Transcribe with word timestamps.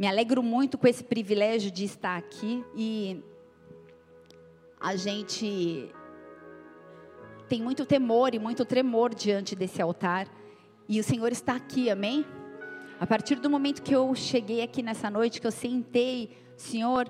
Me 0.00 0.06
alegro 0.06 0.42
muito 0.42 0.78
com 0.78 0.88
esse 0.88 1.04
privilégio 1.04 1.70
de 1.70 1.84
estar 1.84 2.16
aqui 2.16 2.64
e 2.74 3.22
a 4.80 4.96
gente 4.96 5.92
tem 7.46 7.60
muito 7.60 7.84
temor 7.84 8.34
e 8.34 8.38
muito 8.38 8.64
tremor 8.64 9.14
diante 9.14 9.54
desse 9.54 9.82
altar. 9.82 10.26
E 10.88 10.98
o 10.98 11.04
Senhor 11.04 11.30
está 11.30 11.54
aqui, 11.54 11.90
amém? 11.90 12.24
A 12.98 13.06
partir 13.06 13.34
do 13.34 13.50
momento 13.50 13.82
que 13.82 13.94
eu 13.94 14.14
cheguei 14.14 14.62
aqui 14.62 14.82
nessa 14.82 15.10
noite, 15.10 15.38
que 15.38 15.46
eu 15.46 15.52
sentei, 15.52 16.34
Senhor 16.56 17.06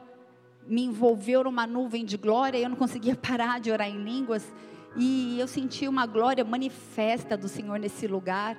me 0.66 0.82
envolveu 0.82 1.44
numa 1.44 1.68
nuvem 1.68 2.04
de 2.04 2.16
glória, 2.16 2.58
eu 2.58 2.68
não 2.68 2.76
conseguia 2.76 3.14
parar 3.14 3.60
de 3.60 3.70
orar 3.70 3.88
em 3.88 4.02
línguas. 4.02 4.52
E 4.96 5.38
eu 5.38 5.46
senti 5.46 5.86
uma 5.86 6.06
glória 6.06 6.44
manifesta 6.44 7.36
do 7.36 7.46
Senhor 7.46 7.78
nesse 7.78 8.08
lugar 8.08 8.58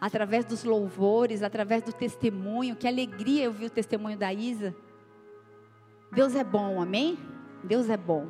através 0.00 0.44
dos 0.44 0.64
louvores, 0.64 1.42
através 1.42 1.82
do 1.82 1.92
testemunho. 1.92 2.74
Que 2.74 2.88
alegria 2.88 3.44
eu 3.44 3.52
vi 3.52 3.66
o 3.66 3.70
testemunho 3.70 4.16
da 4.16 4.32
Isa. 4.32 4.74
Deus 6.12 6.34
é 6.34 6.42
bom, 6.42 6.80
amém? 6.80 7.18
Deus 7.62 7.88
é 7.90 7.96
bom. 7.96 8.28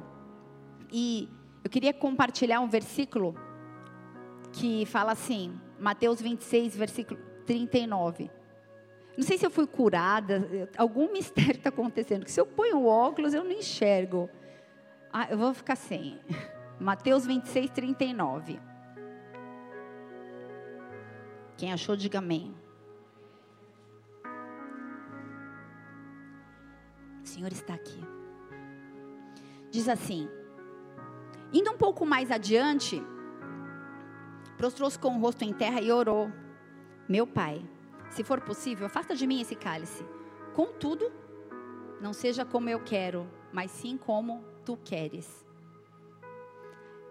E 0.93 1.29
eu 1.63 1.71
queria 1.71 1.93
compartilhar 1.93 2.61
um 2.61 2.69
versículo 2.69 3.35
que 4.53 4.85
fala 4.87 5.13
assim, 5.13 5.59
Mateus 5.79 6.21
26, 6.21 6.77
versículo 6.77 7.21
39. 7.47 8.31
Não 9.17 9.25
sei 9.25 9.39
se 9.39 9.47
eu 9.47 9.51
fui 9.51 9.67
curada, 9.67 10.69
algum 10.77 11.11
mistério 11.13 11.59
está 11.59 11.69
acontecendo. 11.69 12.25
Que 12.25 12.33
se 12.33 12.41
eu 12.41 12.47
ponho 12.47 12.85
óculos, 12.87 13.33
eu 13.33 13.45
não 13.45 13.53
enxergo. 13.53 14.29
Ah, 15.13 15.29
eu 15.31 15.39
vou 15.39 15.55
ficar 15.55 15.77
sem. 15.77 16.19
Mateus 16.79 17.27
26, 17.27 17.71
39. 17.71 18.61
Quem 21.61 21.75
achou, 21.75 21.95
diga 21.95 22.21
amém. 22.21 22.55
O 27.23 27.27
Senhor 27.27 27.53
está 27.53 27.75
aqui. 27.75 28.01
Diz 29.71 29.87
assim: 29.87 30.27
Indo 31.53 31.71
um 31.71 31.77
pouco 31.77 32.07
mais 32.07 32.31
adiante, 32.31 33.03
prostrou-se 34.57 34.99
com 34.99 35.19
o 35.19 35.21
rosto 35.21 35.45
em 35.45 35.53
terra 35.53 35.83
e 35.83 35.93
orou: 35.93 36.33
Meu 37.07 37.27
pai, 37.27 37.63
se 38.09 38.25
for 38.25 38.41
possível, 38.41 38.87
afasta 38.87 39.15
de 39.15 39.27
mim 39.27 39.43
esse 39.43 39.55
cálice. 39.55 40.03
Contudo, 40.55 41.13
não 42.01 42.15
seja 42.15 42.43
como 42.43 42.71
eu 42.71 42.81
quero, 42.81 43.29
mas 43.53 43.71
sim 43.71 43.99
como 43.99 44.43
tu 44.65 44.79
queres. 44.79 45.47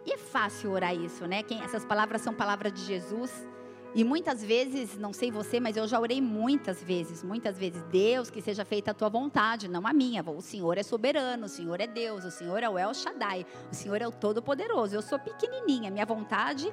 E 0.07 0.13
é 0.13 0.17
fácil 0.17 0.71
orar 0.71 0.95
isso, 0.95 1.27
né? 1.27 1.43
Quem, 1.43 1.61
essas 1.61 1.85
palavras 1.85 2.21
são 2.21 2.33
palavras 2.33 2.73
de 2.73 2.81
Jesus. 2.81 3.47
E 3.95 4.03
muitas 4.03 4.43
vezes, 4.43 4.97
não 4.97 5.11
sei 5.11 5.31
você, 5.31 5.59
mas 5.59 5.75
eu 5.75 5.87
já 5.87 5.99
orei 5.99 6.21
muitas 6.21 6.81
vezes, 6.83 7.23
muitas 7.23 7.57
vezes, 7.57 7.81
Deus, 7.85 8.29
que 8.29 8.39
seja 8.39 8.63
feita 8.63 8.91
a 8.91 8.93
tua 8.93 9.09
vontade, 9.09 9.67
não 9.67 9.87
a 9.87 9.91
minha. 9.91 10.23
O 10.23 10.41
Senhor 10.41 10.77
é 10.77 10.83
soberano, 10.83 11.47
o 11.47 11.49
Senhor 11.49 11.81
é 11.81 11.87
Deus, 11.87 12.23
o 12.23 12.29
Senhor 12.29 12.61
é 12.61 12.69
o 12.69 12.77
El 12.77 12.93
Shaddai, 12.93 13.47
o 13.71 13.75
Senhor 13.75 13.99
é 13.99 14.07
o 14.07 14.11
Todo-Poderoso. 14.11 14.95
Eu 14.95 15.01
sou 15.01 15.17
pequenininha, 15.17 15.89
minha 15.89 16.05
vontade, 16.05 16.71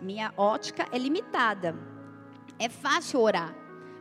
minha 0.00 0.32
ótica 0.34 0.88
é 0.90 0.96
limitada. 0.96 1.76
É 2.58 2.70
fácil 2.70 3.20
orar, 3.20 3.54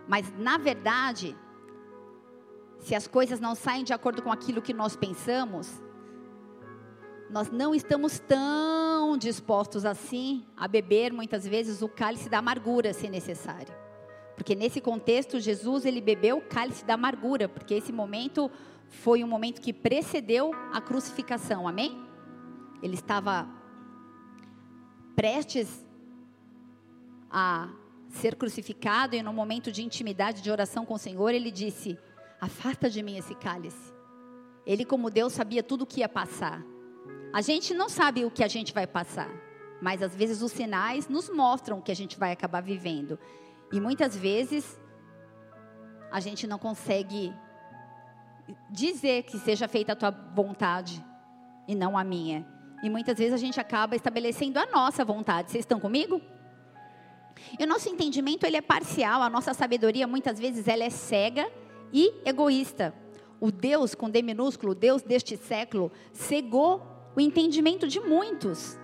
mas 0.07 0.33
na 0.37 0.57
verdade, 0.57 1.35
se 2.79 2.95
as 2.95 3.05
coisas 3.05 3.41
não 3.41 3.53
saem 3.53 3.83
de 3.83 3.91
acordo 3.91 4.21
com 4.21 4.31
aquilo 4.31 4.61
que 4.61 4.73
nós 4.73 4.95
pensamos, 4.95 5.81
nós 7.30 7.52
não 7.52 7.75
estamos 7.75 8.19
tão 8.19 9.17
dispostos 9.17 9.85
assim 9.85 10.45
a 10.58 10.67
beber 10.67 11.13
muitas 11.13 11.47
vezes 11.47 11.81
o 11.81 11.88
cálice 11.88 12.30
da 12.30 12.39
amargura, 12.39 12.94
se 12.94 13.08
necessário. 13.08 13.73
Porque 14.35 14.55
nesse 14.55 14.81
contexto, 14.81 15.39
Jesus 15.39 15.85
ele 15.85 16.02
bebeu 16.02 16.38
o 16.38 16.41
cálice 16.41 16.83
da 16.85 16.95
amargura, 16.95 17.47
porque 17.47 17.73
esse 17.73 17.91
momento 17.91 18.50
foi 18.88 19.23
um 19.23 19.27
momento 19.27 19.61
que 19.61 19.72
precedeu 19.72 20.52
a 20.73 20.81
crucificação, 20.81 21.67
amém? 21.67 22.02
Ele 22.81 22.95
estava 22.95 23.47
prestes 25.16 25.85
a 27.29 27.69
ser 28.09 28.35
crucificado 28.35 29.16
e 29.16 29.22
no 29.22 29.34
momento 29.34 29.72
de 29.72 29.84
intimidade, 29.84 30.41
de 30.41 30.50
oração 30.50 30.85
com 30.85 30.96
o 30.96 30.97
Senhor, 30.97 31.29
ele 31.29 31.51
disse: 31.51 31.97
Afasta 32.41 32.90
de 32.90 33.03
mim 33.03 33.17
esse 33.17 33.35
cálice. 33.35 33.94
Ele, 34.66 34.85
como 34.85 35.09
Deus, 35.09 35.34
sabia 35.34 35.61
tudo 35.61 35.84
o 35.84 35.85
que 35.85 36.00
ia 36.00 36.09
passar. 36.09 36.63
A 37.31 37.41
gente 37.41 37.73
não 37.73 37.89
sabe 37.89 38.25
o 38.25 38.31
que 38.31 38.43
a 38.43 38.47
gente 38.47 38.73
vai 38.73 38.87
passar, 38.87 39.29
mas 39.81 40.01
às 40.01 40.15
vezes 40.15 40.41
os 40.41 40.51
sinais 40.51 41.07
nos 41.07 41.29
mostram 41.29 41.79
o 41.79 41.81
que 41.81 41.91
a 41.91 41.95
gente 41.95 42.17
vai 42.17 42.31
acabar 42.31 42.61
vivendo. 42.61 43.19
E 43.71 43.79
muitas 43.79 44.15
vezes 44.17 44.79
a 46.11 46.19
gente 46.19 46.47
não 46.47 46.57
consegue 46.57 47.33
dizer 48.69 49.23
que 49.23 49.37
seja 49.37 49.67
feita 49.67 49.93
a 49.93 49.95
tua 49.95 50.11
vontade 50.11 51.03
e 51.67 51.75
não 51.75 51.97
a 51.97 52.03
minha. 52.03 52.45
E 52.81 52.89
muitas 52.89 53.17
vezes 53.17 53.33
a 53.33 53.37
gente 53.37 53.59
acaba 53.59 53.95
estabelecendo 53.95 54.57
a 54.57 54.66
nossa 54.66 55.05
vontade. 55.05 55.51
Vocês 55.51 55.63
estão 55.63 55.79
comigo? 55.79 56.19
E 57.59 57.63
o 57.63 57.67
nosso 57.67 57.89
entendimento 57.89 58.45
ele 58.45 58.57
é 58.57 58.61
parcial, 58.61 59.21
a 59.21 59.29
nossa 59.29 59.53
sabedoria 59.53 60.07
muitas 60.07 60.39
vezes 60.39 60.67
ela 60.67 60.83
é 60.83 60.89
cega 60.89 61.49
e 61.93 62.13
egoísta. 62.25 62.93
O 63.39 63.51
Deus 63.51 63.95
com 63.95 64.09
D 64.09 64.22
minúsculo, 64.22 64.73
o 64.73 64.75
Deus 64.75 65.01
deste 65.01 65.38
século, 65.38 65.91
cegou 66.11 66.85
o 67.16 67.22
entendimento 67.22 67.88
de 67.88 68.00
muitos. 68.00 68.77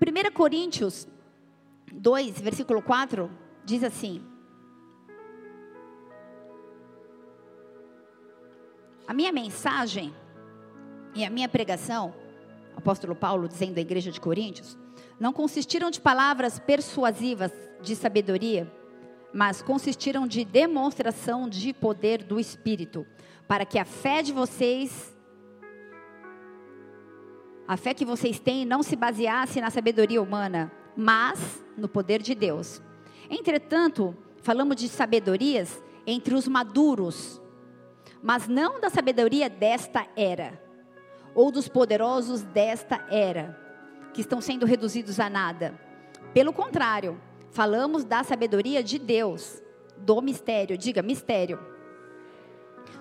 1 0.00 0.32
Coríntios 0.32 1.06
2, 1.92 2.40
versículo 2.40 2.80
4, 2.80 3.30
diz 3.64 3.82
assim: 3.82 4.22
A 9.06 9.14
minha 9.14 9.32
mensagem 9.32 10.14
e 11.14 11.24
a 11.24 11.30
minha 11.30 11.48
pregação, 11.48 12.14
apóstolo 12.76 13.14
Paulo 13.14 13.48
dizendo 13.48 13.78
à 13.78 13.80
igreja 13.80 14.10
de 14.10 14.20
Coríntios, 14.20 14.76
não 15.18 15.32
consistiram 15.32 15.90
de 15.90 16.00
palavras 16.00 16.58
persuasivas 16.58 17.52
de 17.80 17.94
sabedoria, 17.94 18.70
mas 19.36 19.60
consistiram 19.60 20.26
de 20.26 20.46
demonstração 20.46 21.46
de 21.46 21.74
poder 21.74 22.24
do 22.24 22.40
Espírito, 22.40 23.06
para 23.46 23.66
que 23.66 23.78
a 23.78 23.84
fé 23.84 24.22
de 24.22 24.32
vocês, 24.32 25.14
a 27.68 27.76
fé 27.76 27.92
que 27.92 28.06
vocês 28.06 28.38
têm, 28.38 28.64
não 28.64 28.82
se 28.82 28.96
baseasse 28.96 29.60
na 29.60 29.68
sabedoria 29.68 30.22
humana, 30.22 30.72
mas 30.96 31.62
no 31.76 31.86
poder 31.86 32.22
de 32.22 32.34
Deus. 32.34 32.80
Entretanto, 33.28 34.16
falamos 34.40 34.76
de 34.76 34.88
sabedorias 34.88 35.84
entre 36.06 36.34
os 36.34 36.48
maduros, 36.48 37.38
mas 38.22 38.48
não 38.48 38.80
da 38.80 38.88
sabedoria 38.88 39.50
desta 39.50 40.06
era, 40.16 40.58
ou 41.34 41.52
dos 41.52 41.68
poderosos 41.68 42.42
desta 42.42 43.06
era, 43.10 43.54
que 44.14 44.22
estão 44.22 44.40
sendo 44.40 44.64
reduzidos 44.64 45.20
a 45.20 45.28
nada. 45.28 45.78
Pelo 46.32 46.54
contrário, 46.54 47.20
falamos 47.56 48.04
da 48.04 48.22
sabedoria 48.22 48.82
de 48.82 48.98
Deus, 48.98 49.62
do 49.96 50.20
mistério, 50.20 50.78
diga 50.78 51.02
mistério 51.02 51.58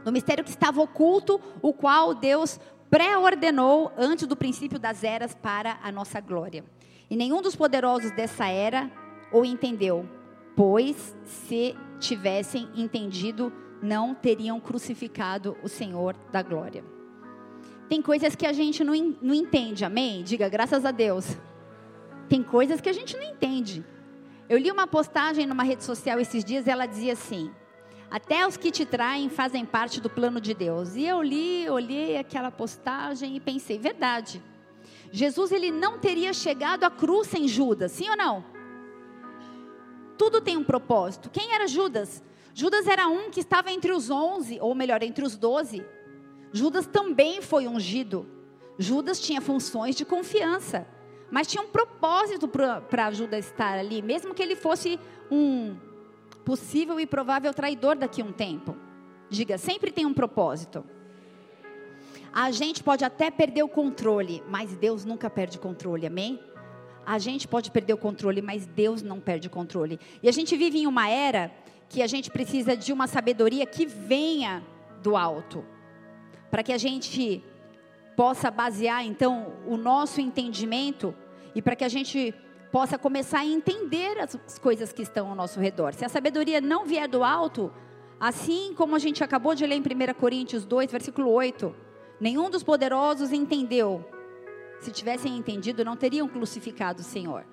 no 0.06 0.12
mistério 0.12 0.44
que 0.44 0.52
estava 0.52 0.80
oculto, 0.82 1.42
o 1.64 1.74
qual 1.74 2.14
Deus 2.14 2.60
pré-ordenou 2.92 3.92
antes 3.98 4.28
do 4.28 4.36
princípio 4.36 4.78
das 4.78 5.04
eras 5.04 5.34
para 5.34 5.80
a 5.82 5.92
nossa 5.92 6.20
glória. 6.20 6.64
E 7.10 7.16
nenhum 7.16 7.42
dos 7.42 7.56
poderosos 7.56 8.12
dessa 8.12 8.48
era 8.48 8.90
o 9.32 9.44
entendeu, 9.44 10.08
pois 10.56 11.18
se 11.24 11.76
tivessem 12.00 12.70
entendido, 12.76 13.52
não 13.82 14.14
teriam 14.14 14.60
crucificado 14.60 15.58
o 15.64 15.68
Senhor 15.68 16.16
da 16.32 16.44
glória. 16.44 16.84
Tem 17.90 18.02
coisas 18.02 18.36
que 18.36 18.46
a 18.46 18.54
gente 18.54 18.84
não, 18.84 18.94
não 19.22 19.34
entende, 19.34 19.84
amém? 19.84 20.24
Diga 20.24 20.48
graças 20.48 20.86
a 20.86 20.92
Deus. 20.92 21.36
Tem 22.30 22.42
coisas 22.44 22.80
que 22.80 22.90
a 22.90 22.94
gente 22.94 23.18
não 23.18 23.24
entende. 23.24 23.84
Eu 24.48 24.58
li 24.58 24.72
uma 24.72 24.86
postagem 24.86 25.46
numa 25.46 25.64
rede 25.64 25.84
social 25.84 26.20
esses 26.20 26.44
dias, 26.44 26.68
e 26.68 26.70
ela 26.70 26.86
dizia 26.86 27.14
assim: 27.14 27.52
até 28.10 28.48
os 28.48 28.56
que 28.56 28.72
te 28.72 28.86
traem 28.86 29.30
fazem 29.30 29.66
parte 29.66 30.00
do 30.00 30.10
plano 30.10 30.40
de 30.40 30.54
Deus. 30.54 30.96
E 30.96 31.04
eu 31.06 31.22
li, 31.22 31.68
olhei 31.70 32.18
aquela 32.18 32.52
postagem 32.52 33.36
e 33.36 33.40
pensei, 33.40 33.78
verdade. 33.78 34.42
Jesus 35.12 35.52
ele 35.52 35.72
não 35.72 35.98
teria 35.98 36.34
chegado 36.34 36.84
à 36.84 36.92
cruz 36.92 37.28
sem 37.28 37.48
Judas, 37.48 37.92
sim 37.92 38.10
ou 38.10 38.18
não? 38.18 38.46
Tudo 40.18 40.42
tem 40.42 40.56
um 40.56 40.64
propósito. 40.64 41.30
Quem 41.30 41.54
era 41.54 41.68
Judas? 41.68 42.24
Judas 42.54 42.88
era 42.88 43.08
um 43.08 43.30
que 43.30 43.40
estava 43.40 43.72
entre 43.72 43.92
os 43.92 44.10
onze, 44.10 44.60
ou 44.62 44.74
melhor, 44.74 45.04
entre 45.04 45.26
os 45.26 45.36
doze. 45.36 45.86
Judas 46.54 46.86
também 46.86 47.42
foi 47.42 47.68
ungido. 47.68 48.26
Judas 48.78 49.20
tinha 49.20 49.42
funções 49.42 49.96
de 49.96 50.06
confiança, 50.06 50.88
mas 51.32 51.48
tinha 51.48 51.64
um 51.64 51.68
propósito 51.68 52.48
para 52.48 53.12
Judas 53.12 53.46
estar 53.46 53.78
ali, 53.78 54.02
mesmo 54.02 54.34
que 54.34 54.42
ele 54.42 54.56
fosse 54.56 55.00
um 55.30 55.76
possível 56.44 57.00
e 57.00 57.06
provável 57.06 57.54
traidor 57.54 57.96
daqui 57.96 58.22
a 58.22 58.26
um 58.26 58.32
tempo. 58.32 58.76
Diga, 59.30 59.58
sempre 59.58 59.92
tem 59.92 60.06
um 60.06 60.14
propósito. 60.14 60.86
A 62.32 62.52
gente 62.52 62.84
pode 62.84 63.04
até 63.04 63.32
perder 63.32 63.64
o 63.64 63.70
controle, 63.70 64.44
mas 64.50 64.76
Deus 64.76 65.06
nunca 65.06 65.30
perde 65.30 65.58
o 65.58 65.62
controle, 65.62 66.06
amém? 66.06 66.40
A 67.06 67.18
gente 67.18 67.48
pode 67.48 67.72
perder 67.72 67.94
o 67.94 67.98
controle, 67.98 68.42
mas 68.42 68.66
Deus 68.66 69.02
não 69.02 69.20
perde 69.20 69.48
o 69.48 69.52
controle. 69.52 70.00
E 70.22 70.28
a 70.28 70.32
gente 70.32 70.56
vive 70.58 70.80
em 70.80 70.88
uma 70.88 71.08
era 71.10 71.52
que 71.88 72.02
a 72.02 72.08
gente 72.08 72.30
precisa 72.30 72.76
de 72.76 72.92
uma 72.92 73.08
sabedoria 73.08 73.66
que 73.66 73.86
venha 73.86 74.64
do 75.02 75.16
alto, 75.16 75.64
para 76.50 76.64
que 76.64 76.74
a 76.74 76.78
gente 76.78 77.44
possa 78.16 78.50
basear 78.50 79.06
então 79.06 79.54
o 79.66 79.78
nosso 79.78 80.22
entendimento 80.22 81.14
e 81.54 81.62
para 81.62 81.76
que 81.76 81.84
a 81.84 81.90
gente 81.90 82.34
possa 82.72 82.98
começar 82.98 83.40
a 83.40 83.46
entender 83.46 84.20
as 84.20 84.60
coisas 84.60 84.92
que 84.92 85.02
estão 85.02 85.30
ao 85.30 85.36
nosso 85.36 85.60
redor. 85.60 85.94
Se 85.94 86.04
a 86.04 86.10
sabedoria 86.10 86.60
não 86.60 86.86
vier 86.86 87.08
do 87.08 87.24
alto, 87.24 87.72
assim 88.20 88.74
como 88.76 88.96
a 88.96 89.00
gente 89.00 89.24
acabou 89.24 89.56
de 89.56 89.66
ler 89.66 89.76
em 89.76 89.82
1 89.82 90.14
Coríntios 90.20 90.66
2, 90.66 90.92
versículo 90.92 91.32
8, 91.32 91.74
nenhum 92.20 92.50
dos 92.50 92.64
poderosos 92.64 93.32
entendeu. 93.32 94.04
Se 94.80 94.92
tivessem 94.92 95.38
entendido, 95.38 95.86
não 95.86 95.96
teriam 95.96 96.28
crucificado 96.28 97.02
o 97.02 97.06
Senhor. 97.06 97.46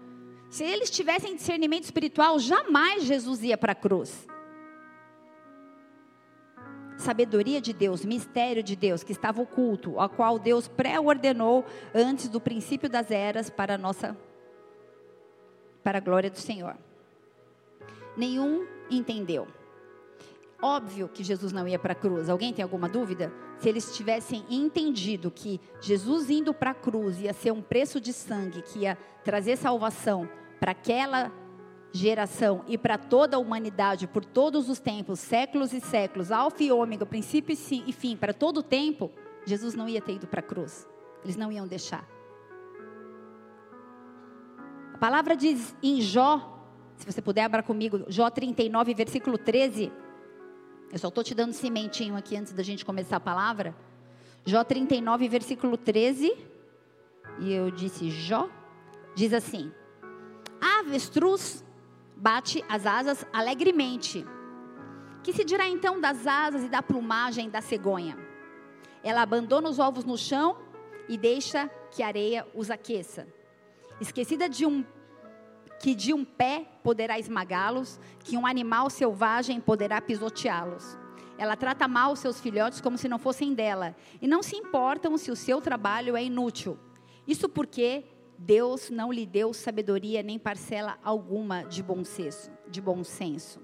Se 0.50 0.64
eles 0.64 0.90
tivessem 0.90 1.36
discernimento 1.36 1.84
espiritual, 1.84 2.38
jamais 2.38 3.04
Jesus 3.04 3.42
ia 3.42 3.56
para 3.56 3.72
a 3.72 3.76
cruz 3.76 4.26
sabedoria 6.96 7.60
de 7.60 7.72
Deus, 7.72 8.04
mistério 8.04 8.62
de 8.62 8.76
Deus 8.76 9.02
que 9.02 9.12
estava 9.12 9.40
oculto, 9.40 9.98
a 10.00 10.08
qual 10.08 10.38
Deus 10.38 10.68
pré-ordenou 10.68 11.64
antes 11.94 12.28
do 12.28 12.40
princípio 12.40 12.88
das 12.88 13.10
eras 13.10 13.50
para 13.50 13.74
a 13.74 13.78
nossa 13.78 14.16
para 15.82 15.98
a 15.98 16.00
glória 16.00 16.30
do 16.30 16.38
Senhor. 16.38 16.76
Nenhum 18.16 18.66
entendeu. 18.90 19.48
Óbvio 20.62 21.08
que 21.08 21.24
Jesus 21.24 21.52
não 21.52 21.66
ia 21.66 21.78
para 21.78 21.92
a 21.92 21.96
cruz. 21.96 22.28
Alguém 22.28 22.52
tem 22.52 22.62
alguma 22.62 22.88
dúvida? 22.88 23.32
Se 23.58 23.68
eles 23.68 23.96
tivessem 23.96 24.44
entendido 24.48 25.28
que 25.28 25.60
Jesus 25.80 26.30
indo 26.30 26.54
para 26.54 26.70
a 26.70 26.74
cruz 26.74 27.20
ia 27.20 27.32
ser 27.32 27.50
um 27.50 27.60
preço 27.60 28.00
de 28.00 28.12
sangue 28.12 28.62
que 28.62 28.80
ia 28.80 28.96
trazer 29.24 29.56
salvação 29.56 30.28
para 30.60 30.70
aquela 30.70 31.32
geração 31.92 32.64
e 32.66 32.78
para 32.78 32.96
toda 32.96 33.36
a 33.36 33.40
humanidade 33.40 34.06
por 34.06 34.24
todos 34.24 34.68
os 34.68 34.80
tempos, 34.80 35.20
séculos 35.20 35.72
e 35.72 35.80
séculos, 35.80 36.32
alfa 36.32 36.62
e 36.62 36.72
ômega, 36.72 37.04
princípio 37.04 37.52
e 37.52 37.92
fim, 37.92 38.16
para 38.16 38.32
todo 38.32 38.58
o 38.58 38.62
tempo, 38.62 39.10
Jesus 39.44 39.74
não 39.74 39.88
ia 39.88 40.00
ter 40.00 40.14
ido 40.14 40.26
para 40.26 40.40
a 40.40 40.42
cruz. 40.42 40.88
Eles 41.22 41.36
não 41.36 41.52
iam 41.52 41.66
deixar. 41.66 42.08
A 44.94 44.98
palavra 44.98 45.36
diz 45.36 45.76
em 45.82 46.00
Jó, 46.00 46.66
se 46.96 47.04
você 47.04 47.20
puder 47.20 47.42
abra 47.42 47.62
comigo, 47.62 48.04
Jó 48.08 48.30
39, 48.30 48.94
versículo 48.94 49.36
13. 49.36 49.92
Eu 50.90 50.98
só 50.98 51.08
estou 51.08 51.24
te 51.24 51.34
dando 51.34 51.52
cimentinho 51.52 52.16
aqui 52.16 52.36
antes 52.36 52.52
da 52.52 52.62
gente 52.62 52.84
começar 52.84 53.16
a 53.16 53.20
palavra. 53.20 53.74
Jó 54.44 54.64
39, 54.64 55.28
versículo 55.28 55.76
13. 55.76 56.36
E 57.40 57.52
eu 57.52 57.70
disse 57.70 58.10
Jó. 58.10 58.48
Diz 59.14 59.32
assim: 59.32 59.72
avestruz 60.62 61.64
bate 62.16 62.64
as 62.68 62.86
asas 62.86 63.26
alegremente. 63.32 64.24
Que 65.22 65.32
se 65.32 65.44
dirá 65.44 65.68
então 65.68 66.00
das 66.00 66.26
asas 66.26 66.64
e 66.64 66.68
da 66.68 66.82
plumagem 66.82 67.48
da 67.48 67.60
cegonha? 67.60 68.18
Ela 69.02 69.22
abandona 69.22 69.68
os 69.68 69.78
ovos 69.78 70.04
no 70.04 70.16
chão 70.16 70.56
e 71.08 71.16
deixa 71.16 71.70
que 71.90 72.02
a 72.02 72.06
areia 72.06 72.46
os 72.54 72.70
aqueça. 72.70 73.26
Esquecida 74.00 74.48
de 74.48 74.66
um 74.66 74.84
que 75.78 75.96
de 75.96 76.14
um 76.14 76.24
pé 76.24 76.64
poderá 76.84 77.18
esmagá-los, 77.18 77.98
que 78.20 78.36
um 78.36 78.46
animal 78.46 78.88
selvagem 78.88 79.60
poderá 79.60 80.00
pisoteá-los. 80.00 80.96
Ela 81.36 81.56
trata 81.56 81.88
mal 81.88 82.12
os 82.12 82.20
seus 82.20 82.38
filhotes 82.38 82.80
como 82.80 82.96
se 82.96 83.08
não 83.08 83.18
fossem 83.18 83.52
dela, 83.52 83.96
e 84.20 84.28
não 84.28 84.44
se 84.44 84.54
importam 84.54 85.18
se 85.18 85.28
o 85.28 85.34
seu 85.34 85.60
trabalho 85.60 86.16
é 86.16 86.22
inútil. 86.22 86.78
Isso 87.26 87.48
porque 87.48 88.04
Deus 88.44 88.90
não 88.90 89.12
lhe 89.12 89.24
deu 89.24 89.52
sabedoria 89.52 90.20
nem 90.20 90.36
parcela 90.36 90.98
alguma 91.04 91.62
de 91.62 91.80
bom 91.80 92.04
senso, 92.04 92.50
de 92.68 92.80
bom 92.80 93.04
senso. 93.04 93.60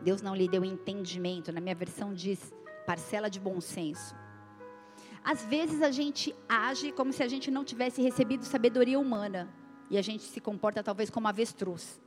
Deus 0.00 0.22
não 0.22 0.34
lhe 0.34 0.48
deu 0.48 0.64
entendimento, 0.64 1.52
na 1.52 1.60
minha 1.60 1.74
versão 1.74 2.14
diz 2.14 2.54
parcela 2.86 3.28
de 3.28 3.38
bom 3.38 3.60
senso. 3.60 4.16
Às 5.22 5.44
vezes 5.44 5.82
a 5.82 5.90
gente 5.90 6.34
age 6.48 6.90
como 6.92 7.12
se 7.12 7.22
a 7.22 7.28
gente 7.28 7.50
não 7.50 7.64
tivesse 7.64 8.00
recebido 8.00 8.46
sabedoria 8.46 8.98
humana 8.98 9.52
e 9.90 9.98
a 9.98 10.02
gente 10.02 10.22
se 10.22 10.40
comporta 10.40 10.82
talvez 10.82 11.10
como 11.10 11.28
avestruz, 11.28 12.00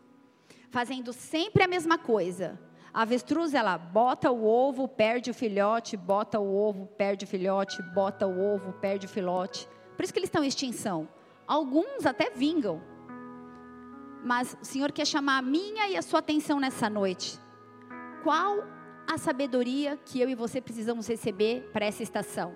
fazendo 0.71 1.13
sempre 1.13 1.63
a 1.63 1.67
mesma 1.67 1.99
coisa. 1.99 2.59
A 2.91 3.03
avestruz 3.03 3.53
ela 3.53 3.77
bota 3.77 4.31
o 4.31 4.43
ovo, 4.43 4.87
perde 4.87 5.29
o 5.29 5.35
filhote, 5.35 5.95
bota 5.95 6.39
o 6.39 6.55
ovo, 6.55 6.87
perde 6.87 7.25
o 7.25 7.27
filhote, 7.27 7.79
bota 7.93 8.25
o 8.25 8.41
ovo, 8.41 8.73
perde 8.73 9.05
o 9.05 9.09
filhote. 9.09 9.67
Por 9.95 10.03
isso 10.03 10.13
que 10.13 10.19
eles 10.19 10.27
estão 10.27 10.43
em 10.43 10.47
extinção. 10.47 11.07
Alguns 11.47 12.05
até 12.05 12.29
vingam. 12.29 12.81
Mas 14.23 14.57
o 14.61 14.65
Senhor 14.65 14.91
quer 14.91 15.05
chamar 15.05 15.37
a 15.37 15.41
minha 15.41 15.87
e 15.87 15.95
a 15.95 16.01
sua 16.01 16.19
atenção 16.19 16.59
nessa 16.59 16.89
noite. 16.89 17.39
Qual 18.23 18.63
a 19.07 19.17
sabedoria 19.17 19.99
que 20.03 20.19
eu 20.19 20.29
e 20.29 20.35
você 20.35 20.59
precisamos 20.59 21.07
receber 21.07 21.69
para 21.71 21.85
essa 21.85 22.01
estação, 22.01 22.55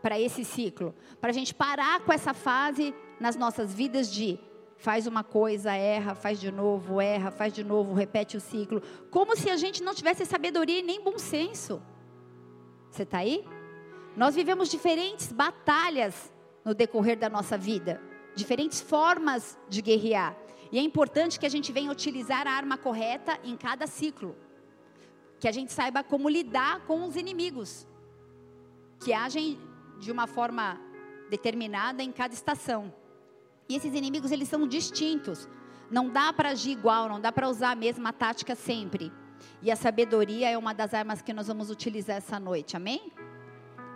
para 0.00 0.18
esse 0.18 0.44
ciclo? 0.44 0.94
Para 1.20 1.30
a 1.30 1.32
gente 1.34 1.54
parar 1.54 2.00
com 2.00 2.12
essa 2.12 2.32
fase 2.32 2.94
nas 3.20 3.36
nossas 3.36 3.74
vidas 3.74 4.10
de 4.10 4.38
faz 4.78 5.06
uma 5.06 5.22
coisa, 5.22 5.74
erra, 5.74 6.14
faz 6.14 6.40
de 6.40 6.50
novo, 6.50 7.02
erra, 7.02 7.30
faz 7.30 7.52
de 7.52 7.62
novo, 7.62 7.92
repete 7.92 8.38
o 8.38 8.40
ciclo. 8.40 8.82
Como 9.10 9.36
se 9.36 9.50
a 9.50 9.56
gente 9.58 9.82
não 9.82 9.94
tivesse 9.94 10.24
sabedoria 10.24 10.78
e 10.78 10.82
nem 10.82 11.04
bom 11.04 11.18
senso. 11.18 11.82
Você 12.90 13.02
está 13.02 13.18
aí? 13.18 13.44
Nós 14.16 14.34
vivemos 14.34 14.70
diferentes 14.70 15.30
batalhas 15.30 16.29
no 16.64 16.74
decorrer 16.74 17.18
da 17.18 17.28
nossa 17.28 17.56
vida, 17.56 18.00
diferentes 18.34 18.80
formas 18.80 19.58
de 19.68 19.80
guerrear. 19.82 20.36
E 20.72 20.78
é 20.78 20.82
importante 20.82 21.38
que 21.38 21.46
a 21.46 21.48
gente 21.48 21.72
venha 21.72 21.90
utilizar 21.90 22.46
a 22.46 22.52
arma 22.52 22.76
correta 22.76 23.38
em 23.42 23.56
cada 23.56 23.86
ciclo. 23.86 24.36
Que 25.38 25.48
a 25.48 25.52
gente 25.52 25.72
saiba 25.72 26.04
como 26.04 26.28
lidar 26.28 26.80
com 26.86 27.04
os 27.06 27.16
inimigos, 27.16 27.88
que 29.02 29.12
agem 29.12 29.58
de 29.98 30.12
uma 30.12 30.26
forma 30.26 30.78
determinada 31.28 32.02
em 32.02 32.12
cada 32.12 32.34
estação. 32.34 32.92
E 33.68 33.74
esses 33.74 33.94
inimigos, 33.94 34.30
eles 34.30 34.48
são 34.48 34.66
distintos. 34.66 35.48
Não 35.90 36.08
dá 36.08 36.32
para 36.32 36.50
agir 36.50 36.72
igual, 36.72 37.08
não 37.08 37.20
dá 37.20 37.32
para 37.32 37.48
usar 37.48 37.70
a 37.70 37.74
mesma 37.74 38.12
tática 38.12 38.54
sempre. 38.54 39.12
E 39.62 39.70
a 39.70 39.76
sabedoria 39.76 40.50
é 40.50 40.58
uma 40.58 40.72
das 40.72 40.92
armas 40.94 41.22
que 41.22 41.32
nós 41.32 41.48
vamos 41.48 41.70
utilizar 41.70 42.16
essa 42.16 42.38
noite, 42.38 42.76
amém? 42.76 43.12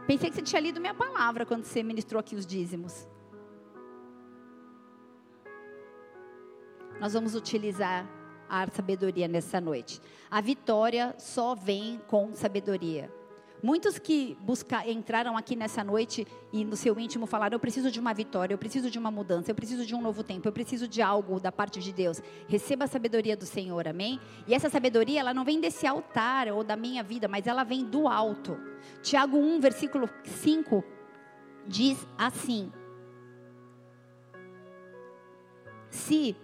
Pensei 0.06 0.29
que 0.29 0.37
você 0.37 0.43
tinha 0.43 0.61
lido 0.61 0.81
minha 0.81 0.93
palavra 0.95 1.47
quando 1.47 1.65
você 1.65 1.83
ministrou 1.83 2.21
aqui 2.21 2.37
os 2.37 2.45
dízimos. 2.45 3.09
Nós 7.01 7.15
vamos 7.15 7.35
utilizar 7.35 8.06
a 8.49 8.67
sabedoria 8.71 9.27
nessa 9.27 9.61
noite. 9.61 10.01
A 10.31 10.41
vitória 10.41 11.15
só 11.19 11.55
vem 11.55 12.01
com 12.06 12.34
sabedoria. 12.34 13.11
Muitos 13.65 13.99
que 13.99 14.37
busca, 14.43 14.87
entraram 14.87 15.39
aqui 15.39 15.56
nessa 15.56 15.83
noite 15.83 16.27
e 16.53 16.67
no 16.67 16.77
seu 16.77 17.01
íntimo 17.01 17.25
falaram: 17.25 17.55
Eu 17.55 17.59
preciso 17.59 17.91
de 17.91 17.99
uma 17.99 18.13
vitória, 18.13 18.53
eu 18.53 18.59
preciso 18.59 18.91
de 18.91 18.99
uma 18.99 19.11
mudança, 19.11 19.51
eu 19.51 19.55
preciso 19.55 19.87
de 19.87 19.94
um 19.94 20.03
novo 20.03 20.23
tempo, 20.23 20.47
eu 20.47 20.53
preciso 20.53 20.87
de 20.87 21.01
algo 21.01 21.41
da 21.41 21.51
parte 21.51 21.81
de 21.81 21.91
Deus. 21.91 22.21
Receba 22.47 22.85
a 22.85 22.87
sabedoria 22.87 23.35
do 23.35 23.47
Senhor, 23.47 23.89
amém? 23.89 24.21
E 24.47 24.53
essa 24.53 24.69
sabedoria, 24.69 25.19
ela 25.19 25.33
não 25.33 25.47
vem 25.47 25.61
desse 25.61 25.87
altar 25.87 26.49
ou 26.49 26.63
da 26.63 26.77
minha 26.77 27.03
vida, 27.03 27.27
mas 27.27 27.47
ela 27.47 27.65
vem 27.65 27.87
do 27.87 28.06
alto. 28.06 28.55
Tiago 29.03 29.39
1, 29.39 29.61
versículo 29.61 30.11
5 30.25 30.85
diz 31.67 32.06
assim: 32.19 32.71
Se 35.89 36.37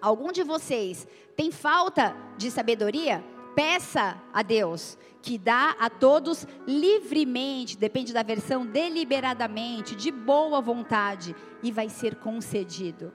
algum 0.00 0.32
de 0.32 0.42
vocês 0.42 1.06
tem 1.36 1.50
falta 1.50 2.16
de 2.38 2.50
sabedoria, 2.50 3.22
peça 3.54 4.22
a 4.32 4.42
Deus 4.42 4.98
que 5.22 5.36
dá 5.36 5.76
a 5.78 5.90
todos 5.90 6.46
livremente, 6.66 7.76
depende 7.76 8.12
da 8.12 8.22
versão, 8.22 8.66
deliberadamente, 8.66 9.94
de 9.94 10.10
boa 10.10 10.60
vontade, 10.60 11.36
e 11.62 11.70
vai 11.70 11.88
ser 11.88 12.16
concedido. 12.16 13.12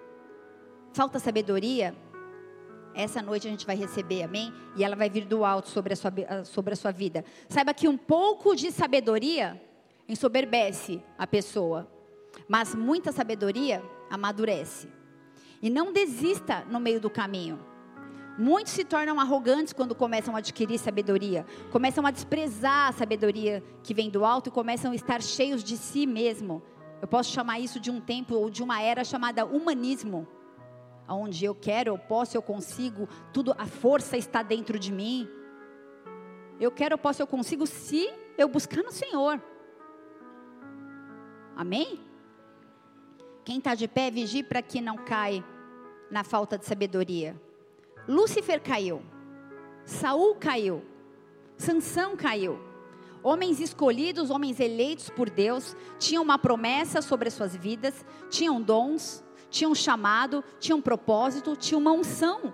Falta 0.94 1.20
sabedoria? 1.20 1.96
Essa 2.94 3.22
noite 3.22 3.48
a 3.48 3.52
gente 3.52 3.66
vai 3.66 3.76
receber, 3.76 4.24
amém? 4.24 4.54
E 4.78 4.84
ela 4.84 4.96
vai 4.96 5.10
vir 5.10 5.26
do 5.26 5.44
alto 5.44 5.68
sobre 5.68 5.94
a 5.94 5.96
sua, 5.96 6.14
sobre 6.46 6.74
a 6.74 6.78
sua 6.78 6.92
vida. 6.92 7.26
Saiba 7.50 7.74
que 7.74 7.88
um 7.88 7.98
pouco 7.98 8.56
de 8.56 8.72
sabedoria 8.72 9.62
ensoberbece 10.08 11.04
a 11.18 11.28
pessoa, 11.28 11.92
mas 12.48 12.74
muita 12.74 13.12
sabedoria 13.12 13.84
amadurece. 14.10 14.88
E 15.62 15.70
não 15.70 15.92
desista 15.92 16.64
no 16.70 16.80
meio 16.80 17.02
do 17.02 17.10
caminho. 17.10 17.60
Muitos 18.38 18.74
se 18.74 18.84
tornam 18.84 19.20
arrogantes 19.20 19.72
quando 19.72 19.96
começam 19.96 20.36
a 20.36 20.40
adquirir 20.40 20.78
sabedoria, 20.78 21.46
começam 21.72 22.06
a 22.06 22.12
desprezar 22.12 22.90
a 22.90 22.92
sabedoria 22.92 23.64
que 23.82 23.94
vem 23.94 24.10
do 24.10 24.26
alto 24.26 24.50
e 24.50 24.52
começam 24.52 24.92
a 24.92 24.96
estar 24.96 25.22
cheios 25.22 25.64
de 25.64 25.78
si 25.78 26.06
mesmo. 26.06 26.62
Eu 27.02 27.08
posso 27.08 27.32
chamar 27.32 27.60
isso 27.60 27.80
de 27.80 27.90
um 27.90 28.02
tempo 28.02 28.36
ou 28.36 28.50
de 28.50 28.62
uma 28.62 28.82
era 28.82 29.04
chamada 29.06 29.46
humanismo, 29.46 30.28
onde 31.08 31.46
eu 31.46 31.56
quero, 31.56 31.92
eu 31.92 31.98
posso, 31.98 32.36
eu 32.36 32.42
consigo, 32.42 33.08
tudo, 33.32 33.56
a 33.58 33.66
força 33.66 34.18
está 34.18 34.44
dentro 34.44 34.78
de 34.78 34.92
mim. 34.92 35.30
Eu 36.60 36.72
quero, 36.72 36.96
eu 36.96 36.98
posso, 36.98 37.22
eu 37.22 37.28
consigo, 37.28 37.66
se 37.66 38.12
eu 38.38 38.50
buscar 38.50 38.84
no 38.84 38.92
Senhor. 38.92 39.42
Amém? 41.56 42.00
Quem 43.46 43.60
está 43.60 43.76
de 43.76 43.88
pé, 43.88 44.12
vigie 44.12 44.44
para 44.44 44.62
que 44.62 44.82
não 44.82 44.98
caia 44.98 45.44
na 46.12 46.24
falta 46.24 46.58
de 46.58 46.66
sabedoria. 46.66 47.40
Lúcifer 48.08 48.62
caiu. 48.62 49.02
Saul 49.86 50.36
caiu. 50.36 50.84
Sansão 51.58 52.16
caiu. 52.16 52.60
Homens 53.24 53.60
escolhidos, 53.60 54.30
homens 54.30 54.60
eleitos 54.60 55.10
por 55.10 55.30
Deus, 55.30 55.76
tinham 55.98 56.22
uma 56.22 56.38
promessa 56.38 57.02
sobre 57.02 57.28
as 57.28 57.34
suas 57.34 57.56
vidas, 57.56 58.06
tinham 58.30 58.62
dons, 58.62 59.24
tinham 59.50 59.74
chamado, 59.74 60.44
tinham 60.60 60.80
propósito, 60.80 61.56
tinham 61.56 61.82
uma 61.82 61.92
unção. 61.92 62.54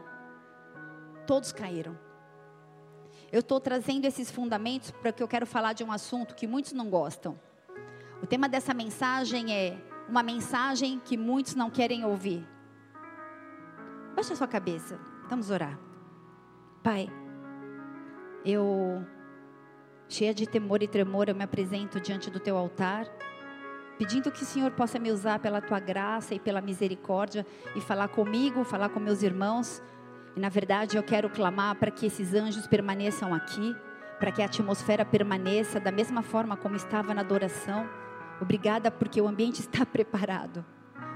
Todos 1.27 1.51
caíram. 1.51 1.99
Eu 3.31 3.41
estou 3.41 3.59
trazendo 3.59 4.05
esses 4.05 4.31
fundamentos 4.31 4.91
porque 4.91 5.21
eu 5.21 5.27
quero 5.27 5.45
falar 5.45 5.73
de 5.73 5.83
um 5.83 5.91
assunto 5.91 6.35
que 6.35 6.47
muitos 6.47 6.71
não 6.71 6.89
gostam. 6.89 7.39
O 8.21 8.27
tema 8.27 8.47
dessa 8.47 8.73
mensagem 8.73 9.53
é 9.53 9.77
uma 10.07 10.21
mensagem 10.23 10.99
que 10.99 11.17
muitos 11.17 11.55
não 11.55 11.69
querem 11.69 12.05
ouvir. 12.05 12.47
Baixa 14.15 14.35
sua 14.35 14.47
cabeça, 14.47 14.99
vamos 15.31 15.49
orar. 15.49 15.79
Pai, 16.83 17.09
eu, 18.43 19.01
cheia 20.09 20.33
de 20.33 20.45
temor 20.45 20.83
e 20.83 20.87
tremor, 20.89 21.29
eu 21.29 21.35
me 21.35 21.45
apresento 21.45 22.01
diante 22.01 22.29
do 22.29 22.37
teu 22.37 22.57
altar, 22.57 23.05
pedindo 23.97 24.29
que 24.29 24.43
o 24.43 24.45
Senhor 24.45 24.71
possa 24.71 24.99
me 24.99 25.09
usar 25.09 25.39
pela 25.39 25.61
tua 25.61 25.79
graça 25.79 26.35
e 26.35 26.39
pela 26.39 26.59
misericórdia 26.59 27.45
e 27.73 27.79
falar 27.79 28.09
comigo, 28.09 28.65
falar 28.65 28.89
com 28.89 28.99
meus 28.99 29.23
irmãos. 29.23 29.81
E 30.35 30.39
na 30.41 30.49
verdade 30.49 30.97
eu 30.97 31.03
quero 31.03 31.29
clamar 31.29 31.75
para 31.75 31.91
que 31.91 32.05
esses 32.05 32.33
anjos 32.33 32.67
permaneçam 32.67 33.33
aqui, 33.33 33.73
para 34.19 34.33
que 34.33 34.41
a 34.41 34.45
atmosfera 34.47 35.05
permaneça 35.05 35.79
da 35.79 35.93
mesma 35.93 36.21
forma 36.21 36.57
como 36.57 36.75
estava 36.75 37.13
na 37.13 37.21
adoração. 37.21 37.89
Obrigada 38.41 38.91
porque 38.91 39.21
o 39.21 39.29
ambiente 39.29 39.61
está 39.61 39.85
preparado. 39.87 40.65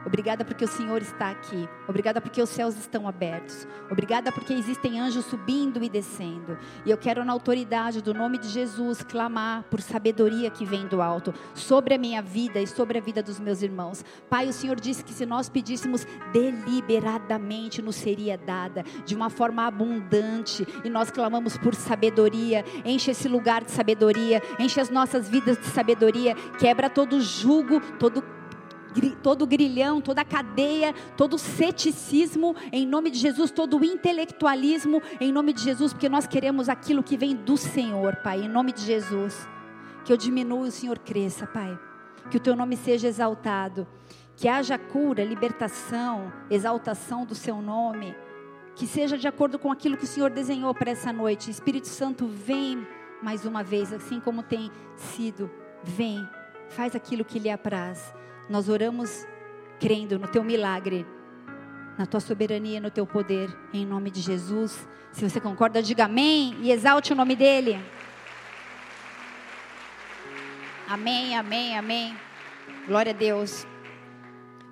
Obrigada 0.05 0.45
porque 0.45 0.63
o 0.63 0.67
Senhor 0.67 1.01
está 1.01 1.31
aqui. 1.31 1.67
Obrigada 1.87 2.21
porque 2.21 2.41
os 2.41 2.49
céus 2.49 2.77
estão 2.77 3.07
abertos. 3.07 3.67
Obrigada 3.89 4.31
porque 4.31 4.53
existem 4.53 4.99
anjos 4.99 5.25
subindo 5.25 5.83
e 5.83 5.89
descendo. 5.89 6.57
E 6.85 6.91
eu 6.91 6.97
quero, 6.97 7.25
na 7.25 7.33
autoridade 7.33 8.01
do 8.01 8.13
nome 8.13 8.37
de 8.37 8.47
Jesus, 8.47 9.01
clamar 9.03 9.63
por 9.63 9.81
sabedoria 9.81 10.49
que 10.49 10.65
vem 10.65 10.87
do 10.87 11.01
alto 11.01 11.33
sobre 11.53 11.95
a 11.95 11.97
minha 11.97 12.21
vida 12.21 12.59
e 12.59 12.67
sobre 12.67 12.97
a 12.97 13.01
vida 13.01 13.23
dos 13.23 13.39
meus 13.39 13.61
irmãos. 13.61 14.05
Pai, 14.29 14.47
o 14.47 14.53
Senhor 14.53 14.79
disse 14.79 15.03
que 15.03 15.13
se 15.13 15.25
nós 15.25 15.49
pedíssemos 15.49 16.05
deliberadamente, 16.31 17.81
nos 17.81 17.95
seria 17.95 18.37
dada 18.37 18.83
de 19.05 19.15
uma 19.15 19.29
forma 19.29 19.65
abundante. 19.65 20.67
E 20.83 20.89
nós 20.89 21.09
clamamos 21.09 21.57
por 21.57 21.73
sabedoria. 21.73 22.63
Enche 22.85 23.11
esse 23.11 23.27
lugar 23.27 23.63
de 23.63 23.71
sabedoria. 23.71 24.41
Enche 24.59 24.79
as 24.79 24.89
nossas 24.89 25.27
vidas 25.27 25.57
de 25.57 25.65
sabedoria. 25.65 26.35
Quebra 26.59 26.89
todo 26.89 27.19
jugo, 27.21 27.79
todo 27.97 28.23
todo 29.21 29.45
grilhão, 29.45 30.01
toda 30.01 30.23
cadeia, 30.23 30.93
todo 31.17 31.37
ceticismo, 31.37 32.55
em 32.71 32.85
nome 32.85 33.09
de 33.09 33.19
Jesus, 33.19 33.51
todo 33.51 33.83
intelectualismo, 33.83 35.01
em 35.19 35.31
nome 35.31 35.53
de 35.53 35.61
Jesus, 35.61 35.93
porque 35.93 36.09
nós 36.09 36.25
queremos 36.27 36.69
aquilo 36.69 37.03
que 37.03 37.17
vem 37.17 37.35
do 37.35 37.57
Senhor, 37.57 38.15
Pai, 38.17 38.41
em 38.41 38.49
nome 38.49 38.71
de 38.71 38.81
Jesus. 38.81 39.47
Que 40.03 40.13
eu 40.13 40.17
diminua 40.17 40.65
e 40.65 40.69
o 40.69 40.71
Senhor 40.71 40.99
cresça, 40.99 41.47
Pai. 41.47 41.77
Que 42.29 42.37
o 42.37 42.39
teu 42.39 42.55
nome 42.55 42.77
seja 42.77 43.07
exaltado. 43.07 43.87
Que 44.35 44.47
haja 44.47 44.77
cura, 44.77 45.23
libertação, 45.23 46.31
exaltação 46.49 47.25
do 47.25 47.33
seu 47.33 47.61
nome. 47.61 48.15
Que 48.75 48.85
seja 48.85 49.17
de 49.17 49.27
acordo 49.27 49.57
com 49.57 49.71
aquilo 49.71 49.97
que 49.97 50.03
o 50.03 50.07
Senhor 50.07 50.29
desenhou 50.29 50.73
para 50.73 50.91
essa 50.91 51.11
noite. 51.11 51.49
Espírito 51.49 51.87
Santo, 51.87 52.27
vem 52.27 52.85
mais 53.21 53.45
uma 53.45 53.63
vez, 53.63 53.91
assim 53.91 54.19
como 54.19 54.43
tem 54.43 54.69
sido. 54.95 55.49
Vem, 55.83 56.27
faz 56.69 56.95
aquilo 56.95 57.25
que 57.25 57.39
lhe 57.39 57.49
apraz. 57.49 58.13
Nós 58.49 58.69
oramos 58.69 59.25
crendo 59.79 60.19
no 60.19 60.27
teu 60.27 60.43
milagre, 60.43 61.05
na 61.97 62.05
tua 62.05 62.19
soberania, 62.19 62.79
no 62.79 62.91
teu 62.91 63.05
poder, 63.05 63.49
em 63.73 63.85
nome 63.85 64.11
de 64.11 64.21
Jesus. 64.21 64.87
Se 65.11 65.27
você 65.27 65.39
concorda, 65.39 65.81
diga 65.81 66.05
amém 66.05 66.55
e 66.61 66.71
exalte 66.71 67.13
o 67.13 67.15
nome 67.15 67.35
dele. 67.35 67.79
Amém, 70.87 71.35
amém, 71.35 71.77
amém. 71.77 72.15
Glória 72.87 73.11
a 73.11 73.15
Deus. 73.15 73.65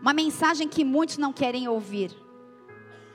Uma 0.02 0.14
mensagem 0.14 0.68
que 0.68 0.84
muitos 0.84 1.18
não 1.18 1.34
querem 1.34 1.68
ouvir. 1.68 2.12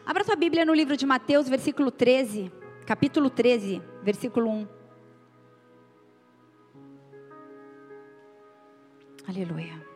Abra 0.05 0.25
tua 0.25 0.37
Bíblia 0.37 0.65
no 0.65 0.75
livro 0.75 0.97
de 0.97 1.05
Mateus, 1.05 1.49
versículo 1.49 1.91
13, 1.91 2.51
capítulo 2.87 3.31
13, 3.31 3.83
versículo 4.03 4.51
1. 4.51 4.69
Aleluia. 9.29 9.88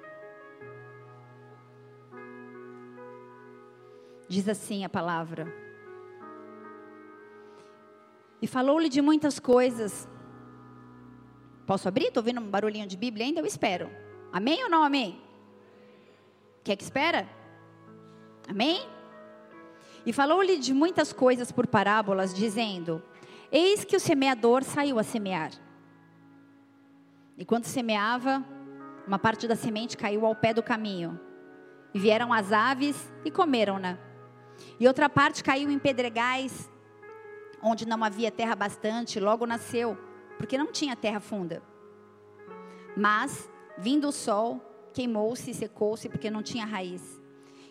Diz 4.32 4.48
assim 4.48 4.82
a 4.82 4.88
palavra. 4.88 5.46
E 8.40 8.46
falou-lhe 8.46 8.88
de 8.88 9.02
muitas 9.02 9.38
coisas. 9.38 10.08
Posso 11.66 11.86
abrir? 11.86 12.06
Estou 12.06 12.22
ouvindo 12.22 12.40
um 12.40 12.48
barulhinho 12.48 12.86
de 12.86 12.96
Bíblia 12.96 13.26
ainda? 13.26 13.40
Eu 13.40 13.44
espero. 13.44 13.90
Amém 14.32 14.64
ou 14.64 14.70
não 14.70 14.82
amém? 14.82 15.20
Quer 16.64 16.76
que 16.76 16.82
espera? 16.82 17.28
Amém? 18.48 18.80
E 20.06 20.14
falou-lhe 20.14 20.56
de 20.56 20.72
muitas 20.72 21.12
coisas 21.12 21.52
por 21.52 21.66
parábolas, 21.66 22.32
dizendo: 22.32 23.02
Eis 23.50 23.84
que 23.84 23.96
o 23.96 24.00
semeador 24.00 24.64
saiu 24.64 24.98
a 24.98 25.02
semear. 25.02 25.50
E 27.36 27.44
quando 27.44 27.66
semeava, 27.66 28.42
uma 29.06 29.18
parte 29.18 29.46
da 29.46 29.54
semente 29.54 29.94
caiu 29.94 30.24
ao 30.24 30.34
pé 30.34 30.54
do 30.54 30.62
caminho. 30.62 31.20
E 31.92 31.98
vieram 31.98 32.32
as 32.32 32.50
aves 32.50 33.12
e 33.26 33.30
comeram-na. 33.30 34.10
E 34.78 34.86
outra 34.86 35.08
parte 35.08 35.42
caiu 35.42 35.70
em 35.70 35.78
pedregais, 35.78 36.70
onde 37.62 37.86
não 37.86 38.02
havia 38.02 38.30
terra 38.30 38.56
bastante, 38.56 39.20
logo 39.20 39.46
nasceu, 39.46 39.96
porque 40.36 40.58
não 40.58 40.72
tinha 40.72 40.96
terra 40.96 41.20
funda. 41.20 41.62
Mas, 42.96 43.50
vindo 43.78 44.08
o 44.08 44.12
sol, 44.12 44.60
queimou-se 44.92 45.50
e 45.50 45.54
secou-se, 45.54 46.08
porque 46.08 46.30
não 46.30 46.42
tinha 46.42 46.66
raiz. 46.66 47.20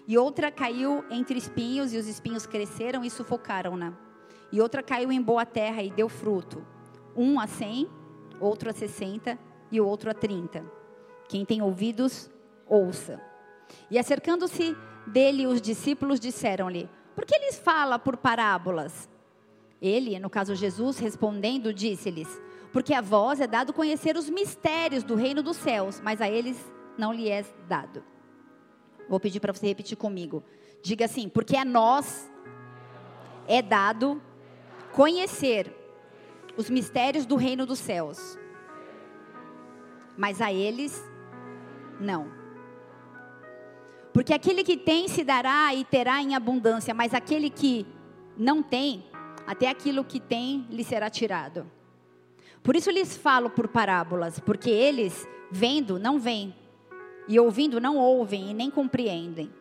E 0.08 0.18
outra 0.18 0.52
caiu 0.52 1.06
entre 1.10 1.38
espinhos, 1.38 1.94
e 1.94 1.98
os 1.98 2.08
espinhos 2.08 2.46
cresceram 2.46 3.04
e 3.04 3.10
sufocaram-na. 3.10 3.94
E 4.52 4.60
outra 4.60 4.82
caiu 4.82 5.12
em 5.12 5.22
boa 5.22 5.46
terra 5.46 5.82
e 5.84 5.92
deu 5.92 6.10
fruto. 6.10 6.66
Um 7.16 7.40
a 7.40 7.48
cem, 7.48 7.90
outro 8.40 8.70
a 8.70 8.74
sessenta 8.74 9.38
e 9.72 9.80
o 9.80 9.86
outro 9.86 10.10
a 10.10 10.14
trinta. 10.14 10.66
Quem 11.28 11.46
tem 11.46 11.62
ouvidos, 11.62 12.30
ouça. 12.68 13.22
E 13.90 13.98
acercando-se 13.98 14.76
dele, 15.08 15.48
os 15.48 15.62
discípulos 15.62 16.20
disseram-lhe: 16.20 16.90
Por 17.16 17.26
que 17.26 17.36
eles 17.36 17.60
fala 17.60 17.98
por 17.98 18.18
parábolas? 18.18 19.10
Ele, 19.82 20.18
no 20.20 20.30
caso 20.30 20.56
Jesus, 20.56 21.00
respondendo, 21.00 21.74
disse-lhes: 21.74 22.42
Porque 22.72 22.94
a 22.94 23.02
vós 23.02 23.40
é 23.40 23.48
dado 23.48 23.74
conhecer 23.74 24.16
os 24.16 24.30
mistérios 24.30 25.04
do 25.04 25.16
reino 25.16 25.42
dos 25.42 25.58
céus, 25.58 26.00
mas 26.00 26.22
a 26.22 26.30
eles 26.30 26.58
não 26.98 27.12
lhe 27.12 27.30
é 27.30 27.44
dado. 27.68 28.04
Vou 29.10 29.20
pedir 29.20 29.40
para 29.40 29.54
você 29.54 29.68
repetir 29.68 29.98
comigo. 29.98 30.44
Diga 30.84 31.06
assim: 31.06 31.28
Porque 31.28 31.58
a 31.58 31.66
nós 31.66 32.32
é 33.48 33.62
dado 33.62 34.22
conhecer 34.94 35.76
os 36.56 36.70
mistérios 36.70 37.26
do 37.26 37.36
reino 37.36 37.66
dos 37.66 37.80
céus, 37.80 38.38
mas 40.18 40.42
a 40.42 40.52
eles 40.52 41.02
não. 42.00 42.41
Porque 44.14 44.34
aquele 44.34 44.64
que 44.64 44.76
tem 44.76 45.08
se 45.08 45.24
dará 45.24 45.74
e 45.74 45.86
terá 45.86 46.22
em 46.22 46.36
abundância, 46.36 46.94
mas 46.94 47.14
aquele 47.14 47.50
que 47.50 47.86
não 48.38 48.62
tem, 48.62 49.06
até 49.48 49.70
aquilo 49.70 50.04
que 50.04 50.20
tem 50.20 50.66
lhe 50.70 50.84
será 50.84 51.10
tirado. 51.10 51.70
Por 52.62 52.76
isso 52.76 52.92
lhes 52.92 53.16
falo 53.16 53.50
por 53.50 53.68
parábolas, 53.70 54.40
porque 54.40 54.70
eles, 54.70 55.28
vendo, 55.50 55.98
não 55.98 56.20
veem, 56.20 56.54
e 57.28 57.40
ouvindo, 57.40 57.80
não 57.80 57.98
ouvem 57.98 58.52
e 58.52 58.54
nem 58.54 58.70
compreendem. 58.70 59.52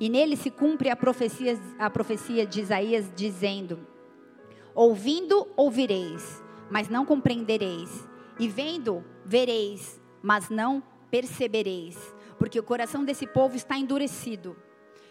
E 0.00 0.08
nele 0.08 0.36
se 0.36 0.50
cumpre 0.50 0.90
a 0.90 0.96
profecia, 0.96 1.58
a 1.78 1.88
profecia 1.88 2.44
de 2.44 2.60
Isaías, 2.60 3.10
dizendo: 3.14 3.86
Ouvindo, 4.74 5.46
ouvireis, 5.56 6.42
mas 6.68 6.88
não 6.88 7.04
compreendereis, 7.04 8.08
e 8.38 8.48
vendo, 8.48 9.04
vereis, 9.24 10.00
mas 10.22 10.50
não 10.50 10.82
percebereis 11.10 12.13
porque 12.38 12.58
o 12.58 12.62
coração 12.62 13.04
desse 13.04 13.26
povo 13.26 13.56
está 13.56 13.78
endurecido. 13.78 14.56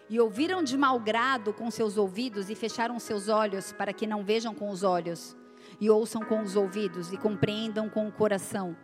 E 0.08 0.20
ouviram 0.20 0.62
de 0.62 0.76
mau 0.76 1.00
grado 1.00 1.52
com 1.52 1.70
seus 1.70 1.96
ouvidos 1.96 2.50
e 2.50 2.54
fecharam 2.54 2.98
seus 2.98 3.28
olhos 3.28 3.72
para 3.72 3.92
que 3.92 4.06
não 4.06 4.22
vejam 4.22 4.54
com 4.54 4.68
os 4.68 4.82
olhos, 4.82 5.34
e 5.80 5.88
ouçam 5.88 6.22
com 6.22 6.42
os 6.42 6.56
ouvidos 6.56 7.12
e 7.12 7.16
compreendam 7.16 7.88
com 7.88 8.06
o 8.06 8.12
coração, 8.12 8.76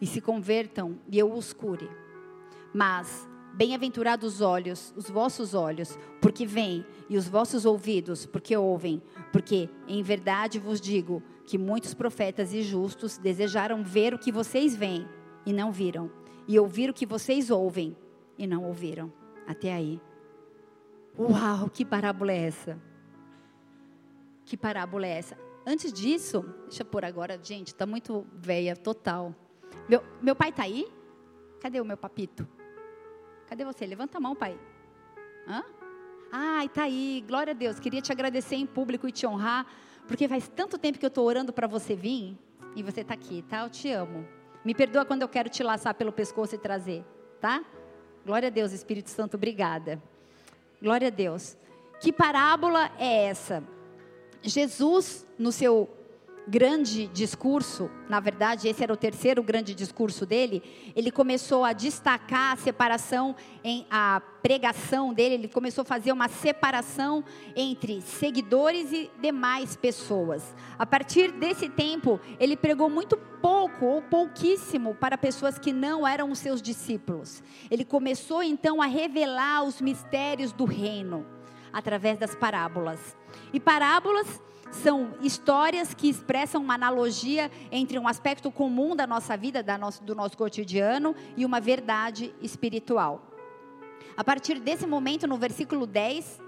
e 0.00 0.06
se 0.06 0.20
convertam 0.20 0.98
e 1.08 1.18
eu 1.18 1.32
os 1.32 1.52
cure. 1.52 1.90
Mas 2.72 3.28
bem-aventurados 3.52 4.34
os 4.34 4.40
olhos, 4.40 4.94
os 4.96 5.10
vossos 5.10 5.54
olhos, 5.54 5.98
porque 6.20 6.46
veem, 6.46 6.86
e 7.08 7.16
os 7.16 7.28
vossos 7.28 7.66
ouvidos, 7.66 8.24
porque 8.24 8.56
ouvem, 8.56 9.02
porque 9.32 9.68
em 9.88 10.02
verdade 10.04 10.60
vos 10.60 10.80
digo 10.80 11.20
que 11.44 11.58
muitos 11.58 11.92
profetas 11.92 12.54
e 12.54 12.62
justos 12.62 13.18
desejaram 13.18 13.82
ver 13.82 14.14
o 14.14 14.18
que 14.18 14.30
vocês 14.30 14.76
veem 14.76 15.08
e 15.44 15.52
não 15.52 15.72
viram 15.72 16.19
e 16.50 16.58
ouvir 16.58 16.90
o 16.90 16.92
que 16.92 17.06
vocês 17.06 17.48
ouvem 17.48 17.96
e 18.36 18.44
não 18.44 18.64
ouviram. 18.64 19.12
Até 19.46 19.72
aí. 19.72 20.00
Uau, 21.16 21.70
que 21.70 21.84
parábola 21.84 22.32
é 22.32 22.38
essa? 22.38 22.76
Que 24.44 24.56
parábola 24.56 25.06
é 25.06 25.10
essa? 25.10 25.38
Antes 25.64 25.92
disso, 25.92 26.42
deixa 26.64 26.82
eu 26.82 26.86
pôr 26.86 27.04
agora, 27.04 27.38
gente, 27.40 27.68
está 27.68 27.86
muito 27.86 28.26
velha, 28.34 28.74
total. 28.74 29.32
Meu, 29.88 30.02
meu 30.20 30.34
pai 30.34 30.48
está 30.48 30.64
aí? 30.64 30.92
Cadê 31.60 31.80
o 31.80 31.84
meu 31.84 31.96
papito? 31.96 32.48
Cadê 33.46 33.64
você? 33.64 33.86
Levanta 33.86 34.18
a 34.18 34.20
mão, 34.20 34.34
pai. 34.34 34.58
Hã? 35.46 35.62
Ai, 36.32 36.66
está 36.66 36.82
aí, 36.82 37.24
glória 37.28 37.52
a 37.52 37.54
Deus. 37.54 37.78
Queria 37.78 38.02
te 38.02 38.10
agradecer 38.10 38.56
em 38.56 38.66
público 38.66 39.06
e 39.06 39.12
te 39.12 39.24
honrar, 39.24 39.68
porque 40.08 40.26
faz 40.26 40.48
tanto 40.48 40.78
tempo 40.78 40.98
que 40.98 41.06
eu 41.06 41.10
estou 41.14 41.28
orando 41.28 41.52
para 41.52 41.68
você 41.68 41.94
vir 41.94 42.36
e 42.74 42.82
você 42.82 43.02
está 43.02 43.14
aqui, 43.14 43.42
tá? 43.42 43.62
Eu 43.62 43.70
te 43.70 43.88
amo. 43.92 44.39
Me 44.64 44.74
perdoa 44.74 45.04
quando 45.04 45.22
eu 45.22 45.28
quero 45.28 45.48
te 45.48 45.62
laçar 45.62 45.94
pelo 45.94 46.12
pescoço 46.12 46.54
e 46.54 46.58
trazer, 46.58 47.04
tá? 47.40 47.64
Glória 48.24 48.48
a 48.48 48.50
Deus, 48.50 48.72
Espírito 48.72 49.08
Santo, 49.10 49.36
obrigada. 49.36 50.00
Glória 50.80 51.08
a 51.08 51.10
Deus. 51.10 51.56
Que 52.00 52.12
parábola 52.12 52.90
é 52.98 53.24
essa? 53.24 53.62
Jesus, 54.42 55.26
no 55.38 55.52
seu 55.52 55.88
grande 56.50 57.06
discurso, 57.06 57.88
na 58.08 58.18
verdade, 58.18 58.66
esse 58.66 58.82
era 58.82 58.92
o 58.92 58.96
terceiro 58.96 59.40
grande 59.40 59.72
discurso 59.72 60.26
dele, 60.26 60.60
ele 60.96 61.12
começou 61.12 61.64
a 61.64 61.72
destacar 61.72 62.54
a 62.54 62.56
separação 62.56 63.36
em 63.62 63.86
a 63.88 64.20
pregação 64.42 65.14
dele, 65.14 65.34
ele 65.34 65.48
começou 65.48 65.82
a 65.82 65.84
fazer 65.84 66.10
uma 66.10 66.28
separação 66.28 67.24
entre 67.54 68.00
seguidores 68.00 68.92
e 68.92 69.08
demais 69.22 69.76
pessoas. 69.76 70.56
A 70.76 70.84
partir 70.84 71.30
desse 71.30 71.68
tempo, 71.68 72.18
ele 72.40 72.56
pregou 72.56 72.90
muito 72.90 73.16
pouco 73.16 73.86
ou 73.86 74.02
pouquíssimo 74.02 74.96
para 74.96 75.16
pessoas 75.16 75.56
que 75.56 75.72
não 75.72 76.06
eram 76.06 76.32
os 76.32 76.40
seus 76.40 76.60
discípulos. 76.60 77.44
Ele 77.70 77.84
começou 77.84 78.42
então 78.42 78.82
a 78.82 78.86
revelar 78.86 79.62
os 79.62 79.80
mistérios 79.80 80.50
do 80.52 80.64
reino 80.64 81.24
através 81.72 82.18
das 82.18 82.34
parábolas. 82.34 83.16
E 83.52 83.60
parábolas 83.60 84.42
são 84.70 85.14
histórias 85.20 85.92
que 85.94 86.08
expressam 86.08 86.62
uma 86.62 86.74
analogia 86.74 87.50
entre 87.70 87.98
um 87.98 88.06
aspecto 88.06 88.50
comum 88.50 88.94
da 88.94 89.06
nossa 89.06 89.36
vida, 89.36 89.64
do 90.02 90.14
nosso 90.14 90.36
cotidiano, 90.36 91.14
e 91.36 91.44
uma 91.44 91.60
verdade 91.60 92.34
espiritual. 92.40 93.26
A 94.16 94.24
partir 94.24 94.60
desse 94.60 94.86
momento, 94.86 95.26
no 95.26 95.36
versículo 95.36 95.86
10, 95.86 96.40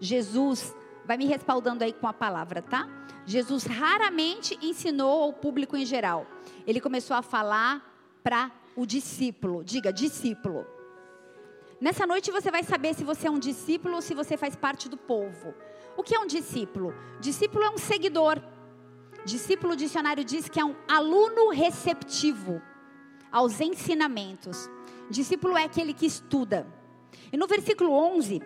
Jesus 0.00 0.74
vai 1.04 1.16
me 1.16 1.26
respaldando 1.26 1.84
aí 1.84 1.92
com 1.92 2.06
a 2.06 2.12
palavra, 2.12 2.62
tá? 2.62 2.88
Jesus 3.24 3.64
raramente 3.64 4.58
ensinou 4.62 5.24
ao 5.24 5.32
público 5.32 5.76
em 5.76 5.84
geral. 5.84 6.26
Ele 6.66 6.80
começou 6.80 7.16
a 7.16 7.22
falar 7.22 7.84
para 8.22 8.50
o 8.74 8.86
discípulo. 8.86 9.62
Diga, 9.62 9.92
discípulo. 9.92 10.66
Nessa 11.80 12.06
noite 12.06 12.30
você 12.30 12.50
vai 12.50 12.62
saber 12.62 12.94
se 12.94 13.04
você 13.04 13.28
é 13.28 13.30
um 13.30 13.38
discípulo 13.38 13.96
ou 13.96 14.02
se 14.02 14.14
você 14.14 14.36
faz 14.36 14.56
parte 14.56 14.88
do 14.88 14.96
povo. 14.96 15.54
O 15.98 16.02
que 16.04 16.14
é 16.14 16.20
um 16.20 16.28
discípulo? 16.28 16.94
Discípulo 17.18 17.64
é 17.64 17.70
um 17.70 17.76
seguidor. 17.76 18.40
Discípulo, 19.24 19.74
dicionário 19.74 20.24
diz 20.24 20.48
que 20.48 20.60
é 20.60 20.64
um 20.64 20.76
aluno 20.86 21.50
receptivo 21.50 22.62
aos 23.32 23.60
ensinamentos. 23.60 24.70
Discípulo 25.10 25.58
é 25.58 25.64
aquele 25.64 25.92
que 25.92 26.06
estuda. 26.06 26.64
E 27.32 27.36
no 27.36 27.48
versículo 27.48 27.90
11 27.90 28.40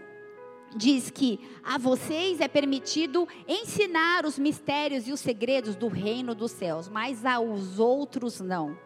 diz 0.74 1.10
que 1.10 1.38
a 1.62 1.76
vocês 1.76 2.40
é 2.40 2.48
permitido 2.48 3.28
ensinar 3.46 4.24
os 4.24 4.38
mistérios 4.38 5.06
e 5.06 5.12
os 5.12 5.20
segredos 5.20 5.76
do 5.76 5.88
reino 5.88 6.34
dos 6.34 6.52
céus, 6.52 6.88
mas 6.88 7.26
aos 7.26 7.78
outros 7.78 8.40
não. 8.40 8.78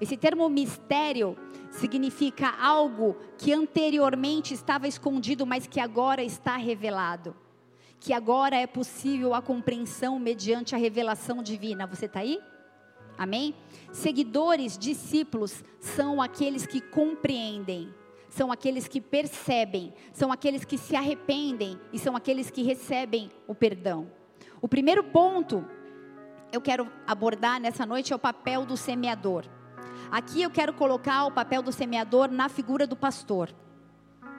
Esse 0.00 0.16
termo 0.16 0.48
mistério 0.48 1.36
significa 1.70 2.54
algo 2.60 3.16
que 3.38 3.52
anteriormente 3.52 4.52
estava 4.52 4.86
escondido, 4.86 5.46
mas 5.46 5.66
que 5.66 5.80
agora 5.80 6.22
está 6.22 6.56
revelado. 6.56 7.34
Que 7.98 8.12
agora 8.12 8.56
é 8.56 8.66
possível 8.66 9.34
a 9.34 9.40
compreensão 9.40 10.18
mediante 10.18 10.74
a 10.74 10.78
revelação 10.78 11.42
divina. 11.42 11.86
Você 11.86 12.06
está 12.06 12.20
aí? 12.20 12.38
Amém? 13.16 13.54
Seguidores, 13.92 14.76
discípulos, 14.76 15.64
são 15.80 16.20
aqueles 16.20 16.66
que 16.66 16.80
compreendem, 16.82 17.88
são 18.28 18.52
aqueles 18.52 18.86
que 18.86 19.00
percebem, 19.00 19.94
são 20.12 20.30
aqueles 20.30 20.64
que 20.64 20.76
se 20.76 20.94
arrependem 20.94 21.80
e 21.92 21.98
são 21.98 22.14
aqueles 22.14 22.50
que 22.50 22.62
recebem 22.62 23.30
o 23.46 23.54
perdão. 23.54 24.10
O 24.60 24.68
primeiro 24.68 25.02
ponto 25.02 25.64
eu 26.52 26.60
quero 26.60 26.90
abordar 27.06 27.60
nessa 27.60 27.86
noite 27.86 28.12
é 28.12 28.16
o 28.16 28.18
papel 28.18 28.64
do 28.66 28.76
semeador. 28.76 29.44
Aqui 30.10 30.42
eu 30.42 30.50
quero 30.50 30.72
colocar 30.72 31.24
o 31.24 31.32
papel 31.32 31.62
do 31.62 31.72
semeador 31.72 32.30
na 32.30 32.48
figura 32.48 32.86
do 32.86 32.96
pastor, 32.96 33.52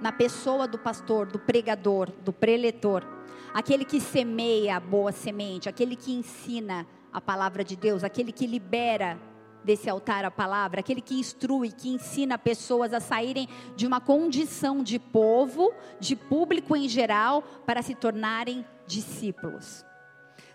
na 0.02 0.12
pessoa 0.12 0.68
do 0.68 0.78
pastor, 0.78 1.26
do 1.28 1.40
pregador, 1.40 2.10
do 2.24 2.32
preletor, 2.32 3.04
aquele 3.54 3.84
que 3.84 4.00
semeia 4.00 4.78
a 4.78 4.80
boa 4.80 5.12
semente, 5.12 5.68
aquele 5.68 5.96
que 5.96 6.14
ensina 6.14 6.88
a 7.12 7.20
palavra 7.20 7.64
de 7.64 7.76
Deus, 7.76 8.04
aquele 8.04 8.32
que 8.32 8.48
libera 8.48 9.20
desse 9.64 9.90
altar 9.90 10.24
a 10.24 10.32
palavra, 10.32 10.80
aquele 10.80 11.02
que 11.02 11.20
instrui, 11.20 11.72
que 11.72 11.90
ensina 11.90 12.38
pessoas 12.38 12.94
a 12.94 13.02
saírem 13.02 13.50
de 13.76 13.86
uma 13.86 14.00
condição 14.00 14.82
de 14.82 14.98
povo, 14.98 15.74
de 16.00 16.16
público 16.16 16.76
em 16.76 16.88
geral, 16.88 17.42
para 17.66 17.82
se 17.82 17.94
tornarem 17.94 18.66
discípulos. 18.86 19.84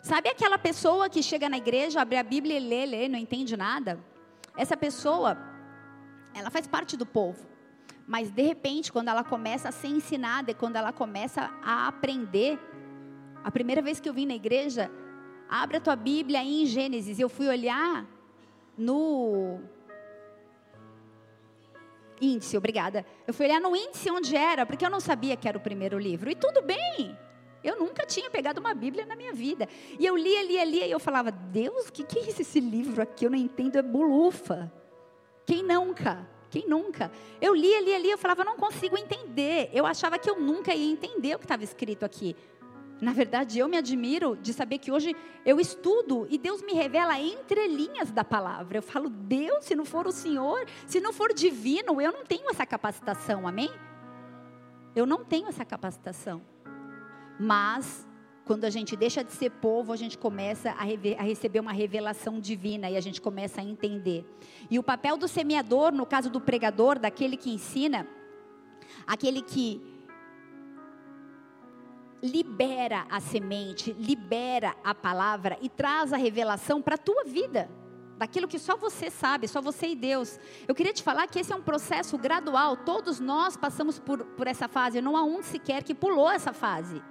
Sabe 0.01 0.31
aquela 0.31 0.57
pessoa 0.57 1.11
que 1.11 1.22
chega 1.22 1.48
na 1.48 1.59
igreja, 1.59 2.01
abre 2.01 2.16
a 2.16 2.22
Bíblia 2.22 2.57
e 2.57 2.61
lê, 2.61 2.87
lê, 2.87 3.09
não 3.09 3.18
entende 3.18 3.57
nada? 3.57 3.98
Essa 4.57 4.77
pessoa, 4.77 5.37
ela 6.35 6.51
faz 6.51 6.67
parte 6.67 6.97
do 6.97 7.07
povo. 7.07 7.47
Mas 8.07 8.31
de 8.31 8.43
repente, 8.43 8.93
quando 8.93 9.09
ela 9.09 9.25
começa 9.25 9.69
a 9.69 9.73
ser 9.73 9.88
ensinada 9.88 10.51
e 10.51 10.55
quando 10.55 10.77
ela 10.77 10.93
começa 10.93 11.51
a 11.62 11.87
aprender, 11.87 12.59
a 13.43 13.51
primeira 13.51 13.81
vez 13.81 14.01
que 14.01 14.09
eu 14.09 14.15
vim 14.15 14.27
na 14.27 14.35
igreja, 14.35 14.91
abre 15.49 15.77
a 15.77 15.81
tua 15.81 15.97
Bíblia 15.97 16.43
em 16.43 16.67
Gênesis. 16.67 17.19
Eu 17.19 17.29
fui 17.29 17.49
olhar 17.49 18.07
no 18.77 19.61
índice, 22.21 22.57
obrigada. 22.57 23.05
Eu 23.27 23.35
fui 23.35 23.47
olhar 23.47 23.61
no 23.61 23.75
índice 23.75 24.11
onde 24.11 24.37
era, 24.37 24.65
porque 24.65 24.85
eu 24.85 24.91
não 24.91 25.01
sabia 25.01 25.37
que 25.37 25.49
era 25.49 25.59
o 25.59 25.61
primeiro 25.61 25.99
livro. 25.99 26.31
E 26.31 26.35
tudo 26.35 26.62
bem. 26.62 27.17
Eu 27.62 27.79
nunca 27.79 28.05
tinha 28.05 28.31
pegado 28.31 28.61
uma 28.61 28.75
Bíblia 28.75 29.07
na 29.07 29.14
minha 29.14 29.33
vida. 29.33 29.68
E 29.98 30.05
eu 30.05 30.16
lia, 30.16 30.42
lia, 30.42 30.64
lia, 30.64 30.87
e 30.87 30.90
eu 30.90 31.01
falava, 31.01 31.31
Deus, 31.31 31.88
o 31.88 31.92
que, 31.92 32.05
que 32.05 32.18
é 32.18 32.29
isso, 32.29 32.42
esse 32.42 32.61
livro 32.61 33.03
aqui? 33.03 33.27
Eu 33.27 33.31
não 33.31 33.38
entendo, 33.38 33.77
é 33.77 33.83
bulufa. 33.83 34.72
Quem 35.46 35.62
nunca? 35.62 36.29
Quem 36.51 36.68
nunca? 36.68 37.11
Eu 37.40 37.55
lia, 37.55 37.81
lia, 37.81 37.98
lia, 37.98 38.12
eu 38.12 38.18
falava, 38.18 38.42
eu 38.42 38.46
não 38.46 38.57
consigo 38.57 38.98
entender. 38.98 39.70
Eu 39.72 39.87
achava 39.87 40.18
que 40.18 40.29
eu 40.29 40.38
nunca 40.38 40.75
ia 40.75 40.92
entender 40.92 41.35
o 41.35 41.38
que 41.38 41.44
estava 41.44 41.64
escrito 41.64 42.05
aqui. 42.05 42.37
Na 43.01 43.12
verdade, 43.12 43.59
eu 43.59 43.66
me 43.66 43.77
admiro 43.77 44.37
de 44.37 44.53
saber 44.53 44.79
que 44.79 44.92
hoje 44.92 45.16
eu 45.44 45.59
estudo 45.59 46.25
e 46.31 46.38
Deus 46.38 46.62
me 46.62 46.72
revela 46.72 47.18
entre 47.18 47.66
linhas 47.66 48.12
da 48.12 48.22
palavra. 48.22 48.79
Eu 48.79 48.83
falo, 48.83 49.11
Deus, 49.11 49.64
se 49.64 49.75
não 49.75 49.85
for 49.85 50.07
o 50.07 50.12
Senhor, 50.12 50.64
se 50.87 51.01
não 51.01 51.12
for 51.12 51.35
divino, 51.35 52.01
eu 52.01 52.12
não 52.12 52.25
tenho 52.25 52.48
essa 52.48 52.64
capacitação, 52.64 53.48
amém? 53.48 53.70
Eu 54.94 55.05
não 55.05 55.25
tenho 55.25 55.48
essa 55.48 55.64
capacitação. 55.64 56.42
Mas 57.38 58.07
quando 58.45 58.64
a 58.64 58.71
gente 58.71 58.97
deixa 58.97 59.23
de 59.23 59.33
ser 59.33 59.51
povo, 59.51 59.92
a 59.92 59.97
gente 59.97 60.18
começa 60.18 60.71
a, 60.71 60.83
a, 60.83 61.23
receber 61.23 61.61
uma 61.61 61.73
revelação 61.73 62.40
divina 62.40 62.90
e 62.90 62.97
a 62.97 63.01
gente 63.01 63.21
começa 63.21 63.61
a 63.61 63.64
entender. 63.64 64.27
E 64.71 64.79
o 64.79 64.83
papel 64.83 65.16
do 65.16 65.29
semeador, 65.29 65.92
no 65.92 66.05
caso 66.05 66.29
do 66.29 66.40
pregador, 66.40 66.99
daquele 66.99 67.37
que 67.37 67.51
ensina, 67.51 68.07
aquele 69.07 69.42
que 69.42 69.81
libera 72.23 73.07
a 73.11 73.21
semente, 73.21 73.92
libera 73.92 74.75
a 74.83 74.95
palavra 74.95 75.57
e 75.61 75.68
traz 75.68 76.12
a 76.12 76.16
revelação 76.16 76.83
para 76.83 76.97
a 76.97 76.99
tua 76.99 77.25
vida. 77.25 77.71
Daquilo 78.18 78.47
que 78.47 78.59
só 78.59 78.77
você 78.77 79.11
sabe, 79.11 79.49
só 79.49 79.61
você 79.61 79.88
e 79.88 79.97
Deus. 79.97 80.38
Eu 80.68 80.75
queria 80.75 80.92
te 80.92 81.03
falar 81.03 81.27
que 81.27 81.40
esse 81.40 81.53
é 81.53 81.57
um 81.57 81.62
processo 81.62 82.16
gradual. 82.16 82.77
Todos 82.77 83.18
nós 83.18 83.57
passamos 83.57 83.99
por, 83.99 84.25
por 84.25 84.47
essa 84.47 84.68
fase. 84.68 85.01
Não 85.01 85.16
há 85.16 85.25
um 85.25 85.42
sequer 85.42 85.83
que 85.83 85.95
pulou 85.95 86.31
essa 86.31 86.53
fase. 86.53 87.03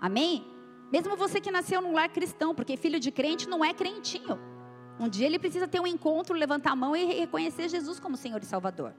Amém? 0.00 0.44
Mesmo 0.90 1.16
você 1.16 1.40
que 1.40 1.50
nasceu 1.50 1.82
num 1.82 1.92
lar 1.92 2.08
cristão, 2.08 2.54
porque 2.54 2.76
filho 2.76 2.98
de 2.98 3.10
crente 3.10 3.48
não 3.48 3.64
é 3.64 3.74
crentinho. 3.74 4.38
Um 4.98 5.08
dia 5.08 5.26
ele 5.26 5.38
precisa 5.38 5.68
ter 5.68 5.80
um 5.80 5.86
encontro, 5.86 6.34
levantar 6.34 6.72
a 6.72 6.76
mão 6.76 6.96
e 6.96 7.04
reconhecer 7.04 7.68
Jesus 7.68 8.00
como 8.00 8.16
Senhor 8.16 8.42
e 8.42 8.46
Salvador. 8.46 8.94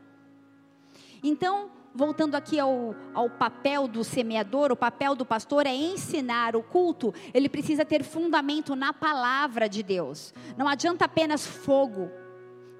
Então, 1.21 1.69
voltando 1.93 2.35
aqui 2.35 2.59
ao, 2.59 2.95
ao 3.13 3.29
papel 3.29 3.87
do 3.87 4.03
semeador, 4.03 4.71
o 4.71 4.75
papel 4.75 5.15
do 5.15 5.25
pastor 5.25 5.65
é 5.65 5.73
ensinar 5.73 6.55
o 6.55 6.63
culto, 6.63 7.13
ele 7.33 7.49
precisa 7.49 7.83
ter 7.83 8.03
fundamento 8.03 8.75
na 8.75 8.93
palavra 8.93 9.67
de 9.67 9.83
Deus. 9.83 10.33
Não 10.57 10.67
adianta 10.67 11.05
apenas 11.05 11.45
fogo, 11.45 12.09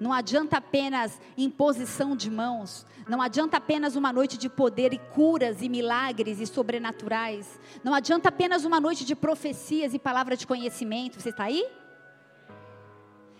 não 0.00 0.12
adianta 0.12 0.56
apenas 0.56 1.20
imposição 1.36 2.16
de 2.16 2.30
mãos, 2.30 2.86
não 3.06 3.20
adianta 3.20 3.58
apenas 3.58 3.96
uma 3.96 4.12
noite 4.12 4.38
de 4.38 4.48
poder 4.48 4.94
e 4.94 4.98
curas 4.98 5.60
e 5.60 5.68
milagres 5.68 6.40
e 6.40 6.46
sobrenaturais, 6.46 7.60
não 7.84 7.92
adianta 7.92 8.30
apenas 8.30 8.64
uma 8.64 8.80
noite 8.80 9.04
de 9.04 9.14
profecias 9.14 9.92
e 9.92 9.98
palavra 9.98 10.36
de 10.36 10.46
conhecimento. 10.46 11.20
Você 11.20 11.28
está 11.28 11.44
aí? 11.44 11.64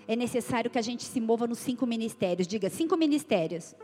É 0.06 0.14
necessário 0.14 0.70
que 0.70 0.78
a 0.78 0.82
gente 0.82 1.04
se 1.04 1.20
mova 1.20 1.46
nos 1.46 1.58
cinco 1.58 1.86
ministérios. 1.86 2.46
Diga, 2.46 2.68
cinco 2.68 2.96
ministérios. 2.96 3.74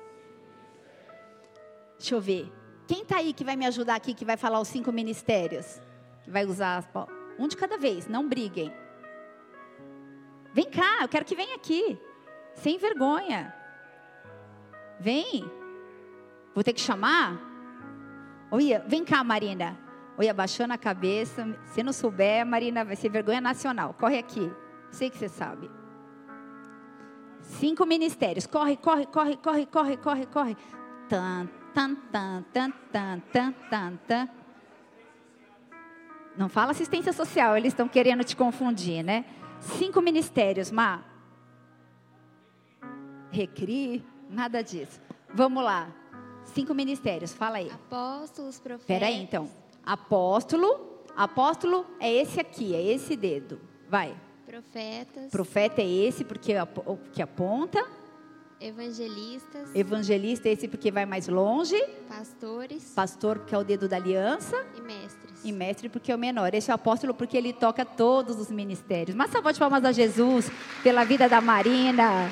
Deixa 1.98 2.14
eu 2.14 2.20
ver. 2.20 2.52
Quem 2.86 3.02
está 3.02 3.18
aí 3.18 3.32
que 3.32 3.44
vai 3.44 3.56
me 3.56 3.64
ajudar 3.64 3.94
aqui, 3.94 4.12
que 4.12 4.24
vai 4.24 4.36
falar 4.36 4.60
os 4.60 4.68
cinco 4.68 4.92
ministérios? 4.92 5.80
Vai 6.26 6.44
usar 6.44 6.84
um 7.38 7.48
de 7.48 7.56
cada 7.56 7.78
vez, 7.78 8.08
não 8.08 8.28
briguem. 8.28 8.72
Vem 10.52 10.68
cá, 10.70 10.98
eu 11.02 11.08
quero 11.08 11.24
que 11.24 11.36
venha 11.36 11.54
aqui. 11.54 11.98
Sem 12.56 12.78
vergonha. 12.78 13.54
Vem. 14.98 15.50
Vou 16.54 16.64
ter 16.64 16.72
que 16.72 16.80
chamar? 16.80 17.38
Olha, 18.50 18.84
vem 18.88 19.04
cá, 19.04 19.22
Marina. 19.22 19.78
Olha, 20.18 20.30
abaixando 20.30 20.72
a 20.72 20.78
cabeça. 20.78 21.46
Se 21.66 21.82
não 21.82 21.92
souber, 21.92 22.44
Marina, 22.46 22.84
vai 22.84 22.96
ser 22.96 23.10
vergonha 23.10 23.40
nacional. 23.40 23.94
Corre 23.94 24.18
aqui. 24.18 24.50
Sei 24.90 25.10
que 25.10 25.18
você 25.18 25.28
sabe. 25.28 25.70
Cinco 27.42 27.84
ministérios. 27.84 28.46
Corre, 28.46 28.76
corre, 28.76 29.06
corre, 29.06 29.36
corre, 29.36 29.66
corre, 29.66 29.96
corre, 29.98 30.26
corre. 30.26 30.56
Tan, 31.08 31.48
tan, 31.74 31.94
tan, 32.10 32.42
tan, 32.52 32.72
tan, 32.90 33.20
tan, 33.32 33.52
tan, 33.70 33.96
tan. 34.08 34.28
Não 36.36 36.48
fala 36.48 36.72
assistência 36.72 37.12
social, 37.12 37.56
eles 37.56 37.72
estão 37.72 37.88
querendo 37.88 38.22
te 38.22 38.36
confundir, 38.36 39.02
né? 39.02 39.24
Cinco 39.58 40.02
ministérios, 40.02 40.70
Má. 40.70 41.15
Recri, 43.36 44.02
nada 44.30 44.62
disso. 44.62 44.98
Vamos 45.34 45.62
lá. 45.62 45.94
Cinco 46.54 46.72
ministérios, 46.72 47.34
fala 47.34 47.58
aí. 47.58 47.70
Apóstolos, 47.70 48.58
profetas. 48.58 48.80
Espera 48.80 49.06
aí, 49.08 49.22
então. 49.22 49.50
Apóstolo, 49.84 51.02
apóstolo 51.14 51.84
é 52.00 52.10
esse 52.10 52.40
aqui, 52.40 52.74
é 52.74 52.82
esse 52.82 53.14
dedo. 53.14 53.60
Vai. 53.90 54.16
Profetas. 54.46 55.30
Profeta 55.30 55.82
é 55.82 55.86
esse 55.86 56.24
porque 56.24 56.54
o 56.86 56.96
que 57.12 57.20
aponta. 57.20 57.86
Evangelistas. 58.58 59.74
Evangelista 59.74 60.48
é 60.48 60.52
esse 60.52 60.66
porque 60.66 60.90
vai 60.90 61.04
mais 61.04 61.28
longe. 61.28 61.76
Pastores. 62.08 62.94
Pastor 62.94 63.40
porque 63.40 63.54
é 63.54 63.58
o 63.58 63.64
dedo 63.64 63.86
da 63.86 63.96
aliança. 63.96 64.56
E 64.74 64.80
mestres. 64.80 65.44
E 65.44 65.52
mestre 65.52 65.90
porque 65.90 66.10
é 66.10 66.14
o 66.14 66.18
menor. 66.18 66.54
Esse 66.54 66.70
é 66.70 66.72
o 66.72 66.76
apóstolo 66.76 67.12
porque 67.12 67.36
ele 67.36 67.52
toca 67.52 67.84
todos 67.84 68.40
os 68.40 68.50
ministérios. 68.50 69.14
Mas 69.14 69.30
salva 69.30 69.52
de 69.52 69.58
palmas 69.58 69.84
a 69.84 69.92
Jesus 69.92 70.50
pela 70.82 71.04
vida 71.04 71.28
da 71.28 71.42
Marina. 71.42 72.30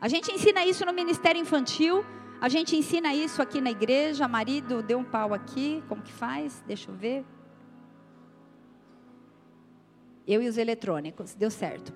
A 0.00 0.06
gente 0.06 0.30
ensina 0.32 0.64
isso 0.64 0.84
no 0.86 0.92
ministério 0.92 1.40
infantil. 1.40 2.04
A 2.40 2.48
gente 2.48 2.76
ensina 2.76 3.12
isso 3.14 3.42
aqui 3.42 3.60
na 3.60 3.70
igreja. 3.70 4.28
Marido 4.28 4.82
deu 4.82 4.98
um 4.98 5.04
pau 5.04 5.34
aqui. 5.34 5.82
Como 5.88 6.02
que 6.02 6.12
faz? 6.12 6.62
Deixa 6.66 6.90
eu 6.90 6.94
ver. 6.94 7.24
Eu 10.26 10.40
e 10.40 10.48
os 10.48 10.56
eletrônicos. 10.56 11.34
Deu 11.34 11.50
certo. 11.50 11.92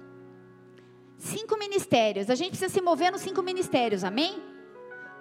Cinco 1.17 1.57
ministérios. 1.57 2.29
A 2.29 2.35
gente 2.35 2.51
precisa 2.51 2.73
se 2.73 2.81
mover 2.81 3.13
nos 3.13 3.21
cinco 3.21 3.41
ministérios. 3.43 4.03
Amém? 4.03 4.43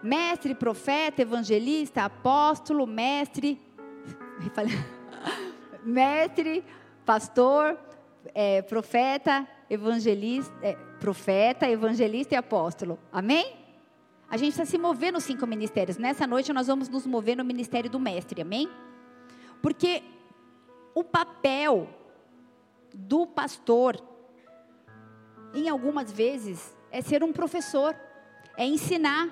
Mestre, 0.02 0.56
profeta, 0.56 1.22
evangelista, 1.22 2.04
apóstolo, 2.04 2.88
mestre. 2.88 3.62
mestre, 5.86 6.64
pastor, 7.06 7.78
é, 8.34 8.64
profeta, 8.64 9.48
evangelista. 9.74 10.54
É, 10.62 10.74
profeta, 11.00 11.68
evangelista 11.68 12.36
e 12.36 12.38
apóstolo. 12.38 13.00
Amém? 13.12 13.56
A 14.30 14.38
gente 14.38 14.54
precisa 14.54 14.70
se 14.70 14.78
mover 14.78 15.12
nos 15.12 15.24
cinco 15.24 15.48
ministérios. 15.48 15.98
Nessa 15.98 16.28
noite 16.28 16.54
nós 16.54 16.68
vamos 16.68 16.90
nos 16.90 17.06
mover 17.06 17.36
no 17.36 17.44
ministério 17.44 17.90
do 17.90 18.00
mestre. 18.00 18.42
Amém? 18.42 18.70
Porque 19.62 20.04
o 20.94 21.04
papel 21.04 21.90
do 22.94 23.26
pastor, 23.26 23.98
em 25.54 25.70
algumas 25.70 26.12
vezes, 26.12 26.78
é 26.92 27.02
ser 27.02 27.24
um 27.24 27.32
professor, 27.32 27.96
é 28.58 28.66
ensinar. 28.66 29.28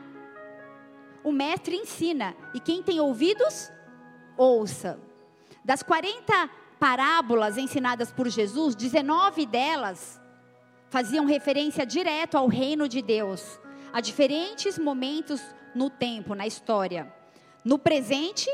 O 1.24 1.34
mestre 1.34 1.76
ensina, 1.76 2.34
e 2.54 2.62
quem 2.62 2.82
tem 2.82 3.02
ouvidos, 3.02 3.70
ouça. 4.38 4.98
Das 5.66 5.84
40 5.84 6.50
parábolas 6.80 7.58
ensinadas 7.58 8.10
por 8.10 8.28
Jesus, 8.30 8.74
19 8.74 9.46
delas 9.46 10.19
faziam 10.90 11.26
referência 11.26 11.86
direto 11.86 12.36
ao 12.36 12.48
reino 12.48 12.88
de 12.88 13.02
Deus, 13.02 13.60
a 13.94 14.02
diferentes 14.02 14.78
momentos 14.78 15.42
no 15.76 15.90
tempo, 15.90 16.34
na 16.34 16.48
história. 16.48 17.14
No 17.64 17.78
presente, 17.78 18.50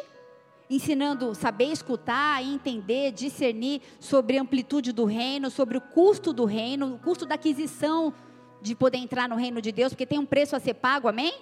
ensinando 0.69 1.33
saber 1.33 1.71
escutar, 1.71 2.43
entender, 2.43 3.11
discernir 3.11 3.81
sobre 3.99 4.37
a 4.37 4.41
amplitude 4.41 4.91
do 4.91 5.05
reino, 5.05 5.49
sobre 5.49 5.77
o 5.77 5.81
custo 5.81 6.33
do 6.33 6.45
reino, 6.45 6.95
o 6.95 6.99
custo 6.99 7.25
da 7.25 7.35
aquisição 7.35 8.13
de 8.61 8.75
poder 8.75 8.97
entrar 8.97 9.29
no 9.29 9.35
reino 9.35 9.61
de 9.61 9.71
Deus, 9.71 9.93
porque 9.93 10.05
tem 10.05 10.19
um 10.19 10.25
preço 10.25 10.55
a 10.55 10.59
ser 10.59 10.73
pago, 10.75 11.07
amém? 11.07 11.33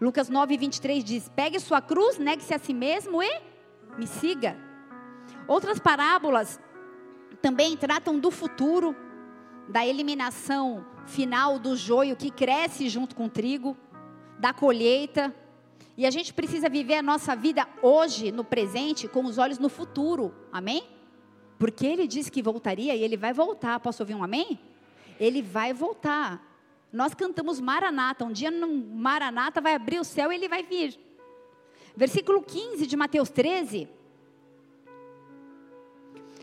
Lucas 0.00 0.28
9, 0.28 0.56
23 0.56 1.04
diz: 1.04 1.28
Pegue 1.28 1.60
sua 1.60 1.80
cruz, 1.80 2.18
negue-se 2.18 2.52
a 2.52 2.58
si 2.58 2.74
mesmo 2.74 3.22
e 3.22 3.40
me 3.96 4.06
siga. 4.06 4.56
Outras 5.46 5.78
parábolas 5.78 6.60
também 7.40 7.76
tratam 7.76 8.18
do 8.18 8.30
futuro, 8.30 8.96
da 9.70 9.86
eliminação 9.86 10.84
final 11.06 11.58
do 11.58 11.76
joio 11.76 12.16
que 12.16 12.30
cresce 12.30 12.88
junto 12.88 13.14
com 13.14 13.26
o 13.26 13.30
trigo, 13.30 13.76
da 14.38 14.52
colheita. 14.52 15.34
E 15.96 16.04
a 16.04 16.10
gente 16.10 16.34
precisa 16.34 16.68
viver 16.68 16.94
a 16.94 17.02
nossa 17.02 17.36
vida 17.36 17.68
hoje, 17.80 18.32
no 18.32 18.42
presente, 18.42 19.06
com 19.06 19.24
os 19.24 19.38
olhos 19.38 19.58
no 19.58 19.68
futuro. 19.68 20.34
Amém? 20.52 20.82
Porque 21.58 21.86
ele 21.86 22.06
disse 22.06 22.32
que 22.32 22.42
voltaria 22.42 22.96
e 22.96 23.02
ele 23.02 23.16
vai 23.16 23.32
voltar. 23.32 23.78
Posso 23.80 24.02
ouvir 24.02 24.14
um 24.14 24.24
amém? 24.24 24.58
Ele 25.20 25.40
vai 25.40 25.72
voltar. 25.72 26.44
Nós 26.92 27.14
cantamos 27.14 27.60
Maranata. 27.60 28.24
Um 28.24 28.32
dia 28.32 28.50
Maranata 28.50 29.60
vai 29.60 29.74
abrir 29.74 30.00
o 30.00 30.04
céu 30.04 30.32
e 30.32 30.34
ele 30.34 30.48
vai 30.48 30.64
vir. 30.64 30.98
Versículo 31.94 32.42
15 32.42 32.86
de 32.86 32.96
Mateus 32.96 33.30
13 33.30 33.88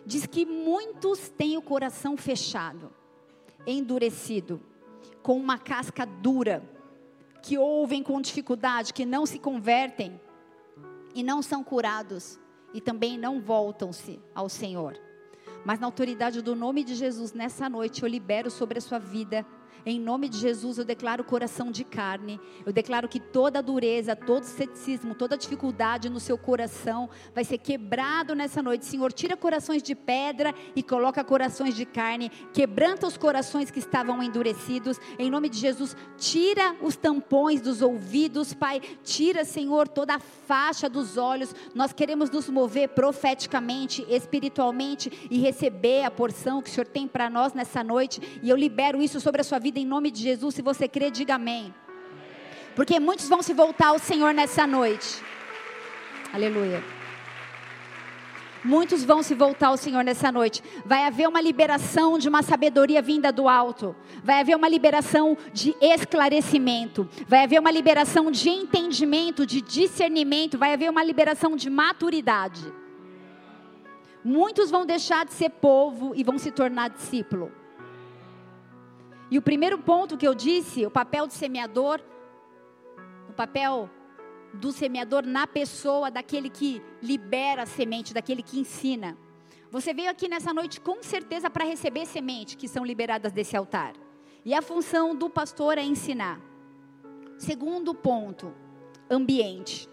diz 0.06 0.26
que 0.26 0.46
muitos 0.46 1.28
têm 1.30 1.58
o 1.58 1.62
coração 1.62 2.16
fechado 2.16 2.94
endurecido, 3.68 4.62
com 5.22 5.38
uma 5.38 5.58
casca 5.60 6.06
dura, 6.06 6.64
que 7.44 7.58
ouvem 7.58 8.02
com 8.02 8.20
dificuldade, 8.22 8.94
que 8.94 9.06
não 9.06 9.26
se 9.26 9.38
convertem 9.38 10.20
e 11.14 11.22
não 11.22 11.42
são 11.42 11.64
curados 11.64 12.40
e 12.74 12.80
também 12.80 13.18
não 13.18 13.42
voltam-se 13.42 14.20
ao 14.34 14.48
Senhor. 14.48 14.98
Mas 15.66 15.80
na 15.80 15.88
autoridade 15.88 16.42
do 16.42 16.56
nome 16.56 16.84
de 16.84 16.96
Jesus, 16.96 17.34
nessa 17.34 17.68
noite 17.68 18.02
eu 18.02 18.08
libero 18.08 18.50
sobre 18.50 18.78
a 18.78 18.82
sua 18.82 19.00
vida 19.00 19.46
em 19.90 20.02
nome 20.02 20.28
de 20.28 20.38
Jesus, 20.38 20.78
eu 20.78 20.84
declaro 20.84 21.24
coração 21.24 21.72
de 21.72 21.86
carne. 21.86 22.42
Eu 22.66 22.74
declaro 22.74 23.08
que 23.08 23.22
toda 23.22 23.64
dureza, 23.64 24.18
todo 24.18 24.44
ceticismo, 24.44 25.16
toda 25.16 25.38
dificuldade 25.38 26.10
no 26.10 26.20
seu 26.20 26.38
coração 26.38 27.10
vai 27.34 27.46
ser 27.46 27.58
quebrado 27.58 28.36
nessa 28.36 28.62
noite. 28.62 28.86
Senhor, 28.86 29.14
tira 29.14 29.38
corações 29.38 29.82
de 29.82 29.96
pedra 29.96 30.54
e 30.76 30.84
coloca 30.84 31.24
corações 31.24 31.74
de 31.74 31.86
carne. 31.86 32.30
Quebranta 32.52 33.08
os 33.08 33.16
corações 33.16 33.72
que 33.72 33.80
estavam 33.80 34.22
endurecidos. 34.22 35.00
Em 35.18 35.32
nome 35.32 35.48
de 35.48 35.58
Jesus, 35.58 35.96
tira 36.18 36.76
os 36.82 36.98
tampões 36.98 37.62
dos 37.62 37.82
ouvidos, 37.82 38.54
Pai. 38.54 38.82
Tira, 39.06 39.46
Senhor, 39.46 39.88
toda 39.88 40.16
a 40.16 40.20
faixa 40.20 40.90
dos 40.90 41.16
olhos. 41.16 41.56
Nós 41.74 41.94
queremos 41.94 42.30
nos 42.30 42.50
mover 42.50 42.90
profeticamente, 42.90 44.06
espiritualmente 44.10 45.30
e 45.32 45.40
receber 45.40 46.04
a 46.04 46.12
porção 46.12 46.62
que 46.62 46.70
o 46.70 46.74
Senhor 46.74 46.88
tem 46.88 47.08
para 47.08 47.30
nós 47.30 47.54
nessa 47.54 47.82
noite. 47.82 48.40
E 48.44 48.50
eu 48.50 48.58
libero 48.58 49.02
isso 49.02 49.22
sobre 49.22 49.40
a 49.40 49.46
sua 49.46 49.60
vida 49.60 49.77
vida 49.78 49.80
em 49.80 49.86
nome 49.86 50.10
de 50.10 50.22
Jesus. 50.22 50.56
Se 50.56 50.62
você 50.62 50.88
crê, 50.88 51.12
diga 51.12 51.36
amém. 51.36 51.74
Porque 52.76 53.00
muitos 53.00 53.30
vão 53.30 53.42
se 53.42 53.54
voltar 53.54 53.88
ao 53.88 54.00
Senhor 54.00 54.34
nessa 54.34 54.66
noite. 54.66 55.22
Aleluia. 56.34 56.84
Muitos 58.64 59.04
vão 59.04 59.24
se 59.24 59.34
voltar 59.34 59.68
ao 59.68 59.78
Senhor 59.78 60.04
nessa 60.04 60.32
noite. 60.32 60.62
Vai 60.86 61.04
haver 61.04 61.28
uma 61.28 61.40
liberação 61.40 62.18
de 62.18 62.28
uma 62.28 62.42
sabedoria 62.42 63.02
vinda 63.02 63.32
do 63.32 63.48
alto. 63.48 63.96
Vai 64.24 64.42
haver 64.42 64.56
uma 64.56 64.68
liberação 64.68 65.38
de 65.54 65.76
esclarecimento. 65.80 67.08
Vai 67.28 67.44
haver 67.44 67.60
uma 67.60 67.72
liberação 67.72 68.30
de 68.32 68.50
entendimento, 68.50 69.46
de 69.46 69.62
discernimento. 69.62 70.58
Vai 70.58 70.74
haver 70.74 70.90
uma 70.90 71.04
liberação 71.04 71.56
de 71.56 71.70
maturidade. 71.70 72.66
Muitos 74.24 74.70
vão 74.70 74.86
deixar 74.86 75.26
de 75.26 75.34
ser 75.34 75.50
povo 75.50 76.14
e 76.16 76.24
vão 76.24 76.38
se 76.38 76.52
tornar 76.52 76.90
discípulo. 76.90 77.52
E 79.30 79.38
o 79.38 79.42
primeiro 79.42 79.78
ponto 79.78 80.18
que 80.18 80.28
eu 80.28 80.34
disse, 80.34 80.86
o 80.86 80.92
papel 80.92 81.28
do 81.28 81.34
semeador, 81.34 82.00
o 83.30 83.34
papel 83.34 83.90
do 84.54 84.72
semeador 84.72 85.26
na 85.26 85.46
pessoa 85.46 86.10
daquele 86.10 86.50
que 86.50 86.82
libera 87.02 87.64
a 87.64 87.66
semente, 87.66 88.14
daquele 88.14 88.42
que 88.42 88.60
ensina. 88.60 89.18
Você 89.70 89.94
veio 89.94 90.10
aqui 90.10 90.30
nessa 90.30 90.54
noite 90.54 90.80
com 90.80 91.04
certeza 91.04 91.50
para 91.50 91.66
receber 91.66 92.06
semente 92.06 92.56
que 92.56 92.68
são 92.68 92.86
liberadas 92.86 93.34
desse 93.34 93.58
altar. 93.58 93.94
E 94.46 94.54
a 94.54 94.62
função 94.62 95.14
do 95.14 95.30
pastor 95.30 95.78
é 95.78 95.84
ensinar. 95.84 96.40
Segundo 97.38 97.94
ponto, 97.94 98.54
ambiente. 99.10 99.90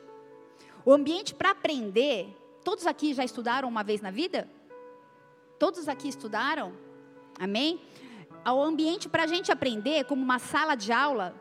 O 0.85 0.93
ambiente 0.93 1.35
para 1.35 1.51
aprender, 1.51 2.29
todos 2.63 2.87
aqui 2.87 3.13
já 3.13 3.25
estudaram 3.25 3.69
uma 3.69 3.83
vez 3.83 4.01
na 4.01 4.13
vida? 4.13 4.49
Todos 5.59 5.89
aqui 5.89 6.09
estudaram? 6.09 6.73
Amém? 7.39 7.81
Ao 8.45 8.63
ambiente 8.63 9.09
para 9.09 9.25
a 9.25 9.27
gente 9.27 9.51
aprender, 9.51 10.05
como 10.05 10.23
uma 10.23 10.39
sala 10.39 10.75
de 10.75 10.93
aula, 10.93 11.35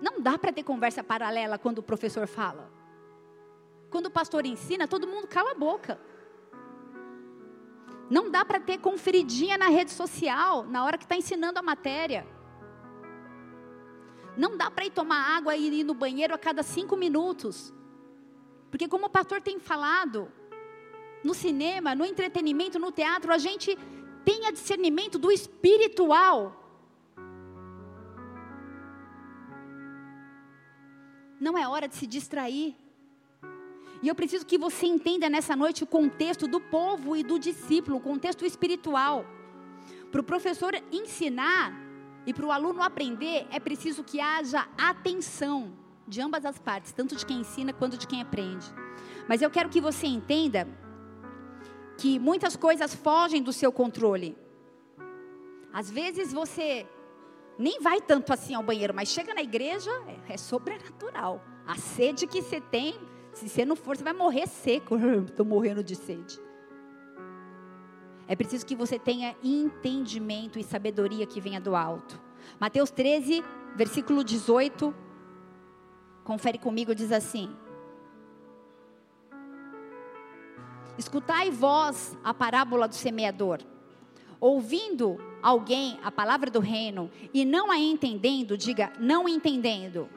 não 0.00 0.20
dá 0.20 0.38
para 0.38 0.52
ter 0.52 0.62
conversa 0.62 1.02
paralela 1.02 1.58
quando 1.58 1.78
o 1.78 1.82
professor 1.82 2.26
fala. 2.26 2.70
Quando 3.90 4.06
o 4.06 4.10
pastor 4.10 4.46
ensina, 4.46 4.88
todo 4.88 5.06
mundo 5.06 5.26
cala 5.26 5.52
a 5.52 5.54
boca. 5.54 6.00
Não 8.10 8.30
dá 8.30 8.44
para 8.44 8.60
ter 8.60 8.78
conferidinha 8.78 9.56
na 9.56 9.68
rede 9.68 9.90
social 9.90 10.64
na 10.64 10.84
hora 10.84 10.98
que 10.98 11.04
está 11.04 11.16
ensinando 11.16 11.58
a 11.58 11.62
matéria. 11.62 12.26
Não 14.36 14.56
dá 14.56 14.70
para 14.70 14.84
ir 14.84 14.90
tomar 14.90 15.36
água 15.36 15.56
e 15.56 15.80
ir 15.80 15.84
no 15.84 15.94
banheiro 15.94 16.34
a 16.34 16.38
cada 16.38 16.62
cinco 16.62 16.96
minutos. 16.96 17.72
Porque, 18.70 18.88
como 18.88 19.06
o 19.06 19.10
pastor 19.10 19.40
tem 19.40 19.60
falado, 19.60 20.30
no 21.22 21.32
cinema, 21.32 21.94
no 21.94 22.04
entretenimento, 22.04 22.78
no 22.78 22.90
teatro, 22.90 23.32
a 23.32 23.38
gente 23.38 23.78
tenha 24.24 24.52
discernimento 24.52 25.18
do 25.18 25.30
espiritual. 25.30 26.60
Não 31.40 31.58
é 31.58 31.68
hora 31.68 31.86
de 31.86 31.94
se 31.96 32.06
distrair. 32.06 32.74
E 34.02 34.08
eu 34.08 34.14
preciso 34.14 34.46
que 34.46 34.58
você 34.58 34.86
entenda 34.86 35.28
nessa 35.28 35.56
noite 35.56 35.82
o 35.82 35.86
contexto 35.86 36.46
do 36.46 36.60
povo 36.60 37.16
e 37.16 37.22
do 37.22 37.38
discípulo, 37.38 37.96
o 37.96 38.00
contexto 38.00 38.44
espiritual. 38.44 39.24
Para 40.10 40.20
o 40.20 40.24
professor 40.24 40.74
ensinar 40.92 41.72
e 42.26 42.32
para 42.32 42.46
o 42.46 42.52
aluno 42.52 42.82
aprender, 42.82 43.46
é 43.50 43.58
preciso 43.58 44.04
que 44.04 44.20
haja 44.20 44.68
atenção 44.78 45.72
de 46.06 46.20
ambas 46.20 46.44
as 46.44 46.58
partes, 46.58 46.92
tanto 46.92 47.16
de 47.16 47.24
quem 47.24 47.40
ensina 47.40 47.72
quanto 47.72 47.96
de 47.96 48.06
quem 48.06 48.20
aprende. 48.20 48.66
Mas 49.28 49.40
eu 49.40 49.50
quero 49.50 49.70
que 49.70 49.80
você 49.80 50.06
entenda 50.06 50.68
que 51.96 52.18
muitas 52.18 52.56
coisas 52.56 52.94
fogem 52.94 53.42
do 53.42 53.52
seu 53.52 53.72
controle. 53.72 54.36
Às 55.72 55.90
vezes 55.90 56.32
você 56.32 56.86
nem 57.58 57.80
vai 57.80 58.00
tanto 58.00 58.32
assim 58.32 58.54
ao 58.54 58.62
banheiro, 58.62 58.94
mas 58.94 59.08
chega 59.08 59.34
na 59.34 59.42
igreja, 59.42 59.90
é, 60.28 60.34
é 60.34 60.36
sobrenatural. 60.36 61.42
A 61.66 61.76
sede 61.76 62.26
que 62.26 62.42
você 62.42 62.60
tem 62.60 62.94
se 63.34 63.48
você 63.48 63.64
não 63.64 63.74
for, 63.74 63.96
você 63.96 64.04
vai 64.04 64.12
morrer 64.12 64.46
seco. 64.46 64.96
Estou 65.26 65.44
morrendo 65.44 65.82
de 65.82 65.96
sede. 65.96 66.40
É 68.26 68.34
preciso 68.34 68.64
que 68.64 68.76
você 68.76 68.98
tenha 68.98 69.36
entendimento 69.42 70.58
e 70.58 70.62
sabedoria 70.62 71.26
que 71.26 71.40
venha 71.40 71.60
do 71.60 71.76
alto. 71.76 72.18
Mateus 72.58 72.90
13, 72.90 73.44
versículo 73.74 74.24
18. 74.24 74.94
Confere 76.22 76.58
comigo, 76.58 76.94
diz 76.94 77.12
assim: 77.12 77.54
Escutai 80.96 81.50
vós 81.50 82.16
a 82.22 82.32
parábola 82.32 82.86
do 82.86 82.94
semeador. 82.94 83.60
Ouvindo 84.40 85.18
alguém 85.42 85.98
a 86.02 86.10
palavra 86.10 86.50
do 86.50 86.60
reino 86.60 87.10
e 87.32 87.44
não 87.44 87.70
a 87.70 87.78
entendendo, 87.78 88.56
diga 88.56 88.92
não 88.98 89.28
entendendo. 89.28 90.08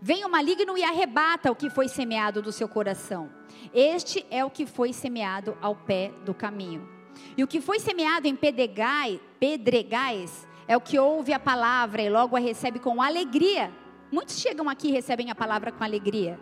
Vem 0.00 0.24
o 0.24 0.28
maligno 0.28 0.76
e 0.76 0.84
arrebata 0.84 1.50
o 1.50 1.56
que 1.56 1.70
foi 1.70 1.88
semeado 1.88 2.40
do 2.40 2.52
seu 2.52 2.68
coração. 2.68 3.30
Este 3.74 4.24
é 4.30 4.44
o 4.44 4.50
que 4.50 4.64
foi 4.66 4.92
semeado 4.92 5.56
ao 5.60 5.74
pé 5.74 6.12
do 6.24 6.32
caminho. 6.32 6.88
E 7.36 7.42
o 7.42 7.48
que 7.48 7.60
foi 7.60 7.78
semeado 7.78 8.26
em 8.26 8.36
pedregais, 8.36 9.20
pedregais 9.40 10.46
é 10.66 10.76
o 10.76 10.80
que 10.80 10.98
ouve 10.98 11.32
a 11.32 11.40
palavra 11.40 12.02
e 12.02 12.10
logo 12.10 12.36
a 12.36 12.40
recebe 12.40 12.78
com 12.78 13.02
alegria. 13.02 13.72
Muitos 14.10 14.38
chegam 14.38 14.68
aqui 14.68 14.88
e 14.88 14.92
recebem 14.92 15.30
a 15.30 15.34
palavra 15.34 15.72
com 15.72 15.82
alegria. 15.82 16.38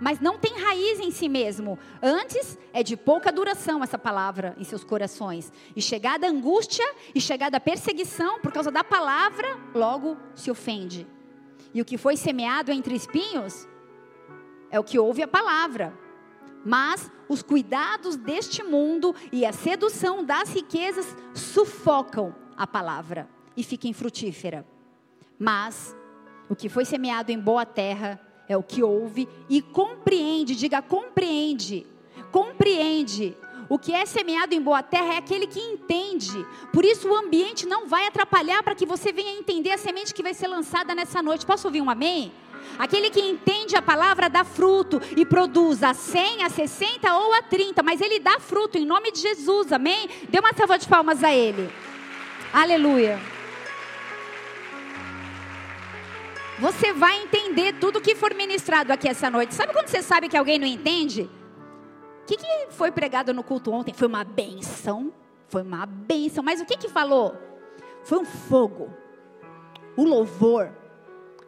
Mas 0.00 0.20
não 0.20 0.38
tem 0.38 0.58
raiz 0.58 0.98
em 1.00 1.10
si 1.10 1.28
mesmo. 1.28 1.78
Antes 2.02 2.58
é 2.72 2.82
de 2.82 2.96
pouca 2.96 3.30
duração 3.30 3.82
essa 3.82 3.98
palavra 3.98 4.54
em 4.58 4.64
seus 4.64 4.82
corações. 4.82 5.52
E 5.74 5.80
chegada 5.80 6.26
a 6.26 6.30
angústia 6.30 6.84
e 7.14 7.20
chegada 7.20 7.56
a 7.56 7.60
perseguição 7.60 8.40
por 8.40 8.52
causa 8.52 8.70
da 8.70 8.82
palavra, 8.82 9.56
logo 9.74 10.16
se 10.34 10.50
ofende. 10.50 11.06
E 11.72 11.80
o 11.80 11.84
que 11.84 11.96
foi 11.96 12.16
semeado 12.16 12.72
entre 12.72 12.94
espinhos 12.94 13.66
é 14.70 14.78
o 14.78 14.84
que 14.84 14.98
ouve 14.98 15.22
a 15.22 15.28
palavra. 15.28 15.96
Mas 16.64 17.10
os 17.28 17.42
cuidados 17.42 18.16
deste 18.16 18.62
mundo 18.62 19.14
e 19.30 19.44
a 19.44 19.52
sedução 19.52 20.24
das 20.24 20.52
riquezas 20.52 21.14
sufocam 21.34 22.34
a 22.56 22.66
palavra 22.66 23.28
e 23.56 23.62
fica 23.62 23.86
infrutífera. 23.86 24.66
Mas 25.38 25.94
o 26.48 26.56
que 26.56 26.68
foi 26.68 26.84
semeado 26.84 27.30
em 27.30 27.38
boa 27.38 27.66
terra 27.66 28.20
é 28.48 28.56
o 28.56 28.62
que 28.62 28.82
ouve 28.82 29.28
e 29.48 29.62
compreende, 29.62 30.54
diga 30.54 30.82
compreende, 30.82 31.86
compreende 32.30 33.36
o 33.68 33.78
que 33.78 33.92
é 33.92 34.04
semeado 34.04 34.54
em 34.54 34.60
boa 34.60 34.82
terra 34.82 35.14
é 35.14 35.16
aquele 35.16 35.46
que 35.46 35.58
entende. 35.58 36.46
Por 36.72 36.84
isso 36.84 37.08
o 37.08 37.16
ambiente 37.16 37.66
não 37.66 37.86
vai 37.86 38.06
atrapalhar 38.06 38.62
para 38.62 38.74
que 38.74 38.86
você 38.86 39.12
venha 39.12 39.38
entender 39.38 39.70
a 39.70 39.78
semente 39.78 40.14
que 40.14 40.22
vai 40.22 40.34
ser 40.34 40.48
lançada 40.48 40.94
nessa 40.94 41.22
noite. 41.22 41.46
Posso 41.46 41.68
ouvir 41.68 41.80
um 41.80 41.90
amém? 41.90 42.32
Aquele 42.78 43.10
que 43.10 43.20
entende 43.20 43.76
a 43.76 43.82
palavra 43.82 44.28
dá 44.28 44.44
fruto 44.44 45.00
e 45.16 45.24
produz 45.24 45.82
a 45.82 45.94
100, 45.94 46.42
a 46.42 46.50
60 46.50 47.14
ou 47.14 47.34
a 47.34 47.42
30, 47.42 47.82
mas 47.82 48.00
ele 48.00 48.18
dá 48.18 48.38
fruto 48.40 48.76
em 48.76 48.84
nome 48.84 49.12
de 49.12 49.20
Jesus, 49.20 49.72
amém? 49.72 50.08
Dê 50.28 50.38
uma 50.38 50.52
salva 50.52 50.78
de 50.78 50.88
palmas 50.88 51.22
a 51.22 51.32
ele. 51.32 51.70
Aleluia. 52.52 53.33
Você 56.58 56.92
vai 56.92 57.22
entender 57.22 57.74
tudo 57.80 58.00
que 58.00 58.14
for 58.14 58.32
ministrado 58.34 58.92
aqui 58.92 59.08
essa 59.08 59.28
noite. 59.28 59.54
Sabe 59.54 59.72
quando 59.72 59.88
você 59.88 60.02
sabe 60.02 60.28
que 60.28 60.36
alguém 60.36 60.58
não 60.58 60.66
entende? 60.66 61.28
O 62.22 62.26
que, 62.26 62.36
que 62.36 62.66
foi 62.70 62.92
pregado 62.92 63.34
no 63.34 63.42
culto 63.42 63.72
ontem? 63.72 63.92
Foi 63.92 64.06
uma 64.06 64.22
benção. 64.22 65.12
Foi 65.48 65.62
uma 65.62 65.84
benção. 65.84 66.44
Mas 66.44 66.60
o 66.60 66.64
que, 66.64 66.76
que 66.76 66.88
falou? 66.88 67.36
Foi 68.04 68.18
um 68.18 68.24
fogo. 68.24 68.88
O 69.96 70.04
louvor. 70.04 70.72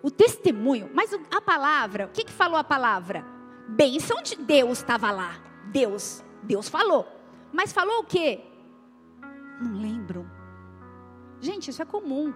O 0.03 0.11
testemunho. 0.11 0.91
Mas 0.93 1.13
a 1.31 1.41
palavra, 1.41 2.07
o 2.07 2.09
que, 2.11 2.25
que 2.25 2.33
falou 2.33 2.59
a 2.59 2.65
palavra? 2.65 3.25
Bênção 3.69 4.21
de 4.23 4.37
Deus 4.37 4.79
estava 4.79 5.11
lá. 5.13 5.37
Deus. 5.67 6.25
Deus 6.43 6.69
falou. 6.69 7.07
Mas 7.53 7.73
falou 7.73 8.01
o 8.01 8.05
quê? 8.05 8.41
Não 9.61 9.81
lembro. 9.81 10.29
Gente, 11.41 11.71
isso 11.71 11.81
é 11.81 11.85
comum. 11.85 12.35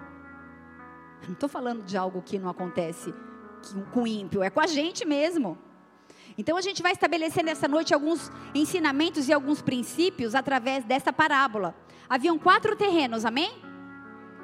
Não 1.26 1.34
estou 1.34 1.48
falando 1.48 1.82
de 1.84 1.96
algo 1.96 2.22
que 2.22 2.38
não 2.38 2.48
acontece 2.48 3.14
com 3.92 4.02
o 4.02 4.06
ímpio, 4.06 4.42
é 4.42 4.50
com 4.50 4.60
a 4.60 4.66
gente 4.66 5.04
mesmo. 5.04 5.58
Então 6.38 6.56
a 6.56 6.60
gente 6.60 6.82
vai 6.82 6.92
estabelecer 6.92 7.44
nessa 7.44 7.68
noite 7.68 7.92
alguns 7.92 8.30
ensinamentos 8.54 9.28
e 9.28 9.32
alguns 9.32 9.60
princípios 9.60 10.34
através 10.34 10.84
dessa 10.84 11.12
parábola. 11.12 11.74
Haviam 12.08 12.38
quatro 12.38 12.74
terrenos, 12.76 13.24
amém? 13.24 13.52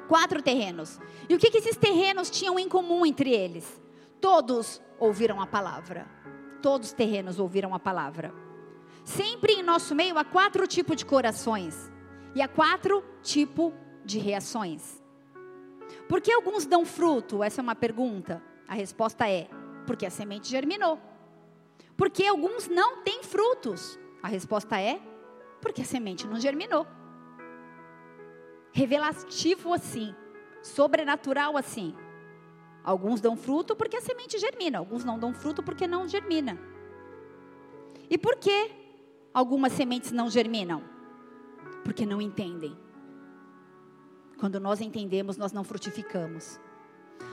Quatro 0.07 0.41
terrenos. 0.41 0.99
E 1.27 1.35
o 1.35 1.39
que, 1.39 1.49
que 1.49 1.57
esses 1.57 1.75
terrenos 1.75 2.29
tinham 2.29 2.59
em 2.59 2.69
comum 2.69 3.05
entre 3.05 3.31
eles? 3.31 3.81
Todos 4.21 4.81
ouviram 4.99 5.41
a 5.41 5.47
palavra. 5.47 6.07
Todos 6.61 6.89
os 6.89 6.93
terrenos 6.93 7.39
ouviram 7.39 7.73
a 7.73 7.79
palavra. 7.79 8.33
Sempre 9.03 9.53
em 9.53 9.63
nosso 9.63 9.95
meio 9.95 10.17
há 10.17 10.23
quatro 10.23 10.67
tipos 10.67 10.97
de 10.97 11.05
corações 11.05 11.91
e 12.35 12.41
há 12.41 12.47
quatro 12.47 13.03
tipos 13.21 13.73
de 14.05 14.19
reações. 14.19 15.01
Por 16.07 16.21
que 16.21 16.31
alguns 16.31 16.65
dão 16.65 16.85
fruto? 16.85 17.43
Essa 17.43 17.61
é 17.61 17.63
uma 17.63 17.75
pergunta. 17.75 18.41
A 18.67 18.73
resposta 18.73 19.29
é: 19.29 19.47
porque 19.85 20.05
a 20.05 20.09
semente 20.09 20.49
germinou. 20.49 20.99
Porque 21.95 22.25
alguns 22.25 22.67
não 22.67 23.03
têm 23.03 23.23
frutos? 23.23 23.99
A 24.21 24.27
resposta 24.27 24.79
é: 24.79 25.01
porque 25.61 25.81
a 25.81 25.85
semente 25.85 26.27
não 26.27 26.39
germinou. 26.39 26.85
Revelativo 28.71 29.73
assim, 29.73 30.15
sobrenatural 30.61 31.57
assim. 31.57 31.95
Alguns 32.83 33.19
dão 33.19 33.35
fruto 33.35 33.75
porque 33.75 33.97
a 33.97 34.01
semente 34.01 34.37
germina, 34.37 34.77
alguns 34.77 35.03
não 35.03 35.19
dão 35.19 35.33
fruto 35.33 35.61
porque 35.61 35.85
não 35.85 36.07
germina. 36.07 36.57
E 38.09 38.17
por 38.17 38.37
que 38.37 38.71
algumas 39.33 39.73
sementes 39.73 40.11
não 40.11 40.29
germinam? 40.29 40.81
Porque 41.83 42.05
não 42.05 42.21
entendem. 42.21 42.77
Quando 44.39 44.59
nós 44.59 44.81
entendemos, 44.81 45.37
nós 45.37 45.51
não 45.51 45.63
frutificamos. 45.63 46.59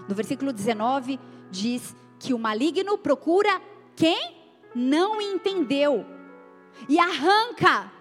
No 0.08 0.14
versículo 0.14 0.52
19 0.52 1.18
diz 1.50 1.94
que 2.18 2.32
o 2.32 2.38
maligno 2.38 2.96
procura 2.96 3.60
quem? 3.94 4.44
não 4.74 5.20
entendeu 5.20 6.04
e 6.88 6.98
arranca 6.98 7.92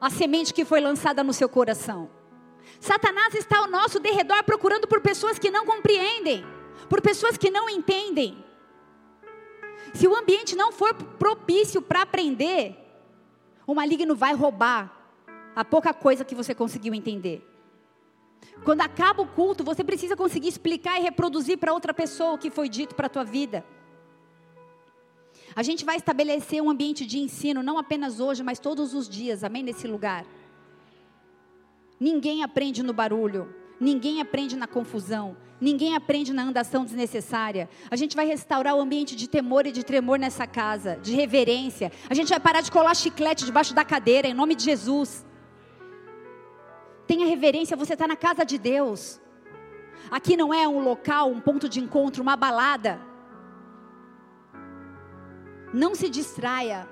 a 0.00 0.10
semente 0.10 0.52
que 0.52 0.64
foi 0.64 0.80
lançada 0.80 1.24
no 1.24 1.32
seu 1.32 1.48
coração. 1.48 2.10
Satanás 2.78 3.34
está 3.34 3.58
ao 3.58 3.70
nosso 3.70 3.98
derredor 3.98 4.44
procurando 4.44 4.86
por 4.86 5.00
pessoas 5.00 5.38
que 5.38 5.50
não 5.50 5.64
compreendem, 5.64 6.44
por 6.88 7.00
pessoas 7.00 7.36
que 7.36 7.50
não 7.50 7.68
entendem. 7.68 8.44
Se 9.94 10.06
o 10.06 10.14
ambiente 10.14 10.54
não 10.54 10.70
for 10.70 10.94
propício 10.94 11.80
para 11.82 12.02
aprender, 12.02 12.76
o 13.66 13.74
maligno 13.74 14.14
vai 14.14 14.34
roubar 14.34 14.96
a 15.56 15.64
pouca 15.64 15.92
coisa 15.92 16.24
que 16.24 16.34
você 16.34 16.54
conseguiu 16.54 16.94
entender. 16.94 17.46
Quando 18.64 18.82
acaba 18.82 19.22
o 19.22 19.26
culto, 19.26 19.64
você 19.64 19.82
precisa 19.82 20.16
conseguir 20.16 20.48
explicar 20.48 20.98
e 20.98 21.02
reproduzir 21.02 21.58
para 21.58 21.72
outra 21.72 21.94
pessoa 21.94 22.32
o 22.32 22.38
que 22.38 22.50
foi 22.50 22.68
dito 22.68 22.94
para 22.94 23.06
a 23.06 23.10
tua 23.10 23.24
vida. 23.24 23.64
A 25.54 25.62
gente 25.62 25.84
vai 25.84 25.96
estabelecer 25.96 26.62
um 26.62 26.70
ambiente 26.70 27.04
de 27.04 27.18
ensino, 27.18 27.62
não 27.62 27.78
apenas 27.78 28.20
hoje, 28.20 28.42
mas 28.42 28.58
todos 28.58 28.94
os 28.94 29.08
dias, 29.08 29.42
amém? 29.42 29.62
Nesse 29.62 29.86
lugar. 29.86 30.24
Ninguém 31.98 32.42
aprende 32.42 32.82
no 32.82 32.92
barulho. 32.92 33.54
Ninguém 33.80 34.20
aprende 34.20 34.56
na 34.56 34.66
confusão. 34.66 35.36
Ninguém 35.60 35.94
aprende 35.94 36.32
na 36.32 36.42
andação 36.42 36.84
desnecessária. 36.84 37.68
A 37.90 37.96
gente 37.96 38.16
vai 38.16 38.26
restaurar 38.26 38.74
o 38.74 38.80
ambiente 38.80 39.14
de 39.14 39.28
temor 39.28 39.66
e 39.66 39.72
de 39.72 39.84
tremor 39.84 40.18
nessa 40.18 40.46
casa, 40.46 40.98
de 41.02 41.14
reverência. 41.14 41.92
A 42.08 42.14
gente 42.14 42.28
vai 42.28 42.40
parar 42.40 42.60
de 42.60 42.70
colar 42.70 42.94
chiclete 42.94 43.44
debaixo 43.44 43.74
da 43.74 43.84
cadeira, 43.84 44.28
em 44.28 44.34
nome 44.34 44.54
de 44.54 44.64
Jesus. 44.64 45.26
Tenha 47.10 47.26
reverência, 47.26 47.76
você 47.76 47.94
está 47.94 48.06
na 48.06 48.14
casa 48.14 48.44
de 48.44 48.56
Deus. 48.56 49.20
Aqui 50.12 50.36
não 50.36 50.54
é 50.54 50.68
um 50.68 50.80
local, 50.80 51.28
um 51.28 51.40
ponto 51.40 51.68
de 51.68 51.80
encontro, 51.80 52.22
uma 52.22 52.36
balada. 52.36 53.00
Não 55.74 55.92
se 55.92 56.08
distraia. 56.08 56.88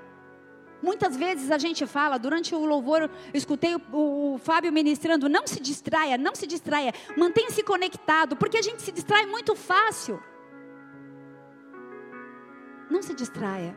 Muitas 0.83 1.15
vezes 1.15 1.49
a 1.49 1.57
gente 1.57 1.85
fala, 1.87 2.17
durante 2.17 2.53
o 2.53 2.65
louvor, 2.65 3.03
eu 3.03 3.09
escutei 3.33 3.75
o, 3.75 3.81
o, 3.93 4.33
o, 4.33 4.37
Fábio 4.37 4.73
ministrando, 4.73 5.29
não 5.29 5.47
se 5.47 5.61
distraia, 5.61 6.17
não 6.17 6.35
se 6.35 6.45
distraia, 6.45 6.93
mantenha-se 7.15 7.63
conectado, 7.63 8.35
porque 8.35 8.57
a 8.57 8.61
gente 8.61 8.81
se 8.81 8.91
distrai 8.91 9.25
muito 9.25 9.55
fácil. 9.55 10.21
Não 12.91 13.01
se 13.01 13.13
distraia. 13.13 13.73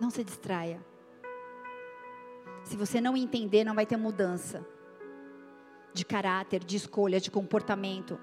Não 0.00 0.10
se 0.10 0.24
distraia. 0.24 0.84
Se 2.64 2.76
você 2.76 3.00
não 3.00 3.16
entender, 3.16 3.64
não 3.64 3.74
vai 3.74 3.86
ter 3.86 3.96
mudança 3.96 4.66
de 5.92 6.04
caráter, 6.04 6.64
de 6.64 6.76
escolha, 6.76 7.20
de 7.20 7.30
comportamento. 7.30 8.18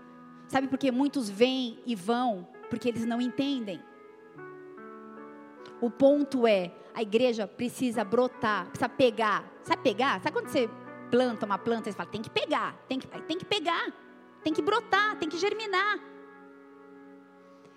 Sabe 0.47 0.67
por 0.67 0.77
que 0.77 0.91
muitos 0.91 1.29
vêm 1.29 1.79
e 1.85 1.95
vão? 1.95 2.47
Porque 2.69 2.89
eles 2.89 3.05
não 3.05 3.21
entendem. 3.21 3.81
O 5.79 5.89
ponto 5.89 6.45
é, 6.45 6.71
a 6.93 7.01
igreja 7.01 7.47
precisa 7.47 8.03
brotar, 8.03 8.67
precisa 8.67 8.89
pegar. 8.89 9.49
Sabe 9.63 9.81
pegar? 9.81 10.21
Sabe 10.21 10.33
quando 10.33 10.49
você 10.49 10.69
planta 11.09 11.45
uma 11.45 11.57
planta, 11.57 11.89
você 11.89 11.95
fala, 11.95 12.09
tem 12.09 12.21
que 12.21 12.29
pegar, 12.29 12.75
tem 12.87 12.99
que, 12.99 13.07
tem 13.07 13.37
que 13.37 13.45
pegar, 13.45 13.93
tem 14.43 14.53
que 14.53 14.61
brotar, 14.61 15.17
tem 15.17 15.29
que 15.29 15.37
germinar. 15.37 16.10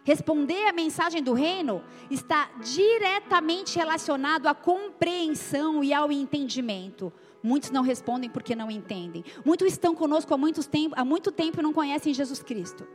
Responder 0.05 0.67
à 0.69 0.73
mensagem 0.73 1.23
do 1.23 1.33
reino 1.33 1.83
está 2.11 2.51
diretamente 2.63 3.79
relacionado 3.79 4.47
à 4.47 4.55
compreensão 4.55 5.83
e 5.83 5.95
ao 5.95 6.13
entendimento. 6.13 7.11
Muitos 7.43 7.71
não 7.71 7.83
respondem 7.83 8.29
porque 8.29 8.55
não 8.55 8.71
entendem. 8.71 9.25
Muitos 9.43 9.69
estão 9.69 9.95
conosco 9.95 10.35
há, 10.35 10.37
muitos 10.37 10.67
tempo, 10.67 10.95
há 10.97 11.05
muito 11.07 11.33
tempo 11.33 11.59
e 11.59 11.63
não 11.63 11.73
conhecem 11.73 12.13
Jesus 12.13 12.43
Cristo. 12.43 12.87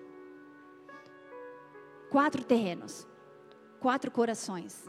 Quatro 2.11 2.43
terrenos, 2.43 3.07
quatro 3.79 4.11
corações, 4.11 4.85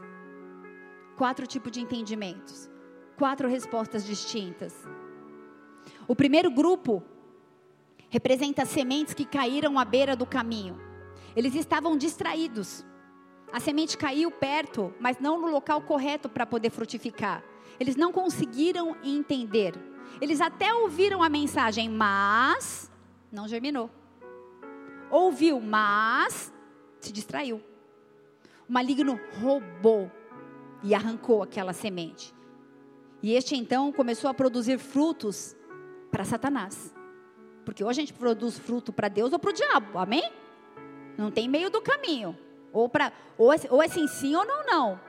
quatro 1.17 1.47
tipos 1.47 1.71
de 1.71 1.81
entendimentos, 1.81 2.69
quatro 3.17 3.47
respostas 3.47 4.05
distintas. 4.05 4.75
O 6.07 6.15
primeiro 6.15 6.51
grupo 6.51 7.01
representa 8.09 8.63
sementes 8.63 9.15
que 9.15 9.25
caíram 9.25 9.79
à 9.79 9.85
beira 9.85 10.15
do 10.15 10.25
caminho. 10.25 10.90
Eles 11.35 11.55
estavam 11.55 11.97
distraídos. 11.97 12.85
A 13.51 13.59
semente 13.59 13.97
caiu 13.97 14.31
perto, 14.31 14.93
mas 14.99 15.19
não 15.19 15.39
no 15.39 15.47
local 15.47 15.81
correto 15.81 16.29
para 16.29 16.45
poder 16.45 16.69
frutificar. 16.69 17.43
Eles 17.79 17.95
não 17.95 18.11
conseguiram 18.11 18.95
entender. 19.03 19.73
Eles 20.19 20.41
até 20.41 20.73
ouviram 20.73 21.21
a 21.21 21.29
mensagem, 21.29 21.89
mas 21.89 22.91
não 23.31 23.47
germinou. 23.47 23.89
Ouviu, 25.09 25.59
mas 25.59 26.53
se 26.99 27.11
distraiu. 27.11 27.61
O 28.67 28.71
maligno 28.73 29.19
roubou 29.41 30.09
e 30.83 30.95
arrancou 30.95 31.43
aquela 31.43 31.73
semente. 31.73 32.33
E 33.21 33.33
este 33.33 33.55
então 33.55 33.91
começou 33.91 34.29
a 34.29 34.33
produzir 34.33 34.79
frutos 34.79 35.55
para 36.09 36.23
Satanás. 36.23 36.93
Porque 37.63 37.83
ou 37.83 37.89
a 37.89 37.93
gente 37.93 38.13
produz 38.13 38.57
fruto 38.57 38.91
para 38.91 39.07
Deus 39.07 39.31
ou 39.33 39.39
para 39.39 39.51
o 39.51 39.53
diabo, 39.53 39.99
amém? 39.99 40.31
Não 41.17 41.31
tem 41.31 41.47
meio 41.47 41.69
do 41.69 41.81
caminho. 41.81 42.37
Ou, 42.73 42.87
pra, 42.87 43.11
ou, 43.37 43.51
é, 43.51 43.57
ou 43.69 43.81
é 43.81 43.87
sim, 43.87 44.07
sim 44.07 44.35
ou 44.35 44.45
não, 44.45 44.65
não. 44.65 44.99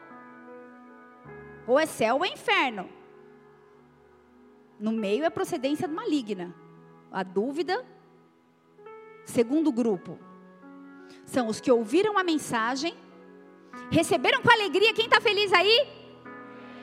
Ou 1.66 1.78
é 1.78 1.86
céu 1.86 2.16
ou 2.16 2.24
é 2.24 2.28
inferno. 2.28 2.88
No 4.78 4.90
meio 4.90 5.24
é 5.24 5.30
procedência 5.30 5.86
maligna. 5.86 6.54
A 7.10 7.22
dúvida, 7.22 7.84
segundo 9.24 9.70
grupo, 9.70 10.18
são 11.24 11.46
os 11.46 11.60
que 11.60 11.70
ouviram 11.70 12.18
a 12.18 12.24
mensagem, 12.24 12.94
receberam 13.90 14.42
com 14.42 14.50
alegria. 14.50 14.92
Quem 14.92 15.04
está 15.04 15.20
feliz 15.20 15.52
aí? 15.52 15.86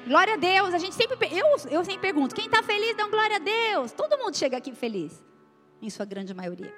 Glória 0.08 0.36
a 0.36 0.38
Deus. 0.38 0.74
A 0.74 0.78
gente 0.78 0.96
sempre, 0.96 1.18
eu, 1.32 1.46
eu 1.70 1.84
sempre 1.84 2.00
pergunto: 2.00 2.34
quem 2.34 2.46
está 2.46 2.64
feliz, 2.64 2.96
dá 2.96 3.08
glória 3.08 3.36
a 3.36 3.40
Deus. 3.40 3.92
Todo 3.92 4.18
mundo 4.18 4.38
chega 4.38 4.58
aqui 4.58 4.74
feliz, 4.74 5.24
em 5.82 5.90
sua 5.90 6.06
grande 6.06 6.34
maioria. 6.34 6.74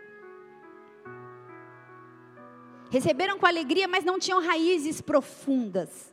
Receberam 2.91 3.39
com 3.39 3.47
alegria, 3.47 3.87
mas 3.87 4.03
não 4.03 4.19
tinham 4.19 4.39
raízes 4.39 5.01
profundas 5.01 6.11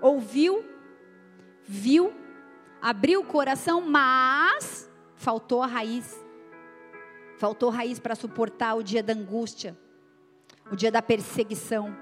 ouviu, 0.00 0.64
viu, 1.64 2.12
abriu 2.80 3.20
o 3.20 3.24
coração, 3.24 3.80
mas 3.80 4.90
faltou 5.16 5.62
a 5.62 5.66
raiz. 5.66 6.18
Faltou 7.38 7.70
raiz 7.70 7.98
para 7.98 8.14
suportar 8.14 8.74
o 8.74 8.82
dia 8.82 9.02
da 9.02 9.12
angústia, 9.12 9.78
o 10.70 10.76
dia 10.76 10.90
da 10.90 11.00
perseguição, 11.00 11.96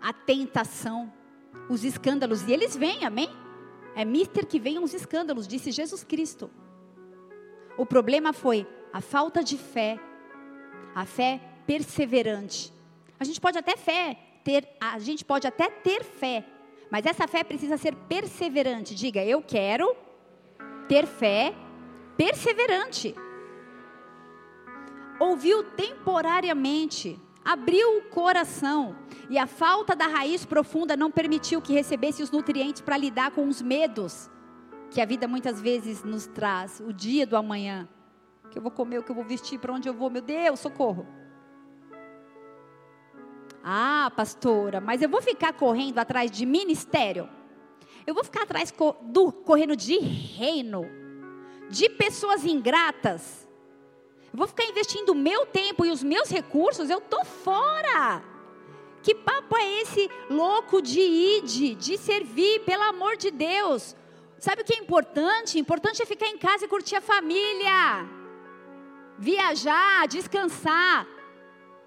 a 0.00 0.12
tentação, 0.12 1.12
os 1.68 1.84
escândalos. 1.84 2.42
E 2.42 2.52
eles 2.52 2.76
vêm, 2.76 3.04
amém? 3.04 3.28
É 3.94 4.04
mister 4.04 4.46
que 4.46 4.60
vem 4.60 4.78
os 4.78 4.94
escândalos, 4.94 5.48
disse 5.48 5.72
Jesus 5.72 6.04
Cristo. 6.04 6.50
O 7.76 7.84
problema 7.84 8.32
foi 8.32 8.66
a 8.92 9.00
falta 9.00 9.42
de 9.42 9.58
fé, 9.58 9.98
a 10.94 11.04
fé 11.04 11.40
perseverante. 11.66 12.72
A 13.18 13.24
gente 13.24 13.40
pode 13.40 13.58
até 13.58 13.76
fé 13.76 14.16
ter, 14.44 14.68
a 14.80 14.98
gente 14.98 15.24
pode 15.24 15.46
até 15.46 15.68
ter 15.68 16.04
fé, 16.04 16.44
mas 16.90 17.04
essa 17.04 17.26
fé 17.26 17.42
precisa 17.42 17.76
ser 17.76 17.94
perseverante. 17.94 18.94
Diga, 18.94 19.24
eu 19.24 19.42
quero 19.42 19.96
ter 20.88 21.06
fé 21.06 21.54
perseverante. 22.16 23.14
Ouviu 25.18 25.64
temporariamente, 25.64 27.18
abriu 27.44 27.98
o 27.98 28.02
coração, 28.02 28.96
e 29.28 29.38
a 29.38 29.46
falta 29.46 29.96
da 29.96 30.06
raiz 30.06 30.44
profunda 30.44 30.96
não 30.96 31.10
permitiu 31.10 31.60
que 31.60 31.72
recebesse 31.72 32.22
os 32.22 32.30
nutrientes 32.30 32.80
para 32.80 32.96
lidar 32.96 33.30
com 33.32 33.48
os 33.48 33.60
medos 33.60 34.30
que 34.90 35.00
a 35.00 35.04
vida 35.04 35.26
muitas 35.26 35.60
vezes 35.60 36.04
nos 36.04 36.26
traz, 36.26 36.80
o 36.80 36.92
dia 36.92 37.26
do 37.26 37.36
amanhã. 37.36 37.88
O 38.44 38.48
que 38.48 38.58
eu 38.58 38.62
vou 38.62 38.70
comer, 38.70 38.98
o 38.98 39.02
que 39.02 39.10
eu 39.10 39.14
vou 39.14 39.24
vestir, 39.24 39.58
para 39.58 39.72
onde 39.72 39.88
eu 39.88 39.94
vou, 39.94 40.08
meu 40.08 40.22
Deus, 40.22 40.60
socorro. 40.60 41.06
Ah, 43.68 44.12
pastora, 44.14 44.80
mas 44.80 45.02
eu 45.02 45.08
vou 45.08 45.20
ficar 45.20 45.52
correndo 45.52 45.98
atrás 45.98 46.30
de 46.30 46.46
ministério? 46.46 47.28
Eu 48.06 48.14
vou 48.14 48.22
ficar 48.22 48.44
atrás 48.44 48.72
do 49.02 49.32
correndo 49.32 49.74
de 49.74 49.98
reino, 49.98 50.88
de 51.68 51.88
pessoas 51.88 52.44
ingratas? 52.44 53.48
Eu 54.32 54.38
vou 54.38 54.46
ficar 54.46 54.66
investindo 54.66 55.08
o 55.10 55.16
meu 55.16 55.46
tempo 55.46 55.84
e 55.84 55.90
os 55.90 56.04
meus 56.04 56.30
recursos? 56.30 56.88
Eu 56.88 57.00
tô 57.00 57.24
fora. 57.24 58.22
Que 59.02 59.16
papo 59.16 59.56
é 59.56 59.82
esse 59.82 60.08
louco 60.30 60.80
de 60.80 61.00
ir, 61.00 61.42
de 61.74 61.98
servir, 61.98 62.60
pelo 62.60 62.84
amor 62.84 63.16
de 63.16 63.32
Deus? 63.32 63.96
Sabe 64.38 64.62
o 64.62 64.64
que 64.64 64.74
é 64.74 64.78
importante? 64.78 65.58
Importante 65.58 66.00
é 66.00 66.06
ficar 66.06 66.28
em 66.28 66.38
casa 66.38 66.66
e 66.66 66.68
curtir 66.68 66.94
a 66.94 67.00
família. 67.00 68.08
Viajar, 69.18 70.06
descansar. 70.06 71.15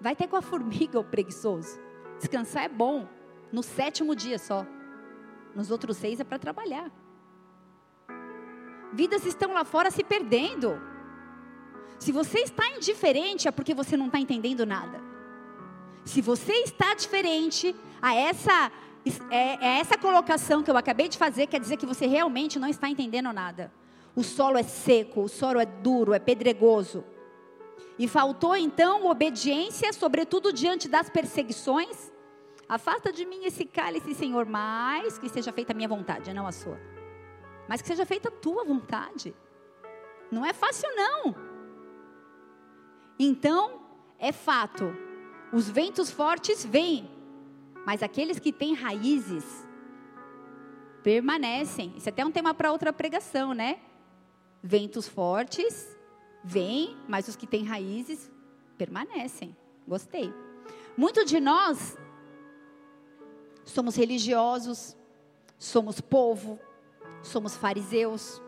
Vai 0.00 0.16
ter 0.16 0.26
com 0.26 0.36
a 0.36 0.42
formiga 0.42 0.98
o 0.98 1.04
preguiçoso. 1.04 1.78
Descansar 2.18 2.64
é 2.64 2.68
bom. 2.68 3.06
No 3.52 3.62
sétimo 3.62 4.14
dia 4.14 4.38
só. 4.38 4.66
Nos 5.54 5.70
outros 5.70 5.96
seis 5.96 6.20
é 6.20 6.24
para 6.24 6.38
trabalhar. 6.38 6.90
Vidas 8.92 9.24
estão 9.24 9.52
lá 9.52 9.64
fora 9.64 9.90
se 9.90 10.02
perdendo. 10.02 10.80
Se 11.98 12.12
você 12.12 12.40
está 12.40 12.66
indiferente, 12.68 13.46
é 13.46 13.50
porque 13.50 13.74
você 13.74 13.96
não 13.96 14.06
está 14.06 14.18
entendendo 14.18 14.64
nada. 14.64 15.00
Se 16.04 16.22
você 16.22 16.52
está 16.54 16.94
diferente 16.94 17.76
a 18.00 18.14
essa, 18.14 18.72
é, 19.30 19.66
é 19.66 19.78
essa 19.80 19.98
colocação 19.98 20.62
que 20.62 20.70
eu 20.70 20.76
acabei 20.76 21.08
de 21.08 21.18
fazer, 21.18 21.46
quer 21.46 21.60
dizer 21.60 21.76
que 21.76 21.86
você 21.86 22.06
realmente 22.06 22.58
não 22.58 22.68
está 22.68 22.88
entendendo 22.88 23.32
nada. 23.32 23.70
O 24.16 24.24
solo 24.24 24.56
é 24.56 24.62
seco, 24.62 25.22
o 25.22 25.28
solo 25.28 25.60
é 25.60 25.66
duro, 25.66 26.14
é 26.14 26.18
pedregoso. 26.18 27.04
E 28.00 28.08
faltou 28.08 28.56
então 28.56 29.04
obediência, 29.10 29.92
sobretudo 29.92 30.54
diante 30.54 30.88
das 30.88 31.10
perseguições. 31.10 32.10
Afasta 32.66 33.12
de 33.12 33.26
mim 33.26 33.44
esse 33.44 33.66
cálice, 33.66 34.14
Senhor, 34.14 34.46
mas 34.46 35.18
que 35.18 35.28
seja 35.28 35.52
feita 35.52 35.74
a 35.74 35.76
minha 35.76 35.86
vontade, 35.86 36.32
não 36.32 36.46
a 36.46 36.50
sua. 36.50 36.80
Mas 37.68 37.82
que 37.82 37.88
seja 37.88 38.06
feita 38.06 38.28
a 38.28 38.32
tua 38.32 38.64
vontade. 38.64 39.34
Não 40.30 40.46
é 40.46 40.54
fácil, 40.54 40.88
não. 40.96 41.36
Então, 43.18 43.82
é 44.18 44.32
fato. 44.32 44.96
Os 45.52 45.68
ventos 45.68 46.10
fortes 46.10 46.64
vêm. 46.64 47.10
Mas 47.84 48.02
aqueles 48.02 48.38
que 48.38 48.50
têm 48.50 48.72
raízes 48.72 49.44
permanecem. 51.02 51.92
Isso 51.98 52.08
é 52.08 52.12
até 52.12 52.24
um 52.24 52.32
tema 52.32 52.54
para 52.54 52.72
outra 52.72 52.94
pregação, 52.94 53.52
né? 53.52 53.78
Ventos 54.62 55.06
fortes 55.06 55.99
vêm, 56.42 56.96
mas 57.08 57.28
os 57.28 57.36
que 57.36 57.46
têm 57.46 57.64
raízes 57.64 58.30
permanecem. 58.76 59.56
Gostei. 59.86 60.32
Muito 60.96 61.24
de 61.24 61.40
nós 61.40 61.96
somos 63.64 63.96
religiosos, 63.96 64.96
somos 65.58 66.00
povo, 66.00 66.58
somos 67.22 67.56
fariseus. 67.56 68.40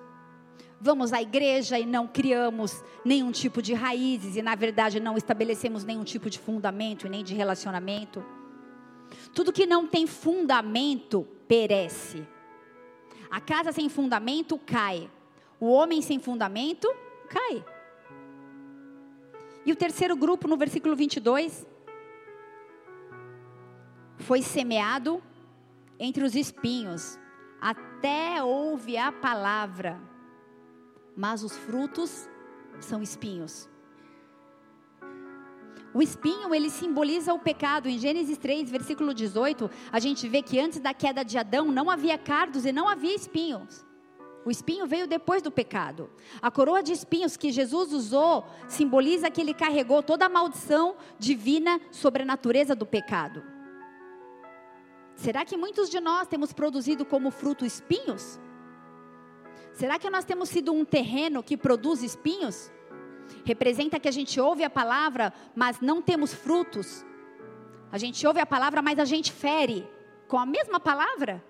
Vamos 0.81 1.13
à 1.13 1.23
igreja 1.23 1.79
e 1.79 1.87
não 1.87 2.09
criamos 2.09 2.83
nenhum 3.05 3.31
tipo 3.31 3.63
de 3.63 3.73
raízes 3.73 4.37
e, 4.37 4.43
na 4.43 4.55
verdade, 4.57 4.99
não 4.99 5.17
estabelecemos 5.17 5.85
nenhum 5.85 6.03
tipo 6.03 6.29
de 6.29 6.41
fundamento 6.41 7.07
e 7.07 7.11
nem 7.11 7.23
de 7.23 7.35
relacionamento. 7.35 8.25
Tudo 9.33 9.53
que 9.53 9.65
não 9.65 9.87
tem 9.87 10.07
fundamento 10.07 11.27
perece. 11.47 12.27
A 13.31 13.41
casa 13.41 13.71
sem 13.71 13.89
fundamento 13.89 14.59
cai. 14.59 15.09
O 15.61 15.67
homem 15.71 16.03
sem 16.03 16.19
fundamento 16.19 16.93
cai. 17.29 17.65
E 19.65 19.73
o 19.73 19.77
terceiro 19.77 20.17
grupo, 20.17 20.49
no 20.49 20.57
versículo 20.57 20.97
22, 20.97 21.67
foi 24.19 24.43
semeado 24.43 25.23
entre 25.99 26.25
os 26.25 26.35
espinhos, 26.35 27.19
até 27.61 28.43
ouve 28.43 28.97
a 28.97 29.13
palavra, 29.13 30.01
mas 31.17 31.45
os 31.45 31.57
frutos 31.57 32.29
são 32.81 33.03
espinhos. 33.03 33.69
O 35.95 36.01
espinho, 36.01 36.55
ele 36.55 36.71
simboliza 36.71 37.35
o 37.35 37.39
pecado. 37.39 37.89
Em 37.89 37.99
Gênesis 37.99 38.39
3, 38.39 38.71
versículo 38.71 39.13
18, 39.13 39.71
a 39.93 40.01
gente 40.01 40.27
vê 40.27 40.43
que 40.43 40.59
antes 40.59 40.81
da 40.81 40.95
queda 40.95 41.23
de 41.23 41.37
Adão 41.37 41.67
não 41.67 41.91
havia 41.91 42.17
cardos 42.17 42.65
e 42.65 42.73
não 42.73 42.89
havia 42.89 43.15
espinhos. 43.15 43.85
O 44.45 44.51
espinho 44.51 44.87
veio 44.87 45.07
depois 45.07 45.41
do 45.41 45.51
pecado. 45.51 46.11
A 46.41 46.51
coroa 46.51 46.83
de 46.83 46.93
espinhos 46.93 47.37
que 47.37 47.53
Jesus 47.53 47.93
usou 47.93 48.45
simboliza 48.67 49.31
que 49.31 49.41
ele 49.41 49.55
carregou 49.55 50.03
toda 50.03 50.27
a 50.27 50.29
maldição 50.29 50.97
divina 51.19 51.81
sobre 51.91 52.23
a 52.23 52.27
natureza 52.27 52.75
do 52.75 52.85
pecado. 52.85 53.43
Será 55.15 55.45
que 55.45 55.57
muitos 55.57 55.89
de 55.89 56.01
nós 56.01 56.27
temos 56.27 56.53
produzido 56.53 57.05
como 57.05 57.31
fruto 57.31 57.65
espinhos? 57.65 58.41
Será 59.73 59.99
que 59.99 60.11
nós 60.11 60.25
temos 60.25 60.49
sido 60.49 60.73
um 60.73 60.85
terreno 60.85 61.43
que 61.43 61.57
produz 61.57 62.03
espinhos? 62.03 62.71
Representa 63.45 64.01
que 64.01 64.09
a 64.09 64.13
gente 64.13 64.41
ouve 64.41 64.65
a 64.65 64.71
palavra, 64.71 65.33
mas 65.55 65.81
não 65.81 66.03
temos 66.03 66.35
frutos. 66.35 67.07
A 67.91 67.99
gente 67.99 68.27
ouve 68.27 68.41
a 68.41 68.47
palavra, 68.47 68.83
mas 68.83 68.99
a 68.99 69.05
gente 69.05 69.33
fere 69.33 69.89
com 70.27 70.39
a 70.39 70.47
mesma 70.47 70.81
palavra 70.81 71.45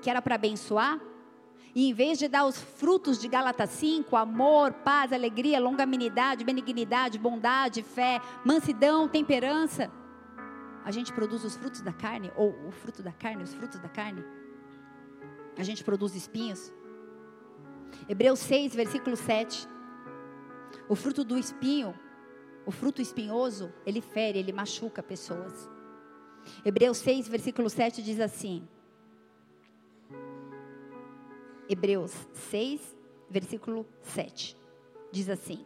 que 0.00 0.08
era 0.08 0.22
para 0.22 0.36
abençoar. 0.36 1.00
E 1.74 1.88
em 1.88 1.92
vez 1.92 2.18
de 2.18 2.28
dar 2.28 2.46
os 2.46 2.56
frutos 2.56 3.20
de 3.20 3.26
Gálatas 3.26 3.70
5, 3.70 4.14
amor, 4.16 4.72
paz, 4.72 5.12
alegria, 5.12 5.58
longanimidade, 5.58 6.44
benignidade, 6.44 7.18
bondade, 7.18 7.82
fé, 7.82 8.20
mansidão, 8.44 9.08
temperança, 9.08 9.90
a 10.84 10.90
gente 10.90 11.12
produz 11.12 11.42
os 11.44 11.56
frutos 11.56 11.80
da 11.80 11.92
carne, 11.92 12.30
ou 12.36 12.54
o 12.68 12.70
fruto 12.70 13.02
da 13.02 13.10
carne, 13.10 13.42
os 13.42 13.54
frutos 13.54 13.80
da 13.80 13.88
carne. 13.88 14.22
A 15.56 15.62
gente 15.62 15.82
produz 15.82 16.14
espinhos. 16.14 16.72
Hebreus 18.08 18.38
6, 18.40 18.74
versículo 18.74 19.16
7. 19.16 19.66
O 20.88 20.94
fruto 20.94 21.24
do 21.24 21.38
espinho, 21.38 21.94
o 22.66 22.70
fruto 22.70 23.00
espinhoso, 23.00 23.72
ele 23.86 24.00
fere, 24.00 24.38
ele 24.38 24.52
machuca 24.52 25.02
pessoas. 25.02 25.70
Hebreus 26.64 26.98
6, 26.98 27.28
versículo 27.28 27.70
7 27.70 28.02
diz 28.02 28.20
assim: 28.20 28.68
Hebreus 31.68 32.12
6, 32.50 32.96
versículo 33.30 33.86
7. 34.02 34.56
Diz 35.10 35.28
assim: 35.28 35.64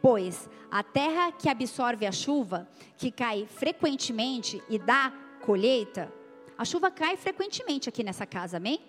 Pois 0.00 0.48
a 0.70 0.82
terra 0.82 1.32
que 1.32 1.48
absorve 1.48 2.06
a 2.06 2.12
chuva, 2.12 2.68
que 2.96 3.10
cai 3.10 3.46
frequentemente 3.46 4.62
e 4.68 4.78
dá 4.78 5.12
colheita, 5.44 6.12
a 6.58 6.64
chuva 6.64 6.90
cai 6.90 7.16
frequentemente 7.16 7.88
aqui 7.88 8.02
nessa 8.02 8.24
casa, 8.24 8.56
amém? 8.56 8.80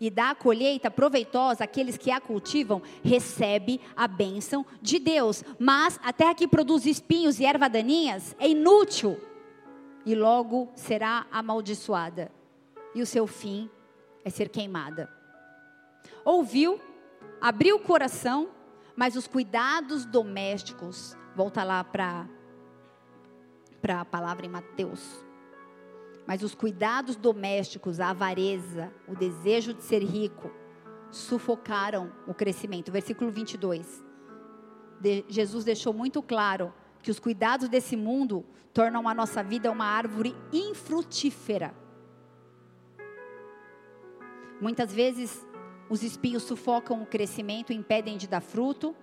E 0.00 0.08
dá 0.08 0.30
a 0.30 0.34
colheita 0.34 0.90
proveitosa 0.90 1.64
àqueles 1.64 1.98
que 1.98 2.10
a 2.10 2.20
cultivam, 2.20 2.80
recebe 3.02 3.80
a 3.96 4.06
bênção 4.06 4.64
de 4.80 4.98
Deus. 4.98 5.42
Mas 5.58 5.98
a 6.02 6.12
terra 6.12 6.34
que 6.34 6.48
produz 6.48 6.86
espinhos 6.86 7.40
e 7.40 7.44
erva 7.44 7.68
daninhas 7.68 8.34
é 8.38 8.48
inútil 8.48 9.20
e 10.06 10.14
logo 10.14 10.70
será 10.74 11.26
amaldiçoada, 11.30 12.30
e 12.94 13.00
o 13.02 13.06
seu 13.06 13.26
fim 13.26 13.70
é 14.24 14.30
ser 14.30 14.48
queimada. 14.48 15.10
Ouviu, 16.24 16.80
abriu 17.40 17.76
o 17.76 17.80
coração, 17.80 18.48
mas 18.96 19.16
os 19.16 19.26
cuidados 19.26 20.06
domésticos, 20.06 21.16
volta 21.34 21.62
lá 21.62 21.84
para 21.84 22.26
para 23.82 24.00
a 24.00 24.04
palavra 24.04 24.46
em 24.46 24.48
Mateus. 24.48 25.22
Mas 26.26 26.42
os 26.42 26.54
cuidados 26.54 27.16
domésticos, 27.16 28.00
a 28.00 28.08
avareza, 28.08 28.90
o 29.06 29.14
desejo 29.14 29.74
de 29.74 29.82
ser 29.82 30.02
rico, 30.02 30.50
sufocaram 31.10 32.10
o 32.26 32.32
crescimento. 32.32 32.90
Versículo 32.90 33.30
22. 33.30 34.02
De, 34.98 35.22
Jesus 35.28 35.66
deixou 35.66 35.92
muito 35.92 36.22
claro 36.22 36.72
que 37.02 37.10
os 37.10 37.20
cuidados 37.20 37.68
desse 37.68 37.94
mundo 37.94 38.46
tornam 38.72 39.06
a 39.06 39.12
nossa 39.12 39.42
vida 39.42 39.70
uma 39.70 39.84
árvore 39.84 40.34
infrutífera. 40.50 41.74
Muitas 44.62 44.94
vezes 44.94 45.46
os 45.88 46.02
espinhos 46.02 46.42
sufocam 46.42 47.02
o 47.02 47.06
crescimento, 47.06 47.72
impedem 47.72 48.16
de 48.16 48.26
dar 48.26 48.40
fruto. 48.40 48.94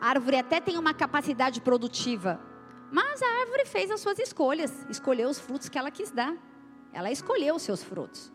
A 0.00 0.08
árvore 0.08 0.36
até 0.36 0.60
tem 0.60 0.78
uma 0.78 0.94
capacidade 0.94 1.60
produtiva, 1.60 2.40
mas 2.90 3.22
a 3.22 3.40
árvore 3.40 3.64
fez 3.64 3.90
as 3.90 4.00
suas 4.00 4.18
escolhas, 4.18 4.86
escolheu 4.88 5.28
os 5.28 5.38
frutos 5.38 5.68
que 5.68 5.78
ela 5.78 5.90
quis 5.90 6.10
dar. 6.10 6.34
Ela 6.92 7.10
escolheu 7.10 7.56
os 7.56 7.62
seus 7.62 7.82
frutos. 7.82 8.32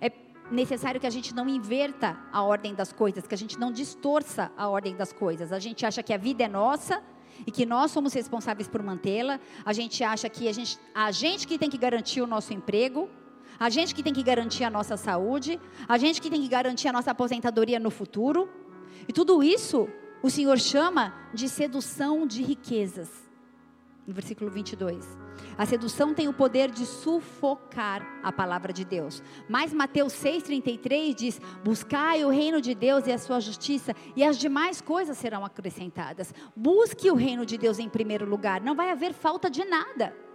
É 0.00 0.12
necessário 0.50 1.00
que 1.00 1.06
a 1.06 1.10
gente 1.10 1.34
não 1.34 1.48
inverta 1.48 2.16
a 2.32 2.42
ordem 2.42 2.74
das 2.74 2.92
coisas, 2.92 3.26
que 3.26 3.34
a 3.34 3.38
gente 3.38 3.58
não 3.58 3.72
distorça 3.72 4.52
a 4.56 4.68
ordem 4.68 4.94
das 4.94 5.12
coisas. 5.12 5.52
A 5.52 5.58
gente 5.58 5.84
acha 5.84 6.02
que 6.02 6.12
a 6.12 6.16
vida 6.16 6.44
é 6.44 6.48
nossa 6.48 7.02
e 7.46 7.50
que 7.50 7.66
nós 7.66 7.90
somos 7.90 8.12
responsáveis 8.12 8.68
por 8.68 8.82
mantê-la. 8.82 9.40
A 9.64 9.72
gente 9.72 10.04
acha 10.04 10.28
que 10.28 10.48
a 10.48 10.52
gente, 10.52 10.78
a 10.94 11.10
gente 11.10 11.46
que 11.46 11.58
tem 11.58 11.70
que 11.70 11.78
garantir 11.78 12.20
o 12.20 12.26
nosso 12.26 12.52
emprego, 12.52 13.08
a 13.60 13.68
gente 13.68 13.94
que 13.94 14.02
tem 14.02 14.14
que 14.14 14.22
garantir 14.22 14.64
a 14.64 14.70
nossa 14.70 14.96
saúde, 14.96 15.60
a 15.86 15.98
gente 15.98 16.18
que 16.18 16.30
tem 16.30 16.40
que 16.40 16.48
garantir 16.48 16.88
a 16.88 16.92
nossa 16.92 17.10
aposentadoria 17.10 17.78
no 17.78 17.90
futuro. 17.90 18.48
E 19.06 19.12
tudo 19.12 19.42
isso 19.42 19.86
o 20.22 20.30
Senhor 20.30 20.58
chama 20.58 21.14
de 21.34 21.46
sedução 21.46 22.26
de 22.26 22.42
riquezas. 22.42 23.30
No 24.06 24.14
versículo 24.14 24.50
22. 24.50 25.06
A 25.58 25.66
sedução 25.66 26.14
tem 26.14 26.26
o 26.26 26.32
poder 26.32 26.70
de 26.70 26.86
sufocar 26.86 28.02
a 28.22 28.32
palavra 28.32 28.72
de 28.72 28.82
Deus. 28.82 29.22
Mas 29.46 29.74
Mateus 29.74 30.14
6,33 30.14 31.14
diz: 31.14 31.40
Buscai 31.62 32.24
o 32.24 32.30
reino 32.30 32.62
de 32.62 32.74
Deus 32.74 33.06
e 33.06 33.12
a 33.12 33.18
sua 33.18 33.40
justiça, 33.40 33.94
e 34.16 34.24
as 34.24 34.38
demais 34.38 34.80
coisas 34.80 35.18
serão 35.18 35.44
acrescentadas. 35.44 36.32
Busque 36.56 37.10
o 37.10 37.14
reino 37.14 37.44
de 37.44 37.58
Deus 37.58 37.78
em 37.78 37.90
primeiro 37.90 38.24
lugar, 38.24 38.62
não 38.62 38.74
vai 38.74 38.90
haver 38.90 39.12
falta 39.12 39.50
de 39.50 39.64
nada. 39.66 40.29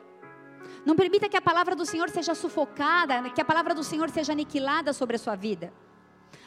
Não 0.85 0.95
permita 0.95 1.27
que 1.27 1.37
a 1.37 1.41
palavra 1.41 1.75
do 1.75 1.85
Senhor 1.85 2.09
seja 2.09 2.35
sufocada, 2.35 3.29
que 3.31 3.41
a 3.41 3.45
palavra 3.45 3.73
do 3.73 3.83
Senhor 3.83 4.09
seja 4.09 4.33
aniquilada 4.33 4.93
sobre 4.93 5.15
a 5.15 5.19
sua 5.19 5.35
vida. 5.35 5.73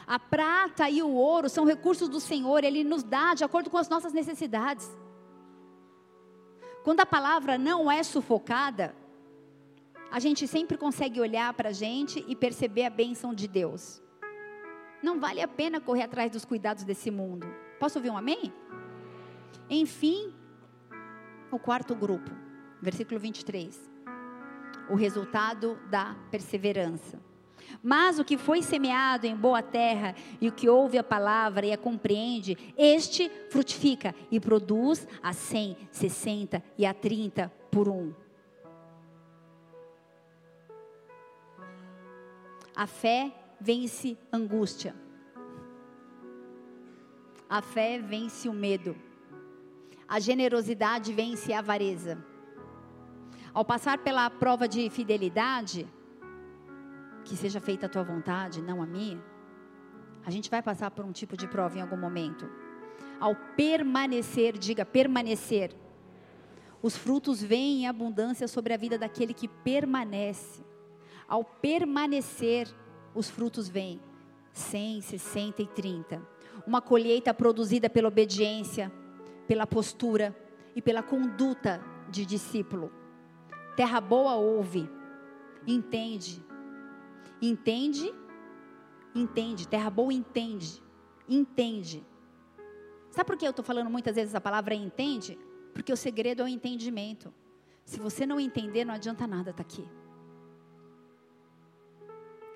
A 0.07 0.19
prata 0.19 0.89
e 0.89 1.03
o 1.03 1.11
ouro 1.11 1.49
são 1.49 1.65
recursos 1.65 2.09
do 2.09 2.21
Senhor, 2.21 2.63
Ele 2.65 2.85
nos 2.85 3.03
dá 3.03 3.35
de 3.35 3.45
acordo 3.45 3.69
com 3.69 3.77
as 3.77 3.89
nossas 3.89 4.13
necessidades. 4.13 4.89
Quando 6.85 7.01
a 7.01 7.07
palavra 7.07 7.59
não 7.59 7.91
é 7.91 8.03
sufocada, 8.03 8.95
a 10.11 10.19
gente 10.19 10.47
sempre 10.47 10.79
consegue 10.79 11.21
olhar 11.21 11.53
para 11.53 11.71
a 11.71 11.73
gente 11.73 12.25
e 12.27 12.35
perceber 12.35 12.87
a 12.87 12.91
bênção 12.91 13.35
de 13.35 13.47
Deus. 13.47 14.01
Não 15.03 15.21
vale 15.21 15.43
a 15.43 15.49
pena 15.49 15.81
correr 15.81 16.05
atrás 16.05 16.31
dos 16.31 16.45
cuidados 16.45 16.85
desse 16.85 17.11
mundo. 17.11 17.47
Posso 17.79 17.99
ouvir 17.99 18.11
um 18.11 18.17
amém? 18.17 18.53
Enfim, 19.69 20.33
o 21.51 21.59
quarto 21.59 21.95
grupo, 21.95 22.31
versículo 22.81 23.21
23 23.21 23.98
o 24.91 24.95
resultado 24.95 25.79
da 25.91 26.17
perseverança. 26.31 27.21
Mas 27.83 28.19
o 28.19 28.25
que 28.25 28.37
foi 28.37 28.63
semeado 28.63 29.27
em 29.27 29.37
boa 29.37 29.63
terra 29.63 30.15
e 30.41 30.49
o 30.49 30.53
que 30.53 30.69
ouve 30.69 30.99
a 30.99 31.05
palavra 31.05 31.67
e 31.67 31.73
a 31.73 31.79
compreende, 31.79 32.57
este 32.77 33.31
frutifica 33.51 34.15
e 34.31 34.41
produz 34.41 35.07
a 35.23 35.33
100, 35.33 35.77
60 35.91 36.63
e 36.77 36.87
a 36.87 36.95
30 36.95 37.53
por 37.71 37.89
um. 37.89 38.13
A 42.75 42.87
fé 42.87 43.33
vence 43.61 44.17
angústia. 44.33 44.95
A 47.49 47.61
fé 47.61 47.99
vence 47.99 48.49
o 48.49 48.53
medo. 48.53 48.97
A 50.07 50.21
generosidade 50.21 51.13
vence 51.13 51.53
a 51.53 51.59
avareza. 51.59 52.25
Ao 53.53 53.65
passar 53.65 53.99
pela 53.99 54.29
prova 54.31 54.69
de 54.69 54.89
fidelidade, 54.91 55.87
que 57.25 57.37
seja 57.37 57.61
feita 57.61 57.87
a 57.87 57.89
tua 57.89 58.03
vontade, 58.03 58.63
não 58.63 58.83
a 58.83 58.87
minha, 58.87 59.23
a 60.25 60.31
gente 60.31 60.51
vai 60.51 60.63
passar 60.63 60.91
por 60.91 61.05
um 61.05 61.13
tipo 61.13 61.37
de 61.37 61.47
prova 61.47 61.79
em 61.79 61.81
algum 61.81 61.97
momento. 61.97 62.49
Ao 63.19 63.35
permanecer, 63.35 64.57
diga 64.57 64.85
permanecer, 64.85 65.75
os 66.81 66.97
frutos 66.97 67.43
vêm 67.43 67.83
em 67.83 67.87
abundância 67.89 68.47
sobre 68.47 68.73
a 68.73 68.77
vida 68.77 68.97
daquele 68.97 69.35
que 69.35 69.49
permanece. 69.49 70.63
Ao 71.27 71.43
permanecer, 71.43 72.69
os 73.15 73.29
frutos 73.29 73.69
vêm 73.69 74.01
100, 74.53 75.01
60 75.01 75.63
e 75.63 75.67
30. 75.67 76.23
Uma 76.67 76.81
colheita 76.81 77.35
produzida 77.35 77.91
pela 77.91 78.09
obediência, 78.09 78.93
pela 79.47 79.67
postura 79.67 80.37
e 80.77 80.81
pela 80.81 81.03
conduta 81.03 81.83
de 82.09 82.25
discípulo. 82.25 82.93
Terra 83.79 84.01
boa 84.01 84.35
ouve, 84.35 84.91
entende, 85.65 86.45
entende, 87.41 88.13
entende. 89.15 89.69
Terra 89.69 89.89
boa 89.89 90.13
entende, 90.13 90.83
entende. 91.29 92.05
Sabe 93.09 93.25
por 93.25 93.37
que 93.37 93.47
eu 93.47 93.51
estou 93.51 93.65
falando 93.65 93.89
muitas 93.89 94.17
vezes 94.17 94.35
a 94.35 94.41
palavra 94.41 94.75
entende? 94.75 95.39
Porque 95.73 95.93
o 95.93 95.97
segredo 95.97 96.43
é 96.43 96.45
o 96.47 96.49
entendimento. 96.49 97.33
Se 97.85 98.01
você 98.01 98.27
não 98.27 98.41
entender, 98.41 98.85
não 98.85 98.95
adianta 98.95 99.29
nada 99.29 99.51
estar 99.51 99.63
tá 99.63 99.69
aqui. 99.73 99.89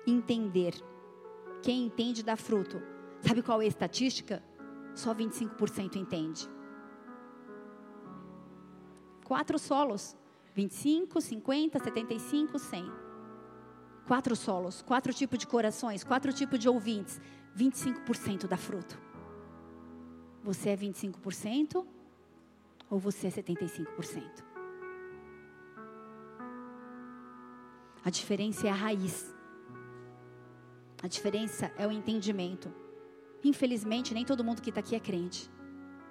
Entender. 0.05 0.73
Quem 1.61 1.85
entende 1.85 2.21
dá 2.21 2.35
fruto. 2.35 2.83
Sabe 3.21 3.41
qual 3.41 3.61
é 3.61 3.63
a 3.63 3.69
estatística? 3.69 4.43
Só 4.93 5.15
25% 5.15 5.95
entende. 5.95 6.49
Quatro 9.23 9.57
solos. 9.57 10.17
25, 10.53 11.19
50, 11.19 11.79
75, 11.79 12.59
100. 12.59 12.91
Quatro 14.05 14.35
solos, 14.35 14.81
quatro 14.81 15.13
tipos 15.13 15.39
de 15.39 15.47
corações, 15.47 16.03
quatro 16.03 16.31
tipos 16.33 16.59
de 16.59 16.69
ouvintes. 16.69 17.19
25% 17.57 18.47
dá 18.47 18.57
fruto. 18.57 18.99
Você 20.43 20.69
é 20.69 20.77
25%? 20.77 21.85
ou 22.93 22.99
você 22.99 23.25
é 23.25 23.31
75%? 23.31 24.43
A 28.05 28.09
diferença 28.11 28.67
é 28.67 28.69
a 28.69 28.75
raiz. 28.75 29.33
A 31.01 31.07
diferença 31.07 31.71
é 31.75 31.87
o 31.87 31.91
entendimento. 31.91 32.71
Infelizmente, 33.43 34.13
nem 34.13 34.23
todo 34.23 34.43
mundo 34.43 34.61
que 34.61 34.69
está 34.69 34.79
aqui 34.79 34.95
é 34.95 34.99
crente. 34.99 35.49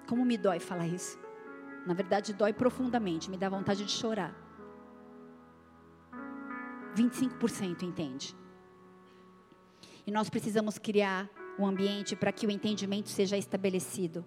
Como 0.08 0.24
me 0.24 0.36
dói 0.36 0.58
falar 0.58 0.88
isso. 0.88 1.21
Na 1.86 1.94
verdade, 1.94 2.32
dói 2.32 2.52
profundamente, 2.52 3.30
me 3.30 3.36
dá 3.36 3.48
vontade 3.48 3.84
de 3.84 3.90
chorar. 3.90 4.34
25% 6.94 7.82
entende. 7.82 8.36
E 10.06 10.10
nós 10.10 10.28
precisamos 10.28 10.78
criar 10.78 11.28
um 11.58 11.66
ambiente 11.66 12.14
para 12.16 12.32
que 12.32 12.46
o 12.46 12.50
entendimento 12.50 13.08
seja 13.08 13.36
estabelecido. 13.36 14.24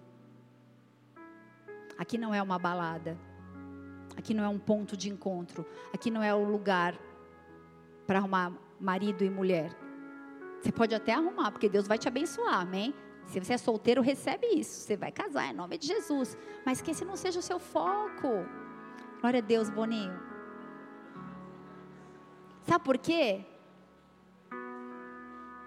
Aqui 1.98 2.18
não 2.18 2.34
é 2.34 2.42
uma 2.42 2.58
balada. 2.58 3.16
Aqui 4.16 4.32
não 4.34 4.44
é 4.44 4.48
um 4.48 4.58
ponto 4.58 4.96
de 4.96 5.08
encontro. 5.10 5.66
Aqui 5.92 6.10
não 6.10 6.22
é 6.22 6.34
o 6.34 6.44
lugar 6.44 6.98
para 8.06 8.18
arrumar 8.18 8.52
marido 8.80 9.24
e 9.24 9.30
mulher. 9.30 9.70
Você 10.60 10.72
pode 10.72 10.94
até 10.94 11.12
arrumar, 11.12 11.50
porque 11.50 11.68
Deus 11.68 11.86
vai 11.86 11.98
te 11.98 12.08
abençoar, 12.08 12.60
amém? 12.60 12.94
Se 13.26 13.40
você 13.40 13.54
é 13.54 13.58
solteiro, 13.58 14.00
recebe 14.00 14.46
isso. 14.46 14.80
Você 14.80 14.96
vai 14.96 15.10
casar, 15.10 15.46
em 15.50 15.52
nome 15.52 15.76
de 15.78 15.86
Jesus. 15.86 16.36
Mas 16.64 16.80
que 16.80 16.92
esse 16.92 17.04
não 17.04 17.16
seja 17.16 17.38
o 17.40 17.42
seu 17.42 17.58
foco. 17.58 18.28
Glória 19.20 19.38
a 19.38 19.42
Deus, 19.42 19.68
Boninho. 19.68 20.18
Sabe 22.62 22.84
por 22.84 22.98
quê? 22.98 23.44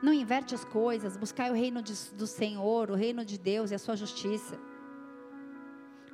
Não 0.01 0.13
inverte 0.13 0.55
as 0.55 0.63
coisas. 0.63 1.17
Buscai 1.17 1.49
o 1.51 1.53
reino 1.53 1.81
de, 1.81 1.93
do 2.11 2.25
Senhor, 2.25 2.89
o 2.89 2.95
reino 2.95 3.25
de 3.25 3.37
Deus 3.37 3.71
e 3.71 3.75
a 3.75 3.79
sua 3.79 3.95
justiça. 3.95 4.57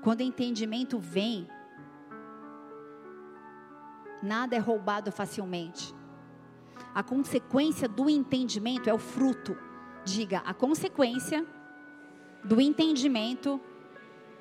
Quando 0.02 0.20
o 0.20 0.24
entendimento 0.24 1.00
vem, 1.00 1.48
nada 4.22 4.56
é 4.56 4.60
roubado 4.60 5.12
facilmente. 5.12 5.93
A 6.93 7.04
consequência 7.04 7.88
do 7.88 8.10
entendimento 8.10 8.89
é 8.89 8.93
o 8.93 9.00
fruto. 9.00 9.58
Diga, 10.06 10.43
a 10.45 10.53
consequência 10.53 11.45
do 12.43 12.62
entendimento 12.62 13.60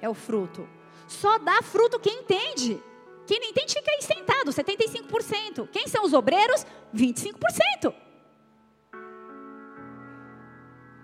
é 0.00 0.08
o 0.08 0.14
fruto. 0.14 0.68
Só 1.08 1.38
dá 1.38 1.62
fruto 1.62 1.98
quem 1.98 2.20
entende. 2.20 2.80
Quem 3.26 3.40
não 3.40 3.48
entende 3.48 3.72
fica 3.72 3.90
aí 3.90 4.02
sentado, 4.02 4.50
75%. 4.50 5.68
Quem 5.72 5.88
são 5.88 6.04
os 6.04 6.12
obreiros? 6.12 6.66
25%. 6.94 7.94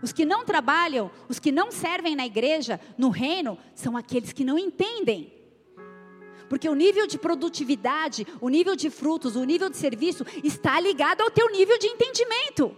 Os 0.02 0.12
que 0.12 0.24
não 0.24 0.44
trabalham, 0.44 1.11
os 1.28 1.38
que 1.38 1.50
não 1.50 1.70
servem 1.70 2.14
na 2.14 2.26
igreja, 2.26 2.78
no 2.96 3.08
reino, 3.08 3.58
são 3.74 3.96
aqueles 3.96 4.32
que 4.32 4.44
não 4.44 4.58
entendem. 4.58 5.32
Porque 6.48 6.68
o 6.68 6.74
nível 6.74 7.06
de 7.06 7.18
produtividade, 7.18 8.26
o 8.40 8.48
nível 8.48 8.74
de 8.74 8.90
frutos, 8.90 9.36
o 9.36 9.44
nível 9.44 9.70
de 9.70 9.76
serviço 9.76 10.24
está 10.42 10.80
ligado 10.80 11.22
ao 11.22 11.30
teu 11.30 11.50
nível 11.50 11.78
de 11.78 11.86
entendimento. 11.86 12.76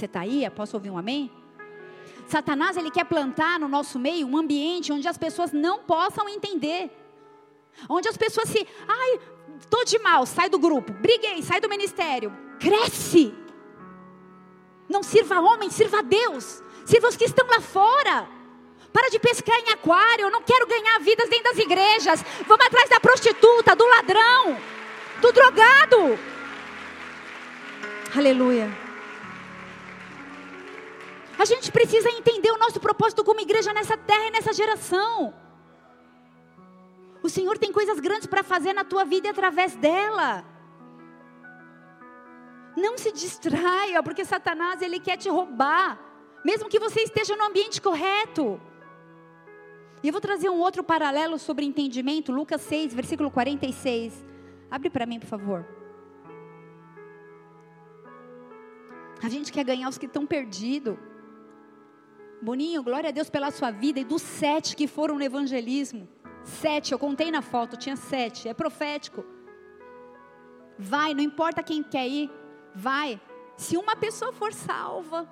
Você 0.00 0.06
está 0.06 0.20
aí? 0.20 0.48
Posso 0.48 0.78
ouvir 0.78 0.88
um 0.88 0.96
amém? 0.96 1.30
Satanás 2.26 2.74
ele 2.74 2.90
quer 2.90 3.04
plantar 3.04 3.60
no 3.60 3.68
nosso 3.68 3.98
meio 3.98 4.26
um 4.26 4.34
ambiente 4.34 4.90
onde 4.90 5.06
as 5.06 5.18
pessoas 5.18 5.52
não 5.52 5.80
possam 5.80 6.26
entender. 6.26 6.90
Onde 7.86 8.08
as 8.08 8.16
pessoas 8.16 8.48
se, 8.48 8.66
ai, 8.88 9.20
tô 9.68 9.84
de 9.84 9.98
mal, 9.98 10.24
sai 10.24 10.48
do 10.48 10.58
grupo, 10.58 10.90
briguei, 10.94 11.42
sai 11.42 11.60
do 11.60 11.68
ministério, 11.68 12.34
cresce. 12.58 13.34
Não 14.88 15.02
sirva 15.02 15.38
homem, 15.38 15.68
sirva 15.68 16.02
Deus. 16.02 16.62
Sirva 16.86 17.08
os 17.08 17.16
que 17.16 17.24
estão 17.24 17.46
lá 17.46 17.60
fora. 17.60 18.26
Para 18.90 19.10
de 19.10 19.18
pescar 19.18 19.58
em 19.58 19.70
aquário. 19.70 20.24
Eu 20.24 20.30
não 20.30 20.40
quero 20.40 20.66
ganhar 20.66 20.98
vidas 21.00 21.28
dentro 21.28 21.44
das 21.44 21.58
igrejas. 21.58 22.24
Vamos 22.46 22.64
atrás 22.64 22.88
da 22.88 22.98
prostituta, 22.98 23.76
do 23.76 23.86
ladrão, 23.86 24.56
do 25.20 25.30
drogado. 25.30 26.18
Aleluia. 28.16 28.79
A 31.40 31.46
gente 31.46 31.72
precisa 31.72 32.10
entender 32.10 32.50
o 32.50 32.58
nosso 32.58 32.78
propósito 32.78 33.24
como 33.24 33.40
igreja 33.40 33.72
nessa 33.72 33.96
terra 33.96 34.26
e 34.26 34.30
nessa 34.30 34.52
geração. 34.52 35.32
O 37.22 37.30
Senhor 37.30 37.56
tem 37.56 37.72
coisas 37.72 37.98
grandes 37.98 38.26
para 38.26 38.42
fazer 38.42 38.74
na 38.74 38.84
tua 38.84 39.06
vida 39.06 39.26
e 39.26 39.30
através 39.30 39.74
dela. 39.74 40.44
Não 42.76 42.98
se 42.98 43.10
distraia, 43.10 44.02
porque 44.02 44.22
Satanás 44.22 44.82
ele 44.82 45.00
quer 45.00 45.16
te 45.16 45.30
roubar, 45.30 45.98
mesmo 46.44 46.68
que 46.68 46.78
você 46.78 47.00
esteja 47.00 47.34
no 47.34 47.44
ambiente 47.44 47.80
correto. 47.80 48.60
E 50.02 50.08
eu 50.08 50.12
vou 50.12 50.20
trazer 50.20 50.50
um 50.50 50.60
outro 50.60 50.84
paralelo 50.84 51.38
sobre 51.38 51.64
entendimento, 51.64 52.32
Lucas 52.32 52.60
6, 52.60 52.92
versículo 52.92 53.30
46. 53.30 54.26
Abre 54.70 54.90
para 54.90 55.06
mim, 55.06 55.18
por 55.18 55.26
favor. 55.26 55.66
A 59.22 59.28
gente 59.30 59.50
quer 59.50 59.64
ganhar 59.64 59.88
os 59.88 59.96
que 59.96 60.04
estão 60.04 60.26
perdidos. 60.26 60.98
Boninho, 62.42 62.82
glória 62.82 63.08
a 63.08 63.12
Deus 63.12 63.28
pela 63.28 63.50
sua 63.50 63.70
vida 63.70 64.00
e 64.00 64.04
dos 64.04 64.22
sete 64.22 64.74
que 64.74 64.86
foram 64.86 65.16
no 65.16 65.22
evangelismo. 65.22 66.08
Sete, 66.42 66.92
eu 66.92 66.98
contei 66.98 67.30
na 67.30 67.42
foto, 67.42 67.76
tinha 67.76 67.96
sete. 67.96 68.48
É 68.48 68.54
profético. 68.54 69.24
Vai, 70.78 71.12
não 71.12 71.22
importa 71.22 71.62
quem 71.62 71.82
quer 71.82 72.08
ir, 72.08 72.30
vai. 72.74 73.20
Se 73.56 73.76
uma 73.76 73.94
pessoa 73.94 74.32
for 74.32 74.54
salva, 74.54 75.28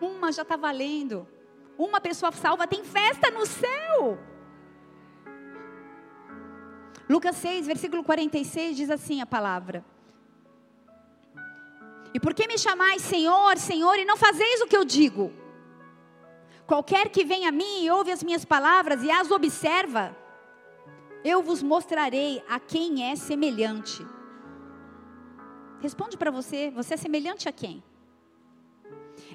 uma 0.00 0.32
já 0.32 0.42
está 0.42 0.56
valendo. 0.56 1.26
Uma 1.78 2.00
pessoa 2.00 2.32
salva 2.32 2.66
tem 2.66 2.82
festa 2.82 3.30
no 3.30 3.46
céu. 3.46 4.18
Lucas 7.08 7.36
6, 7.36 7.66
versículo 7.66 8.02
46 8.02 8.76
diz 8.76 8.90
assim 8.90 9.20
a 9.20 9.26
palavra: 9.26 9.84
E 12.12 12.18
por 12.18 12.34
que 12.34 12.48
me 12.48 12.58
chamais 12.58 13.02
Senhor, 13.02 13.56
Senhor, 13.56 13.94
e 13.96 14.04
não 14.04 14.16
fazeis 14.16 14.60
o 14.62 14.66
que 14.66 14.76
eu 14.76 14.84
digo? 14.84 15.43
Qualquer 16.66 17.10
que 17.10 17.24
venha 17.24 17.50
a 17.50 17.52
mim 17.52 17.84
e 17.84 17.90
ouve 17.90 18.10
as 18.10 18.22
minhas 18.22 18.44
palavras 18.44 19.02
e 19.02 19.10
as 19.10 19.30
observa, 19.30 20.16
eu 21.22 21.42
vos 21.42 21.62
mostrarei 21.62 22.42
a 22.48 22.58
quem 22.58 23.10
é 23.10 23.16
semelhante. 23.16 24.04
Responde 25.80 26.16
para 26.16 26.30
você, 26.30 26.70
você 26.70 26.94
é 26.94 26.96
semelhante 26.96 27.48
a 27.48 27.52
quem? 27.52 27.82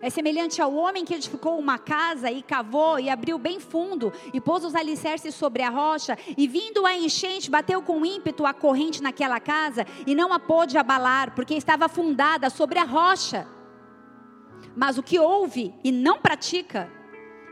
É 0.02 0.10
semelhante 0.10 0.62
ao 0.62 0.74
homem 0.74 1.06
que 1.06 1.14
edificou 1.14 1.58
uma 1.60 1.78
casa 1.78 2.32
e 2.32 2.42
cavou 2.42 3.00
e 3.00 3.10
abriu 3.10 3.38
bem 3.38 3.60
fundo 3.60 4.12
e 4.34 4.42
pôs 4.42 4.66
os 4.66 4.74
alicerces 4.74 5.36
sobre 5.36 5.62
a 5.62 5.70
rocha 5.70 6.18
e 6.38 6.48
vindo 6.48 6.86
a 6.86 6.96
enchente 6.96 7.50
bateu 7.50 7.82
com 7.82 8.06
ímpeto 8.06 8.46
a 8.46 8.54
corrente 8.54 9.04
naquela 9.04 9.40
casa 9.40 9.86
e 10.08 10.16
não 10.16 10.34
a 10.34 10.40
pôde 10.40 10.78
abalar 10.78 11.36
porque 11.36 11.54
estava 11.54 11.88
fundada 11.88 12.50
sobre 12.50 12.80
a 12.80 12.84
rocha. 12.84 13.48
Mas 14.76 14.98
o 14.98 15.04
que 15.04 15.20
ouve 15.20 15.74
e 15.84 15.92
não 15.92 16.20
pratica 16.20 16.99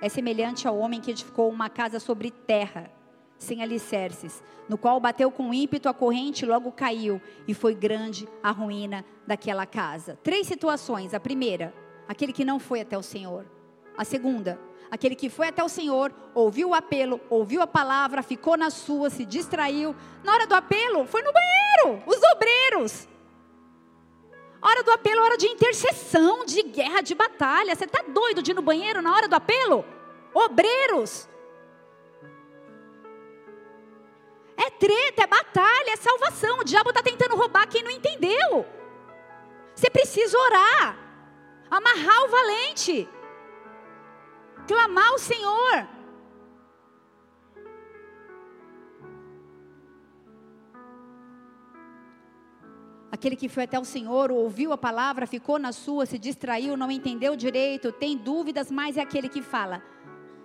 é 0.02 0.10
semelhante 0.10 0.68
ao 0.68 0.78
homem 0.78 1.02
que 1.02 1.12
edificou 1.12 1.50
uma 1.50 1.70
casa 1.70 2.00
sobre 2.00 2.32
terra 2.32 2.92
sem 3.38 3.62
alicerces, 3.62 4.44
no 4.68 4.78
qual 4.78 5.00
bateu 5.00 5.30
com 5.32 5.54
ímpeto 5.54 5.88
a 5.88 5.94
corrente 5.94 6.44
e 6.44 6.48
logo 6.48 6.72
caiu, 6.72 7.22
e 7.48 7.54
foi 7.54 7.76
grande 7.76 8.28
a 8.42 8.52
ruína 8.52 9.06
daquela 9.26 9.66
casa. 9.66 10.18
Três 10.24 10.48
situações. 10.48 11.14
A 11.14 11.20
primeira, 11.20 11.74
aquele 12.08 12.34
que 12.34 12.46
não 12.46 12.60
foi 12.60 12.82
até 12.82 12.98
o 12.98 13.04
Senhor. 13.04 13.46
A 13.98 14.04
segunda, 14.04 14.60
aquele 14.90 15.16
que 15.16 15.30
foi 15.30 15.48
até 15.48 15.64
o 15.64 15.70
Senhor, 15.70 16.14
ouviu 16.34 16.70
o 16.70 16.74
apelo, 16.74 17.20
ouviu 17.30 17.62
a 17.62 17.68
palavra, 17.68 18.22
ficou 18.24 18.58
na 18.58 18.70
sua, 18.70 19.10
se 19.10 19.26
distraiu. 19.26 19.96
Na 20.24 20.34
hora 20.34 20.48
do 20.48 20.56
apelo, 20.56 21.06
foi 21.06 21.22
no 21.22 21.32
banheiro, 21.32 22.04
os 22.06 22.20
obreiros. 22.34 23.08
Hora 24.62 24.84
do 24.84 24.92
apelo, 24.92 25.22
hora 25.22 25.38
de 25.38 25.48
intercessão, 25.48 26.46
de 26.46 26.64
guerra, 26.64 27.02
de 27.02 27.14
batalha. 27.14 27.76
Você 27.76 27.86
está 27.86 28.04
doido 28.08 28.42
de 28.42 28.52
ir 28.52 28.54
no 28.54 28.62
banheiro 28.62 29.02
na 29.02 29.14
hora 29.14 29.28
do 29.28 29.36
apelo? 29.36 29.86
Obreiros. 30.34 31.30
É 34.58 34.70
treta, 34.72 35.24
é 35.24 35.28
batalha, 35.28 35.92
é 35.92 35.96
salvação. 35.96 36.60
O 36.60 36.64
diabo 36.64 36.90
está 36.90 37.04
tentando 37.04 37.36
roubar 37.36 37.68
quem 37.68 37.84
não 37.84 37.92
entendeu. 37.92 38.66
Você 39.76 39.90
precisa 39.92 40.36
orar, 40.38 40.98
amarrar 41.70 42.24
o 42.24 42.30
valente, 42.30 43.08
clamar 44.68 45.10
ao 45.10 45.20
Senhor. 45.20 45.97
Aquele 53.18 53.36
que 53.36 53.50
foi 53.50 53.64
até 53.64 53.80
o 53.80 53.84
Senhor, 53.84 54.32
ouviu 54.32 54.72
a 54.72 54.78
palavra, 54.78 55.26
ficou 55.26 55.58
na 55.58 55.72
sua, 55.72 56.06
se 56.06 56.20
distraiu, 56.20 56.78
não 56.78 56.92
entendeu 56.92 57.36
direito, 57.36 57.92
tem 57.92 58.16
dúvidas, 58.16 58.70
mas 58.70 58.96
é 58.96 59.02
aquele 59.02 59.28
que 59.28 59.42
fala: 59.42 59.84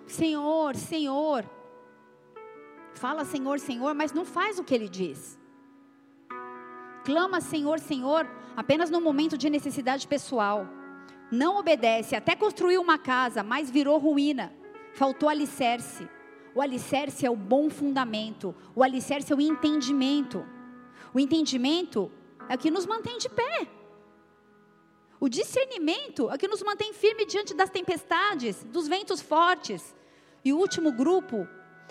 Senhor, 0.07 0.75
Senhor. 0.75 1.47
Fala 2.95 3.25
Senhor, 3.25 3.59
Senhor, 3.59 3.93
mas 3.93 4.11
não 4.11 4.25
faz 4.25 4.57
o 4.57 4.63
que 4.63 4.73
ele 4.73 4.89
diz. 4.89 5.39
Clama 7.05 7.41
Senhor, 7.41 7.79
Senhor, 7.79 8.27
apenas 8.57 8.89
no 8.89 8.99
momento 8.99 9.37
de 9.37 9.51
necessidade 9.51 10.07
pessoal. 10.07 10.67
Não 11.29 11.59
obedece, 11.59 12.15
até 12.15 12.35
construiu 12.35 12.81
uma 12.81 12.97
casa, 12.97 13.43
mas 13.43 13.69
virou 13.69 13.99
ruína. 13.99 14.51
Faltou 14.93 15.29
alicerce. 15.29 16.09
O 16.55 16.61
alicerce 16.61 17.23
é 17.23 17.29
o 17.29 17.35
bom 17.35 17.69
fundamento. 17.69 18.55
O 18.75 18.81
alicerce 18.81 19.31
é 19.31 19.35
o 19.35 19.41
entendimento. 19.41 20.43
O 21.13 21.19
entendimento 21.19 22.11
é 22.49 22.55
o 22.55 22.57
que 22.57 22.71
nos 22.71 22.85
mantém 22.85 23.17
de 23.17 23.29
pé. 23.29 23.67
O 25.19 25.29
discernimento 25.29 26.29
é 26.29 26.35
o 26.35 26.37
que 26.37 26.47
nos 26.47 26.61
mantém 26.61 26.93
firme 26.93 27.25
diante 27.25 27.53
das 27.53 27.69
tempestades, 27.69 28.63
dos 28.65 28.87
ventos 28.87 29.21
fortes. 29.21 29.95
E 30.43 30.51
o 30.51 30.57
último 30.57 30.91
grupo 30.91 31.47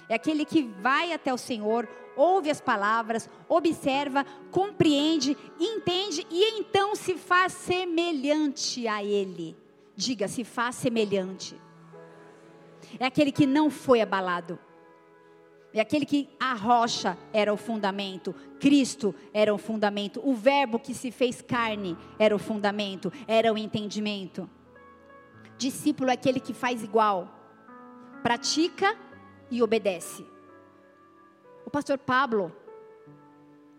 é 0.09 0.15
aquele 0.15 0.45
que 0.45 0.63
vai 0.63 1.13
até 1.13 1.33
o 1.33 1.39
Senhor, 1.39 1.89
ouve 2.15 2.51
as 2.51 2.61
palavras, 2.61 3.29
observa, 3.49 4.27
compreende, 4.51 5.37
entende 5.59 6.27
e 6.31 6.59
então 6.59 6.95
se 6.95 7.17
faz 7.17 7.55
semelhante 7.55 8.87
a 8.87 9.03
Ele. 9.03 9.57
Diga, 9.97 10.29
se 10.29 10.45
faz 10.45 10.77
semelhante. 10.77 11.59
É 12.99 13.07
aquele 13.07 13.33
que 13.33 13.47
não 13.47 13.71
foi 13.71 14.01
abalado. 14.01 14.59
É 15.75 15.81
aquele 15.81 16.05
que 16.05 16.29
a 16.39 16.55
rocha 16.55 17.17
era 17.33 17.53
o 17.53 17.57
fundamento, 17.57 18.35
Cristo 18.61 19.15
era 19.33 19.55
o 19.55 19.59
fundamento, 19.59 20.21
o 20.23 20.35
Verbo 20.35 20.79
que 20.79 20.93
se 20.93 21.11
fez 21.11 21.41
carne 21.41 21.97
era 22.19 22.37
o 22.37 22.39
fundamento, 22.39 23.11
era 23.27 23.53
o 23.53 23.57
entendimento. 23.57 24.49
Discípulo 25.57 26.11
é 26.11 26.13
aquele 26.13 26.41
que 26.41 26.53
faz 26.53 26.83
igual, 26.83 27.29
pratica 28.23 28.97
e 29.51 29.63
obedece. 29.63 30.27
O 31.65 31.71
pastor 31.71 31.97
Pablo, 31.97 32.55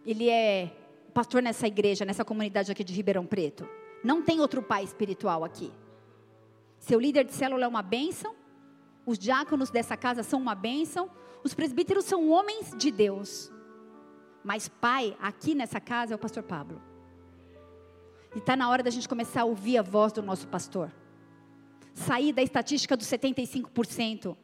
ele 0.06 0.30
é 0.30 0.76
pastor 1.14 1.44
nessa 1.44 1.68
igreja, 1.68 2.04
nessa 2.04 2.26
comunidade 2.26 2.72
aqui 2.72 2.84
de 2.84 2.94
Ribeirão 2.94 3.26
Preto. 3.26 3.70
Não 4.04 4.22
tem 4.22 4.40
outro 4.40 4.64
pai 4.64 4.84
espiritual 4.84 5.44
aqui. 5.44 5.72
Seu 6.80 7.00
líder 7.00 7.24
de 7.24 7.34
célula 7.34 7.66
é 7.66 7.68
uma 7.68 7.84
bênção, 7.84 8.34
os 9.06 9.20
diáconos 9.20 9.70
dessa 9.70 9.96
casa 9.96 10.24
são 10.24 10.40
uma 10.40 10.56
bênção, 10.56 11.10
os 11.44 11.54
presbíteros 11.54 12.06
são 12.06 12.30
homens 12.30 12.74
de 12.78 12.90
Deus. 12.90 13.52
Mas 14.44 14.68
pai, 14.68 15.16
aqui 15.22 15.54
nessa 15.54 15.80
casa, 15.80 16.14
é 16.14 16.16
o 16.16 16.20
pastor 16.20 16.44
Pablo. 16.44 16.82
E 18.36 18.40
está 18.40 18.56
na 18.56 18.70
hora 18.70 18.82
da 18.82 18.90
gente 18.90 19.08
começar 19.08 19.42
a 19.42 19.46
ouvir 19.46 19.78
a 19.78 19.82
voz 19.82 20.12
do 20.12 20.22
nosso 20.22 20.48
pastor. 20.48 20.92
Sair 21.94 22.34
da 22.34 22.42
estatística 22.42 22.98
dos 22.98 23.08
75%, 23.08 24.36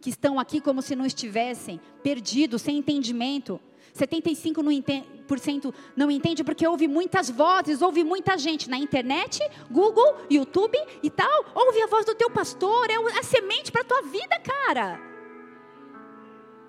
que 0.00 0.10
estão 0.10 0.38
aqui 0.40 0.60
como 0.60 0.80
se 0.80 0.96
não 0.96 1.04
estivessem, 1.04 1.80
perdidos, 2.02 2.62
sem 2.62 2.78
entendimento. 2.78 3.60
75% 3.94 5.72
não, 5.94 6.10
entende, 6.10 6.42
porque 6.42 6.66
ouve 6.66 6.88
muitas 6.88 7.30
vozes, 7.30 7.80
ouve 7.80 8.02
muita 8.02 8.36
gente 8.36 8.68
na 8.68 8.76
internet, 8.76 9.40
Google, 9.70 10.16
YouTube 10.28 10.76
e 11.02 11.10
tal. 11.10 11.44
Ouve 11.54 11.82
a 11.82 11.86
voz 11.86 12.04
do 12.04 12.14
teu 12.14 12.30
pastor, 12.30 12.90
é 12.90 12.96
a 13.18 13.22
semente 13.22 13.70
para 13.70 13.82
a 13.82 13.84
tua 13.84 14.02
vida, 14.02 14.40
cara. 14.40 15.13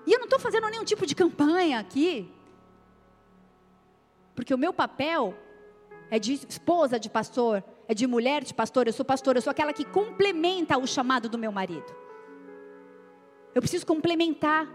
E 0.06 0.12
eu 0.12 0.18
não 0.18 0.26
estou 0.26 0.38
fazendo 0.38 0.68
nenhum 0.68 0.84
tipo 0.84 1.04
de 1.04 1.14
campanha 1.14 1.78
aqui. 1.78 2.32
Porque 4.34 4.54
o 4.54 4.58
meu 4.58 4.72
papel 4.72 5.34
é 6.10 6.18
de 6.18 6.34
esposa 6.48 7.00
de 7.00 7.10
pastor, 7.10 7.64
é 7.88 7.94
de 7.94 8.06
mulher 8.06 8.44
de 8.44 8.54
pastor, 8.54 8.86
eu 8.86 8.92
sou 8.92 9.04
pastora, 9.04 9.38
eu 9.38 9.42
sou 9.42 9.50
aquela 9.50 9.72
que 9.72 9.84
complementa 9.84 10.78
o 10.78 10.86
chamado 10.86 11.28
do 11.28 11.38
meu 11.38 11.50
marido. 11.50 11.92
Eu 13.54 13.60
preciso 13.60 13.86
complementar. 13.86 14.68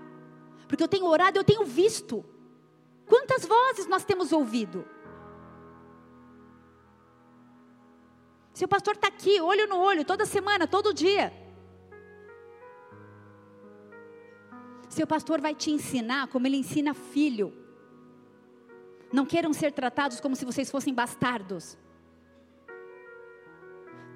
Porque 0.67 0.84
eu 0.84 0.88
tenho 0.88 1.05
orado, 1.05 1.38
eu 1.38 1.43
tenho 1.43 1.65
visto. 1.65 2.25
Quantas 3.05 3.45
vozes 3.45 3.88
nós 3.88 4.03
temos 4.03 4.32
ouvido? 4.32 4.86
Seu 8.53 8.67
pastor 8.67 8.95
está 8.95 9.07
aqui, 9.07 9.39
olho 9.41 9.67
no 9.67 9.77
olho, 9.79 10.03
toda 10.03 10.25
semana, 10.25 10.67
todo 10.67 10.93
dia. 10.93 11.34
Seu 14.92 15.08
pastor 15.08 15.39
vai 15.39 15.56
te 15.56 15.72
ensinar 15.72 16.28
como 16.28 16.46
ele 16.46 16.58
ensina 16.58 16.94
filho. 16.94 17.54
Não 19.10 19.26
queiram 19.26 19.54
ser 19.54 19.72
tratados 19.72 20.20
como 20.20 20.36
se 20.36 20.44
vocês 20.44 20.70
fossem 20.70 20.94
bastardos. 20.94 21.78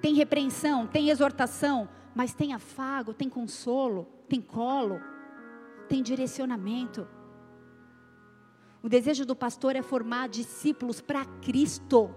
Tem 0.02 0.14
repreensão, 0.14 0.86
tem 0.86 1.10
exortação, 1.10 1.88
mas 2.14 2.34
tem 2.34 2.54
afago, 2.54 3.14
tem 3.14 3.30
consolo, 3.30 4.06
tem 4.28 4.42
colo, 4.42 5.00
tem 5.88 6.04
direcionamento. 6.04 7.08
O 8.84 8.90
desejo 8.90 9.26
do 9.26 9.34
pastor 9.34 9.78
é 9.78 9.82
formar 9.82 10.28
discípulos 10.28 11.00
para 11.00 11.24
Cristo. 11.24 12.14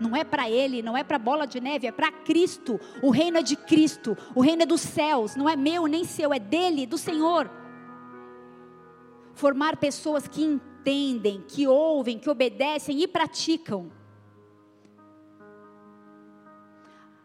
Não 0.00 0.16
é 0.16 0.24
para 0.24 0.50
ele, 0.50 0.82
não 0.82 0.96
é 0.96 1.04
para 1.04 1.20
bola 1.20 1.46
de 1.46 1.60
neve, 1.60 1.86
é 1.86 1.92
para 1.92 2.10
Cristo. 2.10 2.80
O 3.00 3.10
reino 3.10 3.38
é 3.38 3.42
de 3.42 3.54
Cristo, 3.54 4.18
o 4.34 4.40
reino 4.40 4.62
é 4.62 4.66
dos 4.66 4.80
céus, 4.80 5.36
não 5.36 5.48
é 5.48 5.54
meu 5.54 5.86
nem 5.86 6.02
seu, 6.02 6.34
é 6.34 6.40
dele, 6.40 6.84
do 6.84 6.98
Senhor 6.98 7.61
formar 9.34 9.76
pessoas 9.76 10.26
que 10.26 10.42
entendem, 10.42 11.42
que 11.42 11.66
ouvem, 11.66 12.18
que 12.18 12.30
obedecem 12.30 13.02
e 13.02 13.08
praticam. 13.08 13.90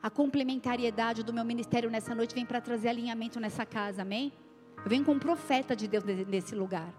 A 0.02 0.10
complementariedade 0.10 1.24
do 1.24 1.34
meu 1.34 1.44
ministério 1.44 1.90
nessa 1.90 2.16
noite 2.16 2.34
vem 2.34 2.46
para 2.46 2.62
trazer 2.62 2.90
alinhamento 2.90 3.40
nessa 3.40 3.66
casa, 3.66 4.04
amém? 4.04 4.32
Eu 4.78 4.90
venho 4.90 5.04
como 5.04 5.20
profeta 5.20 5.76
de 5.76 5.88
Deus 5.88 6.04
nesse 6.04 6.56
lugar. 6.56 6.94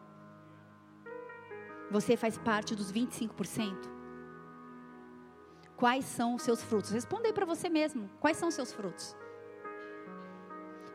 Você 1.91 2.17
faz 2.17 2.37
parte 2.37 2.75
dos 2.75 2.93
25%? 2.93 3.89
Quais 5.77 6.05
são 6.05 6.35
os 6.35 6.43
seus 6.43 6.63
frutos? 6.63 6.91
Responda 6.91 7.29
aí 7.29 7.33
para 7.33 7.47
você 7.47 7.69
mesmo. 7.69 8.11
Quais 8.21 8.37
são 8.37 8.49
os 8.49 8.55
seus 8.55 8.73
frutos? 8.73 9.17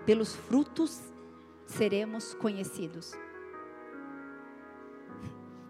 Pelos 0.05 0.35
frutos 0.35 1.01
seremos 1.65 2.33
conhecidos. 2.33 3.13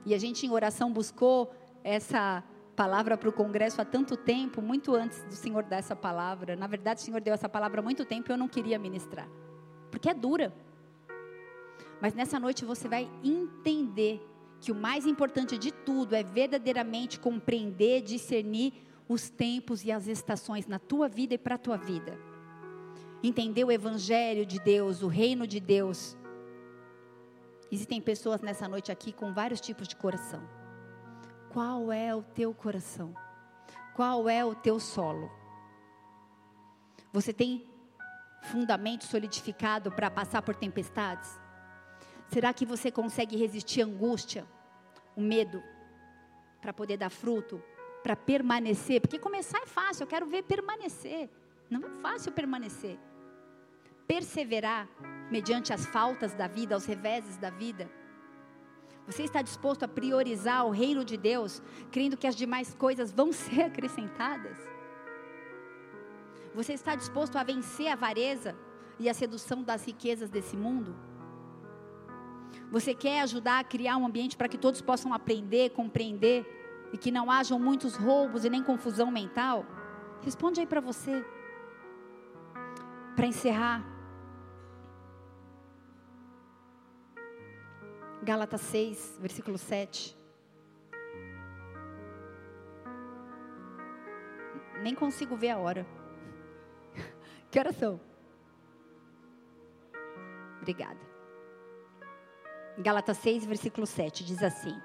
E 0.05 0.13
a 0.13 0.17
gente 0.17 0.45
em 0.45 0.51
oração 0.51 0.91
buscou 0.91 1.53
essa 1.83 2.43
palavra 2.75 3.17
para 3.17 3.29
o 3.29 3.33
congresso 3.33 3.81
há 3.81 3.85
tanto 3.85 4.17
tempo, 4.17 4.61
muito 4.61 4.95
antes 4.95 5.23
do 5.23 5.35
Senhor 5.35 5.63
dar 5.63 5.77
essa 5.77 5.95
palavra. 5.95 6.55
Na 6.55 6.67
verdade, 6.67 7.01
o 7.01 7.03
Senhor 7.03 7.21
deu 7.21 7.33
essa 7.33 7.47
palavra 7.47 7.79
há 7.79 7.83
muito 7.83 8.03
tempo 8.05 8.29
e 8.29 8.33
eu 8.33 8.37
não 8.37 8.47
queria 8.47 8.79
ministrar, 8.79 9.27
porque 9.91 10.09
é 10.09 10.13
dura. 10.13 10.53
Mas 12.01 12.13
nessa 12.13 12.39
noite 12.39 12.65
você 12.65 12.87
vai 12.87 13.09
entender 13.23 14.21
que 14.59 14.71
o 14.71 14.75
mais 14.75 15.05
importante 15.05 15.57
de 15.57 15.71
tudo 15.71 16.15
é 16.15 16.23
verdadeiramente 16.23 17.19
compreender, 17.19 18.01
discernir 18.01 18.73
os 19.07 19.29
tempos 19.29 19.83
e 19.83 19.91
as 19.91 20.07
estações 20.07 20.67
na 20.67 20.79
tua 20.79 21.07
vida 21.07 21.33
e 21.33 21.37
para 21.37 21.55
a 21.55 21.57
tua 21.57 21.77
vida. 21.77 22.17
Entender 23.21 23.63
o 23.63 23.71
evangelho 23.71 24.45
de 24.45 24.59
Deus, 24.59 25.01
o 25.01 25.07
reino 25.07 25.45
de 25.45 25.59
Deus 25.59 26.17
Existem 27.73 27.99
pessoas 27.99 28.39
nessa 28.39 28.67
noite 28.67 28.91
aqui 28.91 29.11
com 29.11 29.33
vários 29.33 29.59
tipos 29.59 29.87
de 29.87 29.95
coração. 29.95 30.47
Qual 31.49 31.91
é 31.91 32.13
o 32.13 32.21
teu 32.21 32.53
coração? 32.53 33.15
Qual 33.95 34.29
é 34.29 34.45
o 34.45 34.53
teu 34.53 34.79
solo? 34.79 35.31
Você 37.11 37.33
tem 37.33 37.67
fundamento 38.43 39.05
solidificado 39.05 39.91
para 39.91 40.11
passar 40.11 40.43
por 40.43 40.53
tempestades? 40.53 41.27
Será 42.27 42.53
que 42.53 42.63
você 42.63 42.91
consegue 42.91 43.35
resistir 43.35 43.81
à 43.81 43.85
angústia, 43.85 44.45
o 45.15 45.21
medo, 45.21 45.63
para 46.61 46.73
poder 46.73 46.97
dar 46.97 47.09
fruto, 47.09 47.59
para 48.03 48.15
permanecer? 48.15 49.01
Porque 49.01 49.17
começar 49.17 49.57
é 49.63 49.65
fácil, 49.65 50.03
eu 50.03 50.07
quero 50.07 50.27
ver 50.27 50.43
permanecer. 50.43 51.27
Não 51.71 51.83
é 51.83 51.89
fácil 52.03 52.31
permanecer. 52.33 52.99
Perseverar 54.07 54.87
mediante 55.33 55.73
as 55.73 55.83
faltas 55.87 56.31
da 56.35 56.47
vida, 56.47 56.75
aos 56.75 56.85
reveses 56.85 57.37
da 57.37 57.49
vida. 57.49 57.89
Você 59.07 59.23
está 59.23 59.41
disposto 59.41 59.81
a 59.81 59.87
priorizar 59.87 60.63
o 60.67 60.69
reino 60.69 61.03
de 61.03 61.17
Deus, 61.17 61.59
crendo 61.91 62.15
que 62.15 62.27
as 62.27 62.35
demais 62.35 62.75
coisas 62.75 63.11
vão 63.11 63.33
ser 63.43 63.63
acrescentadas? 63.63 64.57
Você 66.53 66.73
está 66.73 66.93
disposto 66.95 67.35
a 67.35 67.43
vencer 67.43 67.87
a 67.87 67.93
avareza 67.93 68.55
e 68.99 69.09
a 69.09 69.13
sedução 69.13 69.63
das 69.63 69.83
riquezas 69.83 70.29
desse 70.29 70.55
mundo? 70.55 70.95
Você 72.69 72.93
quer 72.93 73.21
ajudar 73.21 73.57
a 73.59 73.63
criar 73.63 73.97
um 73.97 74.05
ambiente 74.05 74.37
para 74.37 74.47
que 74.47 74.57
todos 74.65 74.81
possam 74.81 75.15
aprender, 75.15 75.71
compreender 75.71 76.37
e 76.93 76.97
que 76.97 77.09
não 77.09 77.31
hajam 77.31 77.57
muitos 77.57 77.95
roubos 77.95 78.45
e 78.45 78.51
nem 78.51 78.63
confusão 78.63 79.09
mental? 79.09 79.65
Responde 80.21 80.59
aí 80.59 80.67
para 80.67 80.79
você. 80.79 81.25
Para 83.15 83.25
encerrar, 83.25 83.92
Gálatas 88.23 88.61
6, 88.61 89.17
versículo 89.19 89.57
7. 89.57 90.17
Nem 94.81 94.95
consigo 94.95 95.35
ver 95.35 95.49
a 95.49 95.57
hora. 95.57 95.85
Que 97.51 97.59
horas 97.59 97.75
são? 97.75 97.99
Obrigada. 100.61 100.99
Gálatas 102.77 103.17
6, 103.17 103.45
versículo 103.45 103.85
7 103.85 104.23
diz 104.23 104.41
assim: 104.41 104.81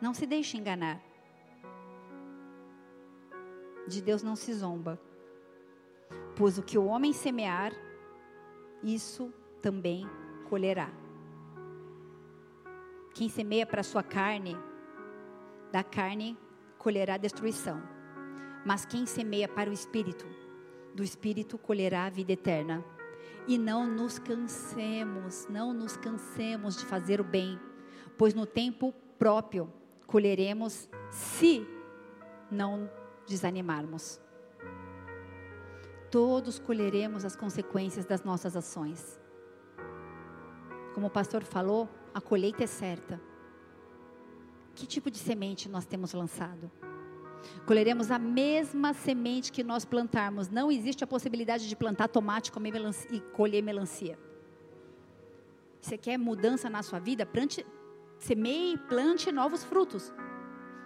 Não 0.00 0.14
se 0.14 0.26
deixe 0.26 0.56
enganar. 0.56 0.98
De 3.86 4.00
Deus 4.00 4.22
não 4.22 4.34
se 4.34 4.54
zomba. 4.54 4.98
Pois 6.36 6.56
o 6.56 6.62
que 6.62 6.78
o 6.78 6.86
homem 6.86 7.12
semear, 7.12 7.72
isso 8.82 9.32
também 9.60 10.08
colherá. 10.48 10.90
Quem 13.14 13.28
semeia 13.28 13.66
para 13.66 13.80
a 13.80 13.84
sua 13.84 14.02
carne, 14.02 14.56
da 15.70 15.82
carne 15.82 16.36
colherá 16.78 17.16
destruição. 17.16 17.82
Mas 18.64 18.84
quem 18.84 19.06
semeia 19.06 19.48
para 19.48 19.70
o 19.70 19.72
espírito, 19.72 20.26
do 20.94 21.02
espírito 21.02 21.58
colherá 21.58 22.06
a 22.06 22.10
vida 22.10 22.32
eterna. 22.32 22.84
E 23.46 23.58
não 23.58 23.86
nos 23.86 24.18
cansemos, 24.18 25.46
não 25.48 25.72
nos 25.72 25.96
cansemos 25.96 26.76
de 26.76 26.84
fazer 26.84 27.20
o 27.20 27.24
bem, 27.24 27.58
pois 28.16 28.34
no 28.34 28.46
tempo 28.46 28.92
próprio 29.18 29.72
colheremos 30.06 30.88
se 31.10 31.66
não 32.50 32.90
desanimarmos. 33.26 34.20
Todos 36.10 36.58
colheremos 36.58 37.24
as 37.24 37.36
consequências 37.36 38.04
das 38.04 38.24
nossas 38.24 38.56
ações. 38.56 39.19
Como 40.94 41.06
o 41.06 41.10
pastor 41.10 41.42
falou, 41.42 41.88
a 42.12 42.20
colheita 42.20 42.64
é 42.64 42.66
certa. 42.66 43.20
Que 44.74 44.86
tipo 44.86 45.10
de 45.10 45.18
semente 45.18 45.68
nós 45.68 45.86
temos 45.86 46.12
lançado? 46.12 46.70
Colheremos 47.66 48.10
a 48.10 48.18
mesma 48.18 48.92
semente 48.92 49.52
que 49.52 49.62
nós 49.62 49.84
plantarmos. 49.84 50.48
Não 50.48 50.70
existe 50.70 51.04
a 51.04 51.06
possibilidade 51.06 51.68
de 51.68 51.76
plantar 51.76 52.08
tomate 52.08 52.50
e 53.10 53.20
colher 53.32 53.62
melancia. 53.62 54.18
Você 55.80 55.96
quer 55.96 56.18
mudança 56.18 56.68
na 56.68 56.82
sua 56.82 56.98
vida? 56.98 57.24
Plante, 57.24 57.64
semeie 58.18 58.76
plante 58.76 59.32
novos 59.32 59.64
frutos. 59.64 60.12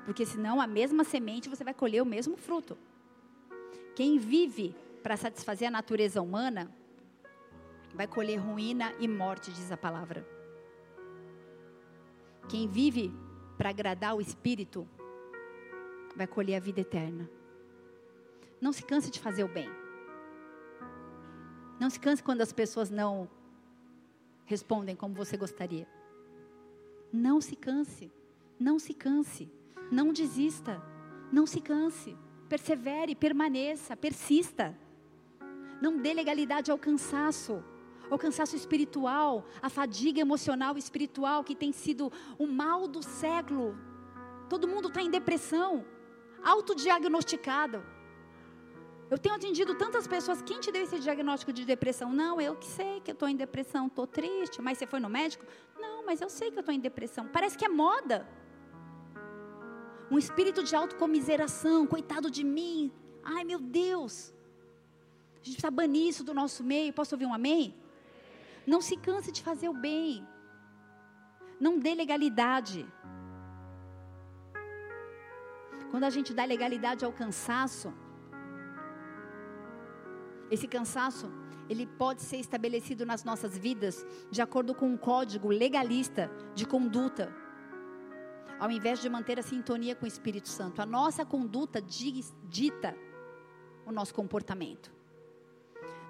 Porque 0.05 0.25
senão 0.25 0.61
a 0.61 0.67
mesma 0.67 1.03
semente 1.03 1.49
você 1.49 1.65
vai 1.65 1.75
colher 1.75 2.03
o 2.03 2.07
mesmo 2.07 2.37
fruto. 2.37 2.77
Quem 3.97 4.19
vive 4.19 4.77
para 5.03 5.17
satisfazer 5.17 5.69
a 5.69 5.71
natureza 5.71 6.21
humana 6.21 6.71
vai 7.95 8.07
colher 8.07 8.37
ruína 8.37 8.93
e 8.99 9.07
morte, 9.07 9.53
diz 9.53 9.71
a 9.71 9.77
palavra. 9.77 10.27
Quem 12.49 12.67
vive 12.67 13.13
para 13.57 13.71
agradar 13.71 14.17
o 14.17 14.21
Espírito 14.21 14.87
vai 16.17 16.27
colher 16.27 16.57
a 16.57 16.61
vida 16.61 16.81
eterna. 16.81 17.31
Não 18.61 18.73
se 18.73 18.83
canse 18.83 19.11
de 19.11 19.21
fazer 19.21 19.45
o 19.45 19.49
bem. 19.49 19.71
Não 21.79 21.89
se 21.89 21.99
canse 22.01 22.23
quando 22.23 22.41
as 22.41 22.53
pessoas 22.53 22.91
não 22.91 23.29
respondem 24.45 24.97
como 24.97 25.15
você 25.15 25.37
gostaria. 25.37 25.87
Não 27.13 27.41
se 27.41 27.57
canse. 27.57 28.11
Não 28.59 28.79
se 28.79 28.93
canse. 28.93 29.51
Não 29.91 30.13
desista. 30.13 30.83
Não 31.33 31.47
se 31.47 31.61
canse. 31.61 32.17
Persevere, 32.49 33.15
permaneça, 33.15 33.97
persista. 33.97 34.77
Não 35.81 35.97
dê 35.97 36.13
legalidade 36.13 36.71
ao 36.71 36.79
cansaço 36.79 37.63
o 38.11 38.19
cansaço 38.19 38.55
espiritual, 38.57 39.45
a 39.63 39.69
fadiga 39.69 40.21
emocional 40.21 40.77
e 40.77 40.79
espiritual 40.79 41.43
que 41.43 41.55
tem 41.55 41.73
sido 41.73 42.13
o 42.39 42.47
mal 42.47 42.87
do 42.87 43.03
século. 43.03 43.77
Todo 44.49 44.69
mundo 44.69 44.89
está 44.89 45.01
em 45.03 45.11
depressão, 45.11 45.85
autodiagnosticado. 46.43 47.83
Eu 49.11 49.19
tenho 49.19 49.35
atendido 49.35 49.75
tantas 49.75 50.07
pessoas, 50.07 50.43
quem 50.43 50.61
te 50.61 50.73
deu 50.73 50.83
esse 50.83 50.99
diagnóstico 50.99 51.53
de 51.53 51.65
depressão? 51.65 52.13
Não, 52.13 52.41
eu 52.41 52.57
que 52.57 52.67
sei 52.67 53.01
que 53.01 53.11
eu 53.11 53.13
estou 53.13 53.29
em 53.29 53.37
depressão, 53.37 53.87
estou 53.87 54.07
triste, 54.07 54.61
mas 54.63 54.79
você 54.79 54.87
foi 54.87 54.99
no 54.99 55.09
médico? 55.09 55.45
Não, 55.79 56.05
mas 56.07 56.21
eu 56.21 56.29
sei 56.29 56.51
que 56.51 56.57
eu 56.57 56.61
estou 56.61 56.75
em 56.75 56.81
depressão. 56.81 57.29
Parece 57.29 57.57
que 57.57 57.65
é 57.65 57.69
moda. 57.69 58.27
Um 60.11 60.19
espírito 60.19 60.63
de 60.63 60.75
autocomiseração, 60.75 61.87
coitado 61.87 62.31
de 62.31 62.45
mim. 62.45 62.93
Ai 63.23 63.45
meu 63.45 63.59
Deus. 63.59 64.33
A 65.35 65.37
gente 65.37 65.57
precisa 65.57 65.71
banir 65.71 66.09
isso 66.09 66.25
do 66.25 66.35
nosso 66.35 66.65
meio. 66.65 66.93
Posso 66.93 67.15
ouvir 67.15 67.27
um 67.27 67.35
amém? 67.35 67.75
Não 68.67 68.81
se 68.81 68.97
canse 68.97 69.31
de 69.31 69.43
fazer 69.43 69.69
o 69.69 69.75
bem. 69.75 70.27
Não 71.61 71.79
dê 71.79 71.95
legalidade. 71.95 72.87
Quando 75.91 76.05
a 76.05 76.11
gente 76.11 76.35
dá 76.35 76.45
legalidade 76.45 77.05
ao 77.05 77.13
cansaço, 77.13 77.93
esse 80.51 80.67
cansaço, 80.67 81.31
ele 81.69 81.87
pode 81.87 82.23
ser 82.23 82.39
estabelecido 82.39 83.07
nas 83.07 83.25
nossas 83.25 83.57
vidas 83.57 84.05
de 84.31 84.43
acordo 84.43 84.75
com 84.75 84.87
um 84.87 84.97
código 84.97 85.49
legalista 85.49 86.31
de 86.55 86.67
conduta. 86.67 87.33
Ao 88.59 88.71
invés 88.71 89.01
de 89.01 89.09
manter 89.09 89.39
a 89.39 89.43
sintonia 89.43 89.95
com 89.95 90.05
o 90.05 90.09
Espírito 90.09 90.49
Santo, 90.49 90.81
a 90.83 90.87
nossa 90.87 91.25
conduta 91.25 91.81
dita 91.81 92.97
o 93.87 93.93
nosso 93.93 94.15
comportamento. 94.15 94.93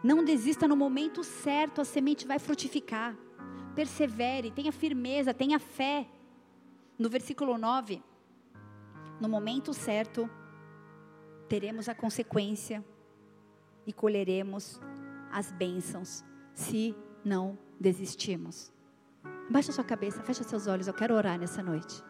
Não 0.05 0.23
desista 0.23 0.69
no 0.69 0.77
momento 0.77 1.25
certo, 1.25 1.81
a 1.81 1.85
semente 1.85 2.27
vai 2.27 2.39
frutificar. 2.39 3.17
Persevere, 3.75 4.51
tenha 4.51 4.71
firmeza, 4.71 5.33
tenha 5.33 5.59
fé. 5.59 6.07
No 6.99 7.09
versículo 7.09 7.57
9, 7.57 8.03
no 9.19 9.31
momento 9.31 9.73
certo, 9.73 10.29
teremos 11.49 11.89
a 11.89 11.95
consequência 11.95 12.85
e 13.87 13.95
colheremos 13.95 14.79
as 15.33 15.51
bênçãos, 15.51 16.23
se 16.53 16.95
não 17.25 17.59
desistirmos. 17.81 18.71
Baixa 19.49 19.73
sua 19.73 19.85
cabeça, 19.85 20.23
fecha 20.23 20.45
seus 20.45 20.67
olhos, 20.67 20.87
eu 20.87 20.93
quero 20.93 21.15
orar 21.15 21.39
nessa 21.39 21.63
noite. 21.63 22.05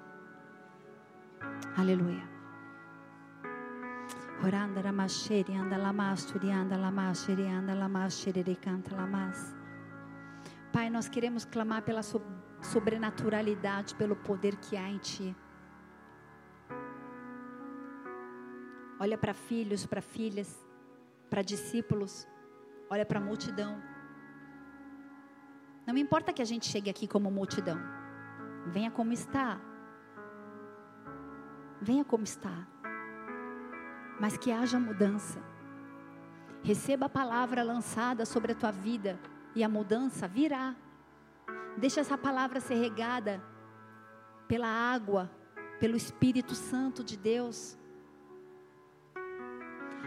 Aleluia. 1.76 2.33
Oranda 4.42 4.82
ramasheri 4.82 5.54
anda 5.54 5.76
lamasturi 5.76 6.50
anda 6.50 6.76
lamasheri 6.76 7.46
anda 7.46 7.74
lamasheri 7.74 8.56
canta 8.56 8.94
lamas. 8.94 9.54
Pai, 10.72 10.90
nós 10.90 11.08
queremos 11.08 11.44
clamar 11.44 11.82
pela 11.82 12.02
sobrenaturalidade, 12.60 13.94
pelo 13.94 14.16
poder 14.16 14.56
que 14.56 14.76
há 14.76 14.88
em 14.88 14.98
Ti. 14.98 15.36
Olha 18.98 19.16
para 19.16 19.32
filhos, 19.32 19.86
para 19.86 20.02
filhas, 20.02 20.66
para 21.30 21.42
discípulos, 21.42 22.26
olha 22.90 23.06
para 23.06 23.20
a 23.20 23.22
multidão. 23.22 23.80
Não 25.86 25.96
importa 25.96 26.32
que 26.32 26.42
a 26.42 26.44
gente 26.44 26.66
chegue 26.66 26.90
aqui 26.90 27.06
como 27.06 27.30
multidão. 27.30 27.78
Venha 28.66 28.90
como 28.90 29.12
está. 29.12 29.60
Venha 31.80 32.04
como 32.04 32.24
está 32.24 32.73
mas 34.20 34.36
que 34.36 34.50
haja 34.52 34.78
mudança. 34.78 35.40
Receba 36.62 37.06
a 37.06 37.08
palavra 37.10 37.62
lançada 37.62 38.24
sobre 38.24 38.52
a 38.52 38.54
tua 38.54 38.70
vida 38.70 39.18
e 39.54 39.62
a 39.62 39.68
mudança 39.68 40.26
virá. 40.26 40.74
Deixa 41.76 42.00
essa 42.00 42.16
palavra 42.16 42.60
ser 42.60 42.76
regada 42.76 43.42
pela 44.48 44.68
água, 44.68 45.30
pelo 45.80 45.96
Espírito 45.96 46.54
Santo 46.54 47.02
de 47.04 47.16
Deus. 47.16 47.76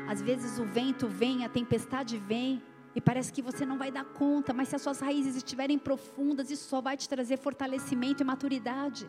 Às 0.07 0.21
vezes 0.21 0.57
o 0.57 0.65
vento 0.65 1.07
vem, 1.07 1.45
a 1.45 1.49
tempestade 1.49 2.17
vem, 2.17 2.61
E 2.97 3.01
parece 3.01 3.31
que 3.31 3.43
você 3.43 3.63
não 3.63 3.77
vai 3.77 3.91
dar 3.91 4.05
conta, 4.05 4.51
mas 4.51 4.69
se 4.69 4.75
as 4.75 4.81
suas 4.81 4.99
raízes 4.99 5.35
estiverem 5.35 5.77
profundas, 5.77 6.49
isso 6.49 6.67
só 6.67 6.81
vai 6.81 6.97
te 6.97 7.07
trazer 7.07 7.37
fortalecimento 7.37 8.23
e 8.23 8.25
maturidade. 8.25 9.07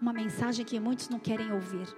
Uma 0.00 0.12
mensagem 0.12 0.64
que 0.64 0.78
muitos 0.78 1.08
não 1.08 1.18
querem 1.18 1.52
ouvir. 1.52 1.88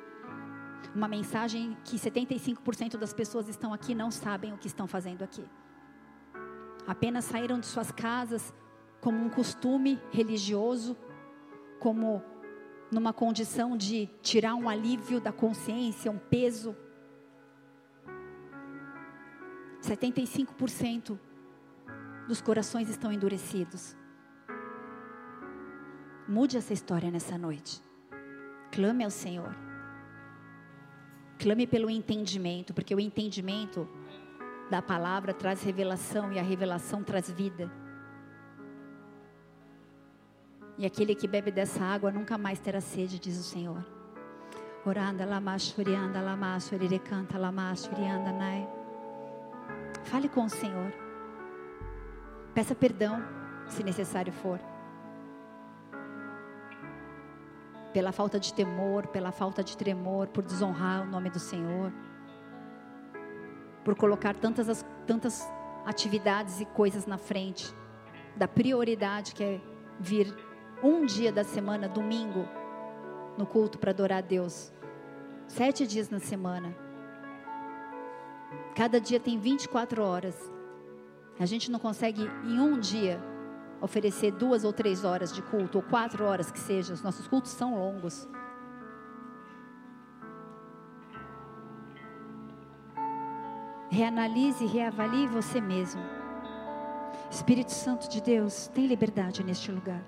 Uma 0.95 1.07
mensagem 1.07 1.77
que 1.85 1.97
75% 1.97 2.97
das 2.97 3.13
pessoas 3.13 3.49
estão 3.49 3.73
aqui 3.73 3.95
não 3.95 4.11
sabem 4.11 4.53
o 4.53 4.59
que 4.59 4.67
estão 4.67 4.87
fazendo 4.87 5.23
aqui. 5.23 5.45
Apenas 6.87 7.27
saíram 7.27 7.61
de 7.61 7.67
suas 7.67 7.93
casas 7.93 8.55
como 9.01 9.23
um 9.23 9.29
costume 9.29 10.01
religioso, 10.11 10.97
como 11.79 12.23
numa 12.91 13.13
condição 13.13 13.77
de 13.77 14.09
tirar 14.23 14.55
um 14.55 14.69
alívio 14.69 15.21
da 15.21 15.33
consciência, 15.33 16.11
um 16.11 16.19
peso. 16.19 16.75
75% 19.83 21.19
dos 22.27 22.41
corações 22.41 22.89
estão 22.89 23.13
endurecidos. 23.13 23.97
Mude 26.29 26.57
essa 26.57 26.73
história 26.73 27.11
nessa 27.11 27.37
noite. 27.37 27.89
Clame 28.71 29.05
ao 29.05 29.11
Senhor. 29.11 29.55
Clame 31.39 31.66
pelo 31.66 31.91
entendimento, 31.91 32.73
porque 32.73 32.95
o 32.95 33.01
entendimento 33.01 33.89
da 34.71 34.81
palavra 34.81 35.35
traz 35.35 35.62
revelação 35.62 36.33
e 36.33 36.39
a 36.39 36.43
revelação 36.43 37.03
traz 37.03 37.31
vida. 37.31 37.71
E 40.79 40.87
aquele 40.87 41.14
que 41.14 41.27
bebe 41.27 41.51
dessa 41.51 41.83
água 41.85 42.12
nunca 42.12 42.39
mais 42.39 42.61
terá 42.61 42.81
sede, 42.81 43.18
diz 43.18 43.39
o 43.39 43.43
Senhor. 43.43 43.85
Oranda 44.87 45.27
lamashurianda 45.27 46.21
lamashurirecanta 46.21 47.37
lamashurianda 47.37 48.33
nai. 48.33 48.66
Fale 50.05 50.29
com 50.29 50.45
o 50.45 50.49
Senhor. 50.49 50.93
Peça 52.55 52.75
perdão, 52.75 53.23
se 53.68 53.83
necessário 53.83 54.33
for. 54.33 54.70
Pela 57.93 58.12
falta 58.12 58.38
de 58.38 58.55
temor, 58.55 59.07
pela 59.09 59.32
falta 59.32 59.64
de 59.64 59.76
tremor, 59.76 60.28
por 60.28 60.45
desonrar 60.45 61.03
o 61.03 61.07
nome 61.07 61.30
do 61.30 61.38
Senhor. 61.38 61.93
Por 63.84 63.97
colocar 63.97 64.36
tantas, 64.36 64.84
tantas 65.07 65.49
atividades 65.84 66.61
e 66.61 66.64
coisas 66.66 67.07
na 67.07 67.18
frente 67.18 67.74
da 68.36 68.47
prioridade 68.47 69.34
que 69.34 69.43
é 69.43 69.61
vir 69.99 70.34
um 70.82 71.05
dia 71.05 71.32
da 71.32 71.45
semana, 71.45 71.88
domingo, 71.88 72.49
no 73.36 73.47
culto 73.47 73.78
para 73.78 73.91
adorar 73.91 74.18
a 74.18 74.22
Deus. 74.22 74.72
Sete 75.47 75.86
dias 75.86 76.09
na 76.09 76.20
semana. 76.20 76.74
Cada 78.74 79.01
dia 79.01 79.20
tem 79.20 79.38
24 79.38 80.03
horas. 80.03 80.51
A 81.38 81.47
gente 81.47 81.70
não 81.70 81.78
consegue 81.78 82.22
em 82.45 82.61
um 82.61 82.78
dia 82.78 83.20
oferecer 83.81 84.33
duas 84.33 84.64
ou 84.64 84.72
três 84.72 85.05
horas 85.05 85.33
de 85.33 85.43
culto, 85.43 85.78
ou 85.78 85.83
quatro 85.83 86.24
horas 86.24 86.51
que 86.51 86.59
seja. 86.59 86.93
Os 86.93 87.03
nossos 87.03 87.26
cultos 87.26 87.51
são 87.51 87.78
longos. 87.78 88.28
Reanalise 93.91 94.64
e 94.64 94.68
reavalie 94.68 95.26
você 95.26 95.61
mesmo. 95.61 96.01
Espírito 97.31 97.72
Santo 97.72 98.09
de 98.09 98.20
Deus, 98.20 98.68
tem 98.68 98.87
liberdade 98.87 99.43
neste 99.43 99.70
lugar. 99.70 100.03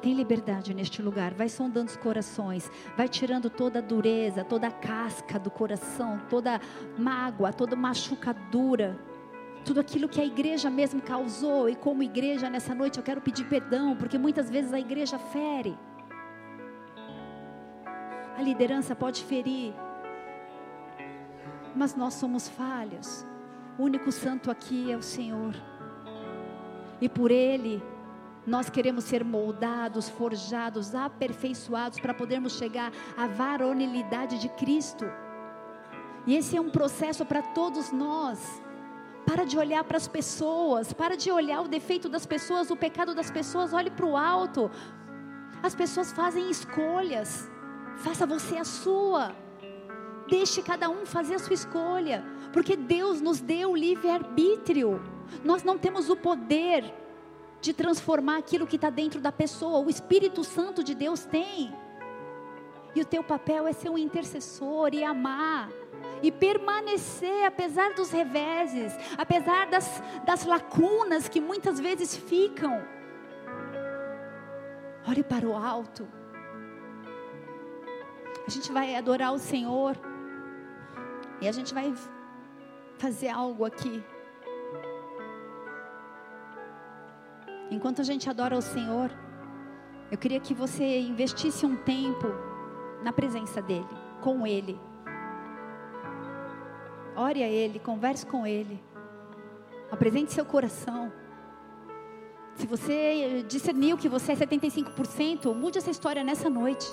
Tem 0.00 0.14
liberdade 0.14 0.72
neste 0.72 1.02
lugar. 1.02 1.34
Vai 1.34 1.48
sondando 1.48 1.90
os 1.90 1.96
corações. 1.96 2.70
Vai 2.96 3.08
tirando 3.08 3.50
toda 3.50 3.80
a 3.80 3.82
dureza, 3.82 4.44
toda 4.44 4.68
a 4.68 4.70
casca 4.70 5.38
do 5.38 5.50
coração, 5.50 6.20
toda 6.30 6.60
mágoa, 6.96 7.52
toda 7.52 7.74
machucadura. 7.74 8.96
Tudo 9.66 9.80
aquilo 9.80 10.08
que 10.08 10.20
a 10.20 10.24
igreja 10.24 10.70
mesmo 10.70 11.02
causou. 11.02 11.68
E 11.68 11.74
como 11.74 12.02
igreja, 12.02 12.48
nessa 12.48 12.74
noite 12.74 12.98
eu 12.98 13.04
quero 13.04 13.20
pedir 13.20 13.44
perdão, 13.48 13.96
porque 13.96 14.16
muitas 14.16 14.48
vezes 14.48 14.72
a 14.72 14.78
igreja 14.78 15.18
fere. 15.18 15.76
A 18.38 18.42
liderança 18.42 18.94
pode 18.94 19.24
ferir. 19.24 19.74
Mas 21.74 21.96
nós 21.96 22.14
somos 22.14 22.48
falhos. 22.48 23.26
O 23.76 23.82
único 23.82 24.12
santo 24.12 24.50
aqui 24.50 24.92
é 24.92 24.96
o 24.96 25.02
Senhor. 25.02 25.54
E 27.00 27.08
por 27.08 27.30
Ele 27.30 27.82
nós 28.46 28.70
queremos 28.70 29.04
ser 29.04 29.24
moldados, 29.24 30.08
forjados, 30.08 30.94
aperfeiçoados 30.94 31.98
para 31.98 32.14
podermos 32.14 32.56
chegar 32.56 32.92
à 33.16 33.26
varonilidade 33.26 34.38
de 34.38 34.48
Cristo. 34.50 35.04
E 36.26 36.36
esse 36.36 36.56
é 36.56 36.60
um 36.60 36.70
processo 36.70 37.24
para 37.24 37.42
todos 37.42 37.90
nós. 37.90 38.62
Para 39.26 39.44
de 39.44 39.58
olhar 39.58 39.82
para 39.84 39.96
as 39.96 40.06
pessoas, 40.06 40.92
para 40.92 41.16
de 41.16 41.30
olhar 41.30 41.60
o 41.62 41.68
defeito 41.68 42.08
das 42.08 42.24
pessoas, 42.24 42.70
o 42.70 42.76
pecado 42.76 43.14
das 43.14 43.30
pessoas, 43.30 43.72
olhe 43.72 43.90
para 43.90 44.06
o 44.06 44.16
alto. 44.16 44.70
As 45.62 45.74
pessoas 45.74 46.12
fazem 46.12 46.48
escolhas, 46.50 47.50
faça 47.96 48.24
você 48.24 48.56
a 48.56 48.64
sua. 48.64 49.34
Deixe 50.28 50.62
cada 50.62 50.88
um 50.88 51.04
fazer 51.04 51.34
a 51.34 51.38
sua 51.38 51.54
escolha, 51.54 52.24
porque 52.52 52.76
Deus 52.76 53.20
nos 53.20 53.40
deu 53.40 53.72
o 53.72 53.76
livre-arbítrio. 53.76 55.02
Nós 55.44 55.62
não 55.62 55.76
temos 55.76 56.08
o 56.08 56.16
poder 56.16 56.84
de 57.60 57.72
transformar 57.72 58.38
aquilo 58.38 58.66
que 58.66 58.76
está 58.76 58.90
dentro 58.90 59.20
da 59.20 59.32
pessoa. 59.32 59.84
O 59.84 59.90
Espírito 59.90 60.44
Santo 60.44 60.84
de 60.84 60.94
Deus 60.94 61.24
tem. 61.24 61.72
E 62.94 63.00
o 63.00 63.04
teu 63.04 63.22
papel 63.22 63.66
é 63.66 63.72
ser 63.72 63.90
um 63.90 63.98
intercessor 63.98 64.94
e 64.94 65.04
amar. 65.04 65.68
E 66.22 66.32
permanecer 66.32 67.44
apesar 67.44 67.92
dos 67.94 68.10
reveses, 68.10 68.92
apesar 69.16 69.66
das, 69.66 70.02
das 70.24 70.44
lacunas 70.44 71.28
que 71.28 71.40
muitas 71.40 71.78
vezes 71.78 72.16
ficam. 72.16 72.82
Olhe 75.06 75.22
para 75.22 75.46
o 75.46 75.54
alto. 75.54 76.08
A 78.46 78.50
gente 78.50 78.72
vai 78.72 78.94
adorar 78.94 79.32
o 79.32 79.38
Senhor. 79.38 79.96
E 81.40 81.48
a 81.48 81.52
gente 81.52 81.74
vai 81.74 81.94
fazer 82.98 83.28
algo 83.28 83.64
aqui. 83.64 84.02
Enquanto 87.70 88.00
a 88.00 88.04
gente 88.04 88.30
adora 88.30 88.56
o 88.56 88.62
Senhor, 88.62 89.10
eu 90.10 90.16
queria 90.16 90.38
que 90.38 90.54
você 90.54 91.00
investisse 91.00 91.66
um 91.66 91.76
tempo 91.76 92.28
na 93.02 93.12
presença 93.12 93.60
dEle, 93.60 93.86
com 94.20 94.46
Ele. 94.46 94.78
Ore 97.16 97.42
a 97.42 97.48
Ele, 97.48 97.78
converse 97.78 98.26
com 98.26 98.46
Ele. 98.46 98.78
Apresente 99.90 100.32
seu 100.32 100.44
coração. 100.44 101.10
Se 102.56 102.66
você 102.66 103.44
discerniu 103.48 103.96
que 103.96 104.08
você 104.08 104.32
é 104.32 104.36
75%, 104.36 105.54
mude 105.54 105.78
essa 105.78 105.90
história 105.90 106.22
nessa 106.22 106.50
noite. 106.50 106.86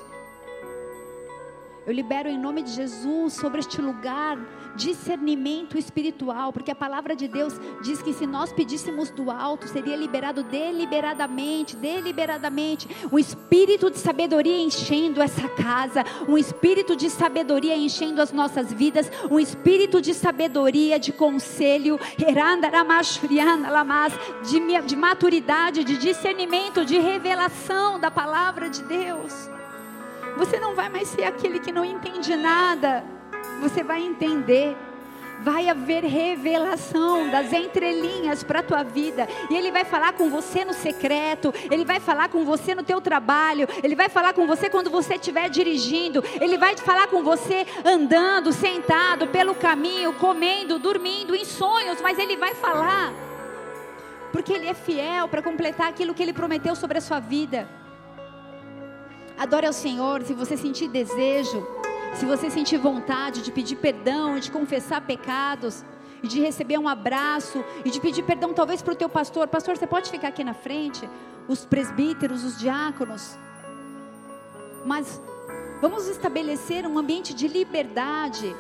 Eu 1.85 1.93
libero 1.93 2.29
em 2.29 2.39
nome 2.39 2.61
de 2.61 2.71
Jesus 2.71 3.33
sobre 3.33 3.59
este 3.59 3.81
lugar 3.81 4.37
discernimento 4.75 5.77
espiritual, 5.77 6.51
porque 6.51 6.71
a 6.71 6.75
palavra 6.75 7.15
de 7.15 7.27
Deus 7.27 7.59
diz 7.83 8.01
que 8.01 8.13
se 8.13 8.25
nós 8.25 8.51
pedíssemos 8.51 9.09
do 9.09 9.29
alto, 9.29 9.67
seria 9.67 9.95
liberado 9.95 10.43
deliberadamente, 10.43 11.75
deliberadamente, 11.75 12.87
um 13.11 13.19
espírito 13.19 13.91
de 13.91 13.97
sabedoria 13.97 14.57
enchendo 14.57 15.21
essa 15.21 15.47
casa, 15.49 16.03
um 16.27 16.37
espírito 16.37 16.95
de 16.95 17.09
sabedoria 17.09 17.75
enchendo 17.75 18.21
as 18.21 18.31
nossas 18.31 18.71
vidas, 18.73 19.11
um 19.29 19.39
espírito 19.39 20.01
de 20.01 20.13
sabedoria, 20.13 20.99
de 20.99 21.11
conselho, 21.11 21.99
de, 24.43 24.87
de 24.87 24.95
maturidade, 24.95 25.83
de 25.83 25.97
discernimento, 25.97 26.85
de 26.85 26.97
revelação 26.97 27.99
da 27.99 28.09
palavra 28.09 28.69
de 28.69 28.81
Deus. 28.83 29.52
Você 30.37 30.59
não 30.59 30.73
vai 30.73 30.89
mais 30.89 31.07
ser 31.07 31.23
aquele 31.25 31.59
que 31.59 31.71
não 31.71 31.85
entende 31.85 32.35
nada. 32.35 33.03
Você 33.61 33.83
vai 33.83 34.01
entender. 34.01 34.75
Vai 35.41 35.67
haver 35.67 36.05
revelação 36.05 37.29
das 37.29 37.51
entrelinhas 37.51 38.43
para 38.43 38.59
a 38.59 38.63
tua 38.63 38.83
vida. 38.83 39.27
E 39.49 39.55
Ele 39.55 39.71
vai 39.71 39.83
falar 39.83 40.13
com 40.13 40.29
você 40.29 40.63
no 40.63 40.73
secreto. 40.73 41.53
Ele 41.69 41.83
vai 41.83 41.99
falar 41.99 42.29
com 42.29 42.45
você 42.45 42.73
no 42.73 42.81
teu 42.81 43.01
trabalho. 43.01 43.67
Ele 43.83 43.95
vai 43.95 44.09
falar 44.09 44.33
com 44.33 44.47
você 44.47 44.69
quando 44.69 44.89
você 44.89 45.15
estiver 45.15 45.49
dirigindo. 45.49 46.23
Ele 46.39 46.57
vai 46.57 46.77
falar 46.77 47.07
com 47.07 47.23
você 47.23 47.65
andando, 47.83 48.53
sentado, 48.53 49.27
pelo 49.27 49.53
caminho, 49.53 50.13
comendo, 50.13 50.79
dormindo, 50.79 51.35
em 51.35 51.45
sonhos. 51.45 52.01
Mas 52.01 52.17
Ele 52.17 52.37
vai 52.37 52.55
falar. 52.55 53.11
Porque 54.31 54.53
Ele 54.53 54.67
é 54.67 54.73
fiel 54.73 55.27
para 55.27 55.41
completar 55.41 55.89
aquilo 55.89 56.13
que 56.13 56.23
Ele 56.23 56.33
prometeu 56.33 56.75
sobre 56.75 56.97
a 56.97 57.01
sua 57.01 57.19
vida. 57.19 57.67
Adore 59.37 59.65
ao 59.65 59.73
Senhor 59.73 60.21
se 60.23 60.33
você 60.33 60.55
sentir 60.55 60.87
desejo, 60.87 61.65
se 62.15 62.25
você 62.25 62.49
sentir 62.49 62.77
vontade 62.77 63.41
de 63.41 63.51
pedir 63.51 63.75
perdão, 63.77 64.39
de 64.39 64.51
confessar 64.51 65.01
pecados, 65.01 65.83
e 66.21 66.27
de 66.27 66.39
receber 66.39 66.77
um 66.77 66.87
abraço, 66.87 67.63
e 67.83 67.89
de 67.89 67.99
pedir 67.99 68.23
perdão 68.23 68.53
talvez 68.53 68.81
para 68.81 68.93
o 68.93 68.95
teu 68.95 69.09
pastor. 69.09 69.47
Pastor, 69.47 69.75
você 69.77 69.85
pode 69.85 70.09
ficar 70.09 70.29
aqui 70.29 70.43
na 70.43 70.53
frente? 70.53 71.07
Os 71.47 71.65
presbíteros, 71.65 72.45
os 72.45 72.57
diáconos. 72.57 73.37
Mas 74.85 75.21
vamos 75.81 76.07
estabelecer 76.07 76.87
um 76.87 76.97
ambiente 76.97 77.33
de 77.33 77.47
liberdade 77.47 78.55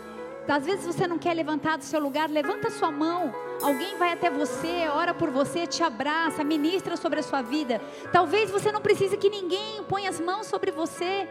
Às 0.47 0.65
vezes 0.65 0.85
você 0.85 1.07
não 1.07 1.17
quer 1.17 1.33
levantar 1.33 1.77
do 1.77 1.85
seu 1.85 2.01
lugar, 2.01 2.29
levanta 2.29 2.69
sua 2.69 2.91
mão. 2.91 3.33
Alguém 3.63 3.97
vai 3.97 4.11
até 4.11 4.29
você, 4.29 4.89
ora 4.89 5.13
por 5.13 5.29
você, 5.29 5.65
te 5.65 5.81
abraça, 5.81 6.43
ministra 6.43 6.97
sobre 6.97 7.21
a 7.21 7.23
sua 7.23 7.41
vida. 7.41 7.79
Talvez 8.11 8.51
você 8.51 8.73
não 8.73 8.81
precise 8.81 9.15
que 9.15 9.29
ninguém 9.29 9.81
ponha 9.85 10.09
as 10.09 10.19
mãos 10.19 10.47
sobre 10.47 10.69
você. 10.69 11.29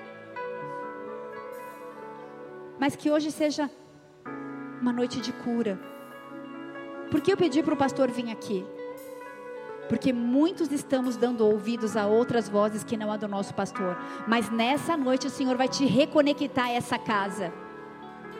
Mas 2.78 2.96
que 2.96 3.10
hoje 3.10 3.30
seja 3.30 3.70
uma 4.80 4.94
noite 4.94 5.20
de 5.20 5.30
cura. 5.30 5.78
Por 7.10 7.20
que 7.20 7.30
eu 7.30 7.36
pedi 7.36 7.62
para 7.62 7.74
o 7.74 7.76
pastor 7.76 8.10
vir 8.10 8.30
aqui? 8.30 8.64
Porque 9.90 10.10
muitos 10.10 10.72
estamos 10.72 11.16
dando 11.16 11.46
ouvidos 11.46 11.98
a 11.98 12.06
outras 12.06 12.48
vozes 12.48 12.82
que 12.82 12.96
não 12.96 13.12
a 13.12 13.18
do 13.18 13.28
nosso 13.28 13.52
pastor. 13.52 13.94
Mas 14.26 14.50
nessa 14.50 14.96
noite 14.96 15.26
o 15.26 15.30
Senhor 15.30 15.54
vai 15.58 15.68
te 15.68 15.84
reconectar 15.84 16.68
a 16.68 16.72
essa 16.72 16.98
casa. 16.98 17.52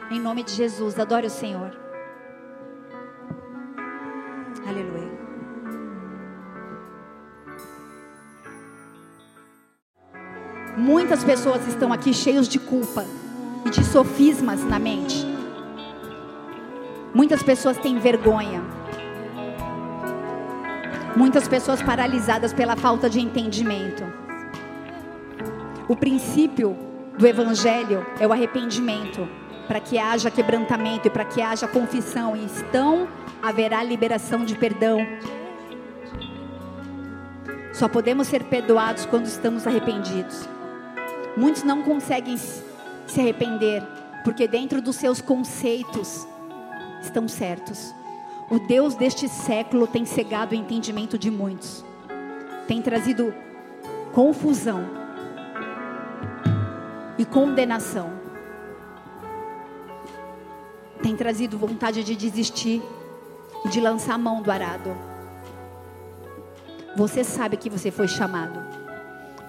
Em 0.09 0.19
nome 0.19 0.41
de 0.41 0.51
Jesus, 0.51 0.97
adore 0.97 1.27
o 1.27 1.29
Senhor. 1.29 1.82
Aleluia. 4.65 5.11
Muitas 10.77 11.23
pessoas 11.23 11.67
estão 11.67 11.91
aqui 11.93 12.13
cheios 12.13 12.47
de 12.47 12.59
culpa 12.59 13.05
e 13.65 13.69
de 13.69 13.83
sofismas 13.83 14.63
na 14.63 14.79
mente. 14.79 15.25
Muitas 17.13 17.43
pessoas 17.43 17.77
têm 17.77 17.99
vergonha. 17.99 18.61
Muitas 21.15 21.47
pessoas 21.47 21.81
paralisadas 21.81 22.53
pela 22.53 22.75
falta 22.75 23.09
de 23.09 23.19
entendimento. 23.19 24.03
O 25.87 25.95
princípio 25.95 26.75
do 27.17 27.27
evangelho 27.27 28.03
é 28.19 28.25
o 28.25 28.31
arrependimento 28.31 29.27
para 29.67 29.79
que 29.79 29.97
haja 29.97 30.29
quebrantamento 30.29 31.07
e 31.07 31.09
para 31.09 31.25
que 31.25 31.41
haja 31.41 31.67
confissão, 31.67 32.35
e 32.35 32.45
então 32.45 33.07
haverá 33.41 33.83
liberação 33.83 34.43
de 34.43 34.55
perdão. 34.55 34.99
Só 37.73 37.87
podemos 37.87 38.27
ser 38.27 38.43
perdoados 38.43 39.05
quando 39.05 39.25
estamos 39.25 39.65
arrependidos. 39.65 40.47
Muitos 41.35 41.63
não 41.63 41.81
conseguem 41.81 42.37
se 42.37 43.19
arrepender 43.19 43.83
porque 44.23 44.47
dentro 44.47 44.81
dos 44.81 44.95
seus 44.95 45.21
conceitos 45.21 46.27
estão 47.01 47.27
certos. 47.27 47.93
O 48.49 48.59
Deus 48.59 48.95
deste 48.95 49.27
século 49.27 49.87
tem 49.87 50.05
cegado 50.05 50.51
o 50.51 50.55
entendimento 50.55 51.17
de 51.17 51.31
muitos. 51.31 51.83
Tem 52.67 52.81
trazido 52.81 53.33
confusão 54.13 54.85
e 57.17 57.25
condenação 57.25 58.22
tem 61.03 61.17
trazido 61.17 61.57
vontade 61.57 62.01
de 62.01 62.15
desistir 62.15 62.81
e 63.65 63.67
de 63.67 63.81
lançar 63.81 64.13
a 64.13 64.17
mão 64.17 64.41
do 64.41 64.49
arado. 64.49 64.95
Você 66.95 67.25
sabe 67.25 67.57
que 67.57 67.69
você 67.69 67.91
foi 67.91 68.07
chamado. 68.07 68.59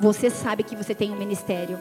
Você 0.01 0.29
sabe 0.29 0.65
que 0.65 0.75
você 0.75 0.95
tem 0.95 1.13
um 1.13 1.17
ministério. 1.17 1.79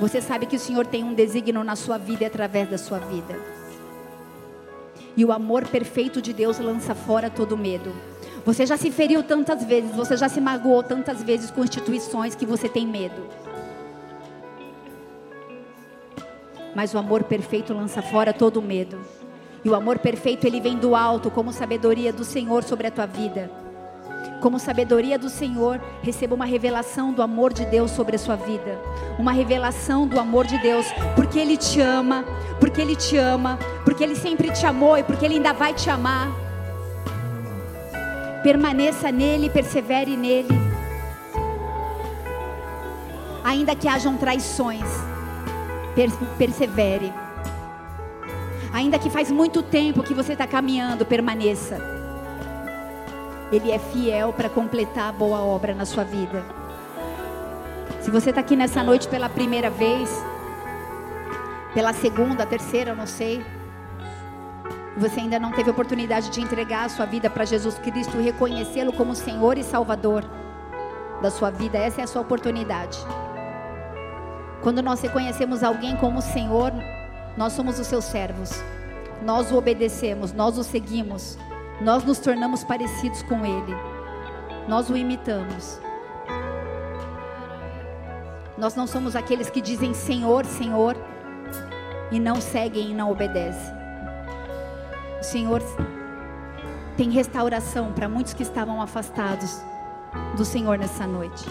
Você 0.00 0.20
sabe 0.20 0.46
que 0.46 0.56
o 0.56 0.58
Senhor 0.58 0.84
tem 0.84 1.04
um 1.04 1.14
desígnio 1.14 1.62
na 1.62 1.76
sua 1.76 1.96
vida 1.96 2.24
e 2.24 2.26
através 2.26 2.68
da 2.68 2.76
sua 2.76 2.98
vida. 2.98 3.38
E 5.16 5.24
o 5.24 5.32
amor 5.32 5.66
perfeito 5.68 6.20
de 6.20 6.32
Deus 6.32 6.58
lança 6.58 6.94
fora 6.94 7.30
todo 7.30 7.56
medo. 7.56 7.94
Você 8.44 8.66
já 8.66 8.76
se 8.76 8.90
feriu 8.90 9.22
tantas 9.22 9.64
vezes, 9.64 9.94
você 9.94 10.16
já 10.16 10.28
se 10.28 10.40
magoou 10.40 10.82
tantas 10.82 11.22
vezes 11.22 11.50
com 11.50 11.64
instituições 11.64 12.34
que 12.34 12.44
você 12.44 12.68
tem 12.68 12.86
medo. 12.86 13.22
Mas 16.76 16.92
o 16.92 16.98
amor 16.98 17.24
perfeito 17.24 17.72
lança 17.72 18.02
fora 18.02 18.34
todo 18.34 18.60
medo. 18.60 18.98
E 19.64 19.70
o 19.70 19.74
amor 19.74 19.98
perfeito 19.98 20.46
ele 20.46 20.60
vem 20.60 20.76
do 20.76 20.94
alto, 20.94 21.30
como 21.30 21.50
sabedoria 21.50 22.12
do 22.12 22.22
Senhor 22.22 22.62
sobre 22.62 22.86
a 22.86 22.90
tua 22.90 23.06
vida. 23.06 23.50
Como 24.42 24.58
sabedoria 24.58 25.18
do 25.18 25.30
Senhor, 25.30 25.80
receba 26.02 26.34
uma 26.34 26.44
revelação 26.44 27.14
do 27.14 27.22
amor 27.22 27.54
de 27.54 27.64
Deus 27.64 27.90
sobre 27.92 28.16
a 28.16 28.18
sua 28.18 28.36
vida. 28.36 28.78
Uma 29.18 29.32
revelação 29.32 30.06
do 30.06 30.20
amor 30.20 30.46
de 30.46 30.58
Deus, 30.58 30.84
porque 31.14 31.38
Ele 31.38 31.56
te 31.56 31.80
ama, 31.80 32.26
porque 32.60 32.82
Ele 32.82 32.94
te 32.94 33.16
ama, 33.16 33.58
porque 33.82 34.04
Ele 34.04 34.14
sempre 34.14 34.50
te 34.50 34.66
amou 34.66 34.98
e 34.98 35.02
porque 35.02 35.24
Ele 35.24 35.36
ainda 35.36 35.54
vai 35.54 35.72
te 35.72 35.88
amar. 35.88 36.28
Permaneça 38.42 39.10
nele, 39.10 39.48
persevere 39.48 40.14
nele. 40.14 40.54
Ainda 43.42 43.74
que 43.74 43.88
hajam 43.88 44.18
traições 44.18 45.15
persevere. 46.38 47.12
Ainda 48.72 48.98
que 48.98 49.08
faz 49.08 49.30
muito 49.30 49.62
tempo 49.62 50.02
que 50.02 50.12
você 50.12 50.34
está 50.34 50.46
caminhando, 50.46 51.06
permaneça. 51.06 51.78
Ele 53.50 53.70
é 53.70 53.78
fiel 53.78 54.32
para 54.32 54.50
completar 54.50 55.08
a 55.08 55.12
boa 55.12 55.40
obra 55.40 55.74
na 55.74 55.86
sua 55.86 56.04
vida. 56.04 56.44
Se 58.02 58.10
você 58.10 58.30
está 58.30 58.40
aqui 58.40 58.54
nessa 58.54 58.82
noite 58.82 59.08
pela 59.08 59.28
primeira 59.28 59.70
vez, 59.70 60.10
pela 61.72 61.92
segunda, 61.92 62.44
terceira, 62.44 62.94
não 62.94 63.06
sei. 63.06 63.44
Você 64.96 65.20
ainda 65.20 65.38
não 65.38 65.52
teve 65.52 65.70
oportunidade 65.70 66.30
de 66.30 66.40
entregar 66.40 66.86
a 66.86 66.88
sua 66.88 67.06
vida 67.06 67.28
para 67.28 67.44
Jesus 67.44 67.78
Cristo, 67.78 68.18
reconhecê-lo 68.18 68.92
como 68.92 69.14
Senhor 69.14 69.58
e 69.58 69.62
Salvador 69.62 70.24
da 71.20 71.30
sua 71.30 71.50
vida. 71.50 71.78
Essa 71.78 72.00
é 72.00 72.04
a 72.04 72.06
sua 72.06 72.22
oportunidade. 72.22 72.98
Quando 74.62 74.82
nós 74.82 75.00
reconhecemos 75.00 75.62
alguém 75.62 75.96
como 75.96 76.20
Senhor, 76.20 76.72
nós 77.36 77.52
somos 77.52 77.78
os 77.78 77.86
seus 77.86 78.04
servos. 78.04 78.62
Nós 79.22 79.50
o 79.50 79.56
obedecemos, 79.56 80.32
nós 80.32 80.58
o 80.58 80.64
seguimos. 80.64 81.38
Nós 81.80 82.04
nos 82.04 82.18
tornamos 82.18 82.64
parecidos 82.64 83.22
com 83.22 83.44
Ele. 83.44 83.74
Nós 84.68 84.88
o 84.88 84.96
imitamos. 84.96 85.80
Nós 88.56 88.74
não 88.74 88.86
somos 88.86 89.14
aqueles 89.14 89.50
que 89.50 89.60
dizem 89.60 89.92
Senhor, 89.92 90.44
Senhor 90.46 90.96
e 92.10 92.20
não 92.20 92.40
seguem 92.40 92.90
e 92.90 92.94
não 92.94 93.10
obedecem. 93.10 93.74
O 95.20 95.24
Senhor 95.24 95.62
tem 96.96 97.10
restauração 97.10 97.92
para 97.92 98.08
muitos 98.08 98.32
que 98.32 98.42
estavam 98.42 98.80
afastados 98.80 99.62
do 100.36 100.44
Senhor 100.44 100.78
nessa 100.78 101.06
noite. 101.06 101.44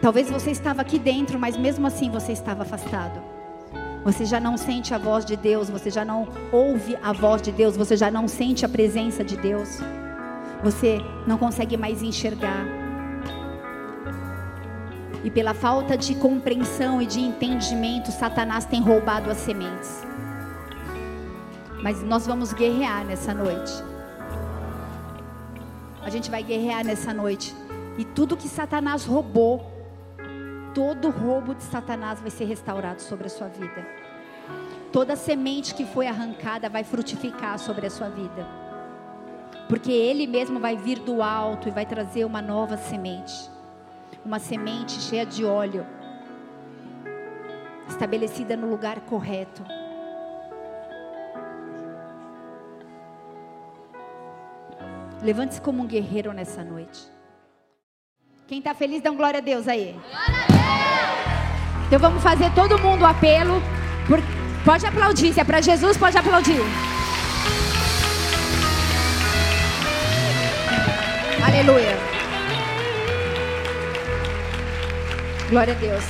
Talvez 0.00 0.30
você 0.30 0.50
estava 0.50 0.82
aqui 0.82 0.98
dentro, 0.98 1.38
mas 1.38 1.56
mesmo 1.56 1.86
assim 1.86 2.10
você 2.10 2.32
estava 2.32 2.62
afastado. 2.62 3.20
Você 4.04 4.24
já 4.24 4.38
não 4.38 4.56
sente 4.56 4.94
a 4.94 4.98
voz 4.98 5.24
de 5.24 5.36
Deus, 5.36 5.68
você 5.68 5.90
já 5.90 6.04
não 6.04 6.28
ouve 6.52 6.96
a 7.02 7.12
voz 7.12 7.42
de 7.42 7.50
Deus, 7.50 7.76
você 7.76 7.96
já 7.96 8.10
não 8.10 8.28
sente 8.28 8.64
a 8.64 8.68
presença 8.68 9.24
de 9.24 9.36
Deus. 9.36 9.80
Você 10.62 11.00
não 11.26 11.36
consegue 11.36 11.76
mais 11.76 12.02
enxergar. 12.02 12.64
E 15.24 15.30
pela 15.30 15.52
falta 15.52 15.96
de 15.96 16.14
compreensão 16.14 17.02
e 17.02 17.06
de 17.06 17.20
entendimento, 17.20 18.12
Satanás 18.12 18.64
tem 18.64 18.80
roubado 18.80 19.30
as 19.30 19.38
sementes. 19.38 20.06
Mas 21.82 22.02
nós 22.02 22.24
vamos 22.24 22.52
guerrear 22.52 23.04
nessa 23.04 23.34
noite. 23.34 23.72
A 26.02 26.08
gente 26.08 26.30
vai 26.30 26.42
guerrear 26.42 26.84
nessa 26.84 27.12
noite. 27.12 27.54
E 27.98 28.04
tudo 28.04 28.36
que 28.36 28.48
Satanás 28.48 29.04
roubou, 29.04 29.77
todo 30.78 31.10
roubo 31.10 31.56
de 31.56 31.64
Satanás 31.64 32.20
vai 32.20 32.30
ser 32.30 32.44
restaurado 32.44 33.02
sobre 33.02 33.26
a 33.26 33.30
sua 33.30 33.48
vida. 33.48 33.84
Toda 34.92 35.16
semente 35.16 35.74
que 35.74 35.84
foi 35.84 36.06
arrancada 36.06 36.68
vai 36.68 36.84
frutificar 36.84 37.58
sobre 37.58 37.88
a 37.88 37.90
sua 37.90 38.08
vida. 38.08 38.46
Porque 39.68 39.90
Ele 39.90 40.24
mesmo 40.24 40.60
vai 40.60 40.76
vir 40.76 41.00
do 41.00 41.20
alto 41.20 41.66
e 41.66 41.72
vai 41.72 41.84
trazer 41.84 42.24
uma 42.24 42.40
nova 42.40 42.76
semente. 42.76 43.50
Uma 44.24 44.38
semente 44.38 44.92
cheia 45.00 45.26
de 45.26 45.44
óleo, 45.44 45.84
estabelecida 47.88 48.56
no 48.56 48.70
lugar 48.70 49.00
correto. 49.00 49.64
Levante-se 55.20 55.60
como 55.60 55.82
um 55.82 55.86
guerreiro 55.88 56.32
nessa 56.32 56.62
noite. 56.62 57.17
Quem 58.48 58.60
está 58.60 58.72
feliz, 58.72 59.02
dá 59.02 59.10
um 59.10 59.14
glória 59.14 59.40
a 59.40 59.42
Deus 59.42 59.68
aí. 59.68 59.94
Glória 60.08 60.42
a 60.42 60.46
Deus. 60.46 61.86
Então 61.86 61.98
vamos 61.98 62.22
fazer 62.22 62.50
todo 62.54 62.78
mundo 62.78 63.02
o 63.02 63.04
apelo. 63.04 63.60
Por... 64.06 64.18
Pode 64.64 64.86
aplaudir, 64.86 65.34
se 65.34 65.40
é 65.40 65.44
para 65.44 65.60
Jesus, 65.60 65.98
pode 65.98 66.16
aplaudir. 66.16 66.58
Aleluia. 71.46 71.94
Glória 75.50 75.74
a 75.74 75.76
Deus. 75.76 76.04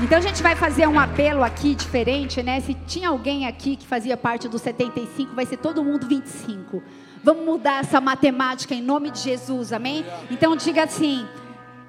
Então 0.00 0.18
a 0.18 0.20
gente 0.20 0.40
vai 0.44 0.54
fazer 0.54 0.86
um 0.86 0.98
apelo 0.98 1.42
aqui 1.42 1.74
diferente, 1.74 2.40
né? 2.40 2.60
Se 2.60 2.74
tinha 2.86 3.08
alguém 3.08 3.48
aqui 3.48 3.74
que 3.74 3.84
fazia 3.84 4.16
parte 4.16 4.48
dos 4.48 4.62
75, 4.62 5.34
vai 5.34 5.44
ser 5.44 5.56
todo 5.56 5.82
mundo 5.82 6.06
25. 6.06 6.80
Vamos 7.24 7.44
mudar 7.44 7.80
essa 7.80 8.00
matemática 8.00 8.76
em 8.76 8.80
nome 8.80 9.10
de 9.10 9.18
Jesus, 9.18 9.72
amém? 9.72 10.06
Então 10.30 10.54
diga 10.54 10.84
assim: 10.84 11.26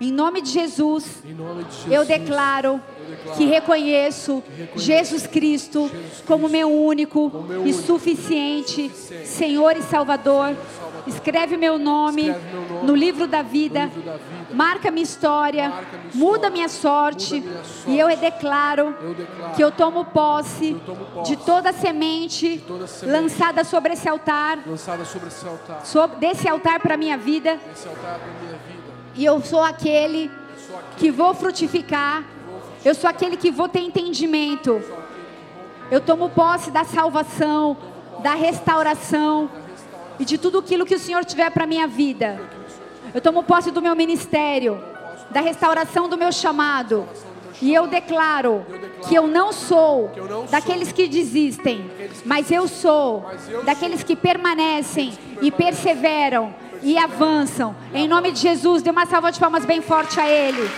Em 0.02 0.12
nome 0.12 0.41
de 0.41 0.49
Jesus, 0.49 1.22
nome 1.38 1.64
de 1.64 1.72
Jesus. 1.76 1.91
eu 1.93 2.04
declaro 2.04 2.82
declaro 3.08 3.38
que 3.38 3.45
reconheço 3.45 4.43
reconheço 4.58 4.84
Jesus 4.84 5.28
Cristo 5.28 5.88
Jesus 5.88 6.24
como 6.26 6.49
meu 6.49 6.70
único 6.72 7.30
como 7.30 7.47
meu 7.47 7.68
e 7.68 7.74
suficiente 7.74 8.89
suficiente 8.89 9.28
Senhor 9.28 9.78
e 9.78 9.84
Salvador. 9.84 10.56
Salvador. 10.56 11.04
Escreve 11.08 11.58
meu 11.58 11.78
nome 11.80 12.30
Escreve 12.30 12.49
meu 12.52 12.62
nome 12.70 12.88
no 12.88 12.95
livro 12.95 13.28
da 13.28 13.41
vida. 13.41 13.80
no 13.82 13.86
livro 13.86 14.02
da 14.02 14.18
vida. 14.18 14.32
Marca 14.54 14.91
minha 14.91 15.04
história, 15.04 15.70
Marca 15.70 15.97
minha 15.97 16.12
muda 16.14 16.38
história, 16.38 16.49
minha 16.52 16.70
sorte, 16.70 17.36
muda 17.36 17.49
minha 17.49 17.64
sorte. 17.64 17.89
e 17.91 17.99
eu 17.99 18.08
declaro 18.18 18.95
Eu 19.02 19.14
declaro 19.14 19.56
que 19.56 19.64
eu 19.64 19.72
tomo 19.72 20.06
posse 20.06 20.72
eu 20.72 20.80
tomo 20.80 21.06
posse 21.06 21.30
de 21.30 21.38
toda 21.38 21.72
semente, 21.72 22.64
toda 22.68 22.88
semente 22.88 23.18
lançada 23.18 23.64
sobre 23.64 23.93
esse 23.93 24.10
altar, 24.10 24.60
lançada 24.66 25.06
sobre 25.06 25.28
esse 25.28 25.47
altar. 25.47 25.86
sobre, 25.86 26.18
desse 26.18 26.47
altar 26.47 26.80
para 26.80 26.97
minha 26.97 27.18
vida, 27.18 27.52
altar 27.52 28.20
da 28.20 28.26
minha 28.26 28.39
vida. 28.39 28.41
E 29.16 29.26
eu 29.26 29.41
sou 29.41 29.64
aquele 29.64 30.32
que 30.97 31.12
vou 31.12 31.34
frutificar, 31.34 32.24
eu 32.84 32.95
sou 32.95 33.09
aquele 33.09 33.38
que 33.38 33.51
vou 33.51 33.68
ter 33.68 33.80
entendimento, 33.80 34.82
eu 35.89 35.99
tomo 35.99 36.30
posse 36.30 36.72
da 36.72 36.84
salvação, 36.84 37.78
da 38.24 38.34
restauração 38.34 39.49
e 40.20 40.26
de 40.26 40.38
tudo 40.38 40.59
aquilo 40.59 40.86
que 40.86 40.95
o 40.95 40.99
Senhor 40.99 41.26
tiver 41.26 41.49
para 41.49 41.66
minha 41.66 41.88
vida. 41.88 42.39
Eu 43.14 43.20
tomo 43.20 43.43
posse 43.43 43.72
do 43.72 43.82
meu 43.82 43.95
ministério, 43.95 44.82
da 45.32 45.41
restauração 45.41 46.07
do 46.07 46.18
meu 46.18 46.32
chamado. 46.32 47.07
E 47.62 47.74
eu 47.74 47.86
declaro 47.88 48.66
que 49.07 49.14
eu 49.14 49.28
não 49.28 49.51
sou 49.51 50.09
daqueles 50.49 50.91
que 50.91 51.07
desistem, 51.07 51.91
mas 52.26 52.49
eu 52.49 52.68
sou 52.68 53.26
daqueles 53.64 54.01
que 54.01 54.16
permanecem 54.16 55.14
e 55.41 55.51
perseveram 55.51 56.53
e 56.82 56.97
avançam. 56.97 57.75
Em 57.93 58.07
nome 58.07 58.32
de 58.32 58.39
Jesus, 58.39 58.82
dê 58.82 58.89
uma 58.89 59.05
salva 59.05 59.32
de 59.32 59.39
palmas 59.39 59.65
bem 59.65 59.82
forte 59.82 60.19
a 60.19 60.27
Ele. 60.27 60.69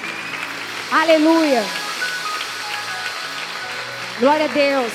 Aleluia. 0.92 1.64
Glória 4.20 4.46
a 4.46 4.50
Deus. 4.50 4.94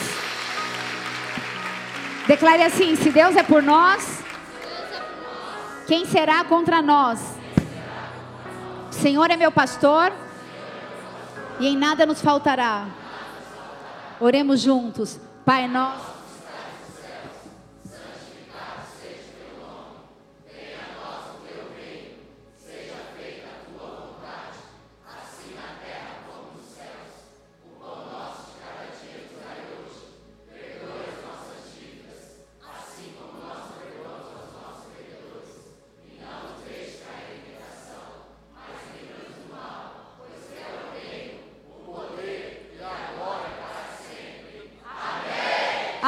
Declare 2.26 2.62
assim: 2.62 2.94
se 2.96 3.11
Deus 3.11 3.36
é 3.36 3.42
por 3.42 3.62
nós, 3.62 4.22
quem 5.86 6.06
será 6.06 6.44
contra 6.44 6.82
nós? 6.82 7.20
O 8.90 8.94
Senhor 8.94 9.30
é 9.30 9.36
meu 9.36 9.50
pastor 9.50 10.12
e 11.59 11.66
em 11.66 11.76
nada 11.76 12.04
nos 12.04 12.20
faltará. 12.20 12.86
Oremos 14.20 14.61
juntos. 14.61 15.18
Pai 15.44 15.66
nosso. 15.66 16.18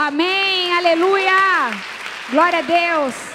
Amém, 0.02 0.72
aleluia. 0.78 1.70
Glória 2.30 2.60
a 2.60 2.62
Deus. 2.62 3.29